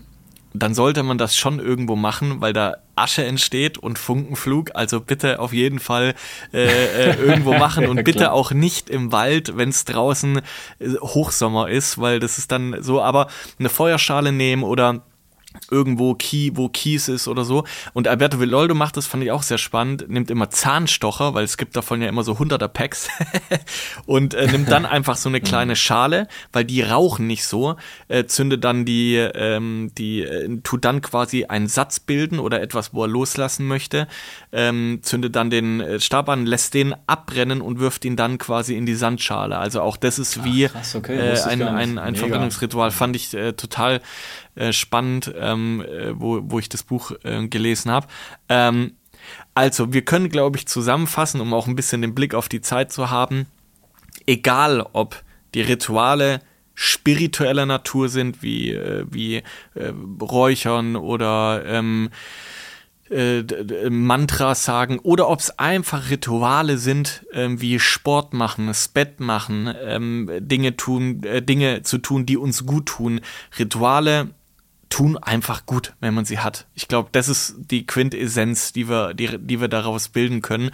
dann 0.53 0.75
sollte 0.75 1.03
man 1.03 1.19
das 1.19 1.37
schon 1.37 1.59
irgendwo 1.59 1.97
machen, 1.97 2.41
weil 2.41 2.53
da 2.53 2.77
Asche 2.97 3.25
entsteht 3.25 3.79
und 3.79 3.99
Funkenflug. 3.99 4.71
Also 4.75 5.01
bitte 5.01 5.39
auf 5.39 5.53
jeden 5.53 5.79
Fall 5.79 6.15
äh, 6.53 6.67
äh, 6.67 7.15
irgendwo 7.17 7.55
machen 7.55 7.87
und 7.89 8.03
bitte 8.05 8.33
auch 8.33 8.51
nicht 8.51 8.91
im 8.91 9.13
Wald, 9.13 9.57
wenn 9.57 9.69
es 9.69 9.85
draußen 9.85 10.39
äh, 10.79 10.89
Hochsommer 11.01 11.69
ist, 11.69 12.01
weil 12.01 12.19
das 12.19 12.39
ist 12.39 12.51
dann 12.51 12.83
so. 12.83 13.01
Aber 13.01 13.29
eine 13.59 13.69
Feuerschale 13.69 14.33
nehmen 14.33 14.65
oder 14.65 15.03
irgendwo 15.71 16.15
Key, 16.15 16.51
wo 16.55 16.69
Kies 16.69 17.09
ist 17.09 17.29
oder 17.29 17.45
so. 17.45 17.65
Und 17.93 18.09
Alberto 18.09 18.41
Villoldo 18.41 18.75
macht 18.75 18.97
das, 18.97 19.07
fand 19.07 19.23
ich 19.23 19.31
auch 19.31 19.43
sehr 19.43 19.59
spannend, 19.59 20.09
nimmt 20.09 20.31
immer 20.31 20.51
Zahnstocher, 20.51 21.35
weil 21.35 21.45
es 21.45 21.57
gibt 21.57 21.77
davon 21.77 22.03
ja 22.03 22.09
immer 22.09 22.25
so 22.25 22.39
hunderter 22.39 22.69
Packs 22.69 23.09
und 24.07 24.35
äh, 24.35 24.47
nimmt 24.51 24.71
dann 24.71 24.87
einfach 24.87 25.17
so 25.17 25.29
eine 25.29 25.41
kleine 25.41 25.77
Schale, 25.77 26.29
weil 26.53 26.65
die 26.65 26.83
rauchen 26.83 27.27
nicht 27.27 27.45
so, 27.45 27.77
äh, 28.09 28.25
zündet 28.25 28.65
dann 28.65 28.85
die, 28.85 29.17
ähm, 29.17 29.91
die, 29.97 30.23
äh, 30.23 30.61
tut 30.63 30.85
dann 30.85 31.01
quasi 31.01 31.45
einen 31.45 31.69
Satz 31.69 32.01
bilden 32.01 32.39
oder 32.39 32.61
etwas, 32.61 32.95
wo 32.95 33.03
er 33.03 33.09
loslassen 33.09 33.67
möchte, 33.67 34.07
ähm, 34.53 35.01
zündet 35.03 35.37
dann 35.37 35.51
den 35.51 35.81
äh, 35.81 36.01
Stab 36.01 36.29
an, 36.29 36.47
lässt 36.47 36.75
den 36.75 36.95
abbrennen 37.07 37.61
und 37.61 37.81
wirft 37.81 38.05
ihn 38.05 38.17
dann 38.17 38.39
quasi 38.39 38.77
in 38.77 38.87
die 38.87 38.95
Sandschale. 38.95 39.59
Also 39.59 39.81
auch 39.81 39.97
das 39.97 40.19
ist 40.19 40.45
wie 40.45 40.67
Ach, 40.67 40.73
krass, 40.73 40.95
okay. 40.95 41.17
äh, 41.17 41.41
ein, 41.43 41.63
ein, 41.63 41.99
ein 41.99 42.17
Verbrennungsritual, 42.17 42.91
fand 42.91 43.17
ich 43.17 43.35
äh, 43.35 43.53
total 43.53 44.01
spannend, 44.71 45.35
ähm, 45.47 45.83
äh, 45.83 46.19
wo, 46.19 46.41
wo 46.43 46.59
ich 46.59 46.69
das 46.69 46.83
Buch 46.83 47.13
äh, 47.23 47.47
gelesen 47.49 47.91
habe. 47.91 48.07
Ähm, 48.49 48.93
also, 49.55 49.93
wir 49.93 50.05
können, 50.05 50.29
glaube 50.29 50.59
ich, 50.59 50.67
zusammenfassen, 50.67 51.41
um 51.41 51.55
auch 51.55 51.67
ein 51.67 51.77
bisschen 51.77 52.03
den 52.03 52.15
Blick 52.15 52.35
auf 52.35 52.49
die 52.49 52.61
Zeit 52.61 52.93
zu 52.93 53.11
haben. 53.11 53.47
Egal, 54.27 54.87
ob 54.93 55.23
die 55.55 55.63
Rituale 55.63 56.41
spiritueller 56.75 57.67
Natur 57.67 58.09
sind, 58.09 58.43
wie, 58.43 58.73
äh, 58.73 59.07
wie 59.11 59.37
äh, 59.75 59.93
Räuchern 60.21 60.95
oder 60.95 61.65
ähm, 61.65 62.11
äh, 63.11 63.43
Mantras 63.89 64.65
sagen 64.65 64.99
oder 64.99 65.29
ob 65.29 65.41
es 65.41 65.59
einfach 65.59 66.11
Rituale 66.11 66.77
sind, 66.77 67.25
äh, 67.33 67.49
wie 67.51 67.79
Sport 67.79 68.35
machen, 68.35 68.67
das 68.67 68.89
Bett 68.89 69.21
machen, 69.21 69.73
ähm, 69.83 70.31
Dinge 70.41 70.77
tun, 70.77 71.23
äh, 71.23 71.41
Dinge 71.41 71.83
zu 71.83 71.99
tun, 71.99 72.27
die 72.27 72.37
uns 72.37 72.67
gut 72.67 72.87
tun. 72.87 73.21
Rituale 73.59 74.31
tun 74.89 75.19
einfach 75.19 75.67
gut, 75.67 75.95
wenn 76.01 76.15
man 76.15 76.25
sie 76.25 76.39
hat. 76.39 76.67
Ich 76.75 76.89
glaube, 76.89 77.09
das 77.13 77.29
ist 77.29 77.57
die 77.59 77.87
Quintessenz, 77.87 78.73
die 78.73 78.89
wir, 78.89 79.15
die, 79.15 79.39
die 79.39 79.61
wir 79.61 79.69
daraus 79.69 80.09
bilden 80.09 80.43
können. 80.43 80.71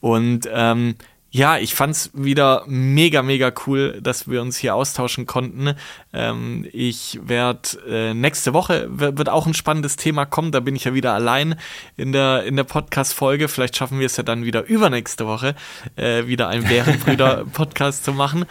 Und 0.00 0.48
ähm, 0.52 0.96
ja, 1.30 1.58
ich 1.58 1.74
fand's 1.74 2.10
wieder 2.14 2.64
mega, 2.66 3.22
mega 3.22 3.52
cool, 3.66 4.00
dass 4.00 4.28
wir 4.28 4.40
uns 4.40 4.56
hier 4.56 4.74
austauschen 4.74 5.26
konnten. 5.26 5.74
Ähm, 6.14 6.66
ich 6.72 7.20
werde 7.22 7.68
äh, 7.86 8.14
nächste 8.14 8.54
Woche 8.54 8.86
wird 8.88 9.28
auch 9.28 9.46
ein 9.46 9.52
spannendes 9.52 9.96
Thema 9.96 10.24
kommen. 10.24 10.52
Da 10.52 10.60
bin 10.60 10.74
ich 10.74 10.84
ja 10.84 10.94
wieder 10.94 11.12
allein 11.12 11.56
in 11.98 12.12
der 12.12 12.44
in 12.44 12.56
der 12.56 12.64
Podcast-Folge. 12.64 13.48
Vielleicht 13.48 13.76
schaffen 13.76 13.98
wir 13.98 14.06
es 14.06 14.16
ja 14.16 14.22
dann 14.22 14.44
wieder 14.44 14.64
übernächste 14.64 15.26
Woche 15.26 15.54
äh, 15.96 16.26
wieder 16.26 16.48
einen 16.48 16.64
Bärenbrüder-Podcast 16.64 18.04
zu 18.04 18.14
machen. 18.14 18.46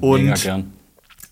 Und 0.00 0.24
mega 0.24 0.34
gern. 0.34 0.72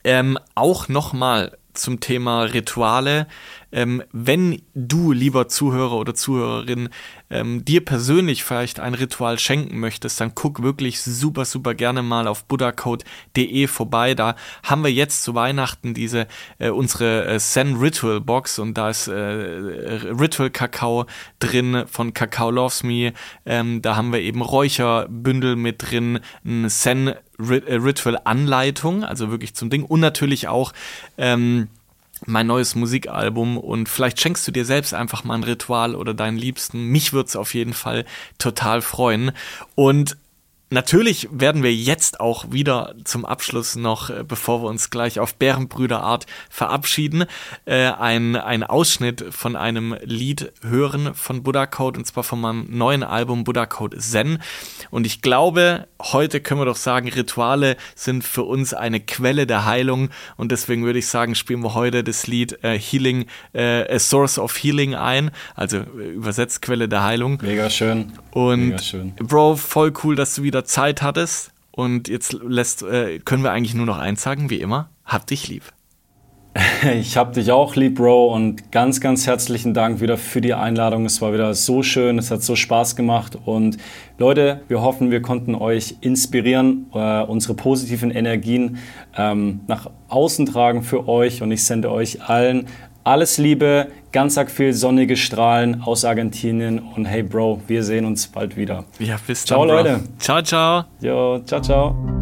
Ähm, 0.05 0.39
auch 0.55 0.89
nochmal 0.89 1.57
zum 1.75 2.01
Thema 2.01 2.43
Rituale. 2.45 3.27
Ähm, 3.75 4.05
wenn 4.12 4.62
du, 4.75 5.11
lieber 5.11 5.49
Zuhörer 5.49 5.97
oder 5.97 6.14
Zuhörerin, 6.14 6.89
ähm, 7.29 7.64
dir 7.64 7.85
persönlich 7.85 8.45
vielleicht 8.45 8.79
ein 8.79 8.95
Ritual 8.95 9.39
schenken 9.39 9.81
möchtest, 9.81 10.20
dann 10.20 10.35
guck 10.37 10.62
wirklich 10.62 11.03
super, 11.03 11.45
super 11.45 11.75
gerne 11.75 12.03
mal 12.03 12.29
auf 12.29 12.45
buddhacode.de 12.45 13.66
vorbei. 13.66 14.14
Da 14.14 14.37
haben 14.62 14.85
wir 14.85 14.93
jetzt 14.93 15.25
zu 15.25 15.35
Weihnachten 15.35 15.93
diese 15.93 16.29
äh, 16.59 16.70
unsere 16.70 17.27
äh, 17.27 17.39
Zen 17.39 17.77
Ritual 17.77 18.20
Box 18.20 18.61
und 18.61 18.79
da 18.79 18.91
ist 18.91 19.09
äh, 19.09 19.12
Ritual 19.12 20.51
Kakao 20.51 21.07
drin 21.41 21.85
von 21.91 22.14
Kakao 22.14 22.53
Loves 22.53 22.85
Me. 22.85 23.12
Ähm, 23.45 23.83
da 23.83 23.97
haben 23.97 24.12
wir 24.12 24.20
eben 24.20 24.41
Räucherbündel 24.41 25.57
mit 25.57 25.91
drin, 25.91 26.20
ein 26.45 26.70
Zen 26.70 27.09
äh, 27.09 27.14
Ritual 27.39 28.20
Anleitung, 28.22 29.03
also 29.03 29.31
wirklich 29.33 29.55
zum 29.55 29.68
Ding 29.68 29.83
und 29.83 29.99
natürlich 29.99 30.47
auch 30.47 30.72
ähm, 31.18 31.68
mein 32.27 32.47
neues 32.47 32.75
Musikalbum 32.75 33.59
und 33.59 33.89
vielleicht 33.89 34.20
schenkst 34.20 34.47
du 34.47 34.53
dir 34.53 34.64
selbst 34.64 34.95
einfach 34.95 35.25
mal 35.25 35.35
ein 35.35 35.45
Ritual 35.45 35.95
oder 35.95 36.14
deinen 36.14 36.37
Liebsten. 36.37 36.89
Mich 36.89 37.12
würde 37.12 37.29
es 37.29 37.37
auf 37.37 37.55
jeden 37.55 37.75
Fall 37.75 38.05
total 38.39 38.83
freuen. 38.83 39.33
Und 39.75 40.16
Natürlich 40.75 41.29
werden 41.31 41.62
wir 41.62 41.72
jetzt 41.72 42.18
auch 42.18 42.51
wieder 42.51 42.97
zum 43.05 43.25
Abschluss 43.25 43.77
noch, 43.77 44.11
äh, 44.11 44.25
bevor 44.27 44.61
wir 44.61 44.68
uns 44.68 44.91
gleich 44.91 45.20
auf 45.20 45.37
Bärenbrüderart 45.37 46.27
verabschieden, 46.51 47.27
äh, 47.64 47.93
ein, 47.93 48.35
ein 48.35 48.64
Ausschnitt 48.64 49.25
von 49.31 49.55
einem 49.55 49.95
Lied 50.03 50.53
hören 50.62 51.14
von 51.14 51.45
Buddha 51.45 51.66
Code 51.66 52.01
und 52.01 52.07
zwar 52.07 52.25
von 52.25 52.41
meinem 52.41 52.66
neuen 52.77 53.05
Album 53.05 53.45
Buddha 53.45 53.66
Code 53.66 53.99
Zen. 53.99 54.41
Und 54.91 55.07
ich 55.07 55.22
glaube, 55.22 55.87
heute 56.03 56.41
können 56.41 56.61
wir 56.61 56.64
doch 56.64 56.75
sagen, 56.75 57.09
Rituale 57.09 57.77
sind 57.95 58.25
für 58.25 58.43
uns 58.43 58.75
eine 58.75 58.99
Quelle 58.99 59.47
der 59.47 59.66
Heilung 59.66 60.09
und 60.37 60.51
deswegen 60.51 60.85
würde 60.85 60.99
ich 60.99 61.07
sagen, 61.07 61.37
spielen 61.37 61.62
wir 61.62 61.75
heute 61.75 62.03
das 62.03 62.27
Lied 62.27 62.64
äh, 62.64 62.77
Healing, 62.77 63.27
äh, 63.53 63.95
A 63.95 64.01
Source 64.01 64.41
of 64.41 64.61
Healing 64.61 64.97
ein, 64.97 65.31
also 65.55 65.77
äh, 65.77 66.14
übersetzt 66.14 66.62
Quelle 66.62 66.89
der 66.89 67.05
Heilung. 67.05 67.39
Mega 67.43 67.70
schön. 67.70 68.12
Und 68.33 68.70
Mega 68.70 68.79
schön. 68.79 69.14
Bro, 69.14 69.55
voll 69.55 69.93
cool, 70.03 70.16
dass 70.16 70.35
du 70.35 70.43
wieder 70.43 70.63
Zeit 70.64 71.02
hattest. 71.02 71.52
Und 71.70 72.08
jetzt 72.08 72.32
lässt, 72.32 72.82
äh, 72.82 73.18
können 73.18 73.42
wir 73.42 73.52
eigentlich 73.52 73.74
nur 73.74 73.86
noch 73.86 73.98
eins 73.98 74.22
sagen, 74.22 74.50
wie 74.50 74.60
immer. 74.60 74.90
Hab 75.04 75.26
dich 75.26 75.48
lieb. 75.48 75.64
Ich 76.94 77.16
hab 77.16 77.32
dich 77.32 77.50
auch 77.50 77.76
lieb, 77.76 77.96
Bro, 77.96 78.32
und 78.32 78.70
ganz, 78.70 79.00
ganz 79.00 79.26
herzlichen 79.26 79.74
Dank 79.74 80.00
wieder 80.00 80.16
für 80.16 80.40
die 80.40 80.54
Einladung. 80.54 81.04
Es 81.06 81.20
war 81.20 81.32
wieder 81.32 81.54
so 81.54 81.82
schön, 81.82 82.18
es 82.18 82.30
hat 82.30 82.42
so 82.42 82.56
Spaß 82.56 82.94
gemacht. 82.94 83.38
Und 83.44 83.78
Leute, 84.18 84.62
wir 84.68 84.82
hoffen, 84.82 85.10
wir 85.10 85.22
konnten 85.22 85.54
euch 85.54 85.96
inspirieren, 86.00 86.86
äh, 86.94 87.22
unsere 87.22 87.54
positiven 87.54 88.10
Energien 88.10 88.78
ähm, 89.16 89.60
nach 89.66 89.90
außen 90.08 90.46
tragen 90.46 90.82
für 90.82 91.08
euch. 91.08 91.42
Und 91.42 91.50
ich 91.50 91.64
sende 91.64 91.90
euch 91.90 92.22
allen 92.22 92.66
alles 93.05 93.38
Liebe, 93.38 93.88
ganz 94.12 94.36
arg 94.38 94.50
viel 94.50 94.72
sonnige 94.72 95.16
Strahlen 95.16 95.82
aus 95.82 96.05
Argentinien 96.05 96.78
und 96.78 97.05
hey 97.05 97.22
Bro, 97.22 97.61
wir 97.66 97.84
sehen 97.84 98.05
uns 98.05 98.26
bald 98.26 98.57
wieder. 98.57 98.84
Ja, 98.98 99.16
bis 99.26 99.44
dann. 99.44 99.59
Ciao 99.59 99.64
Leute. 99.64 100.00
Ciao, 100.18 100.42
ciao. 100.42 100.84
Jo, 101.00 101.40
ciao, 101.44 101.61
ciao. 101.61 102.13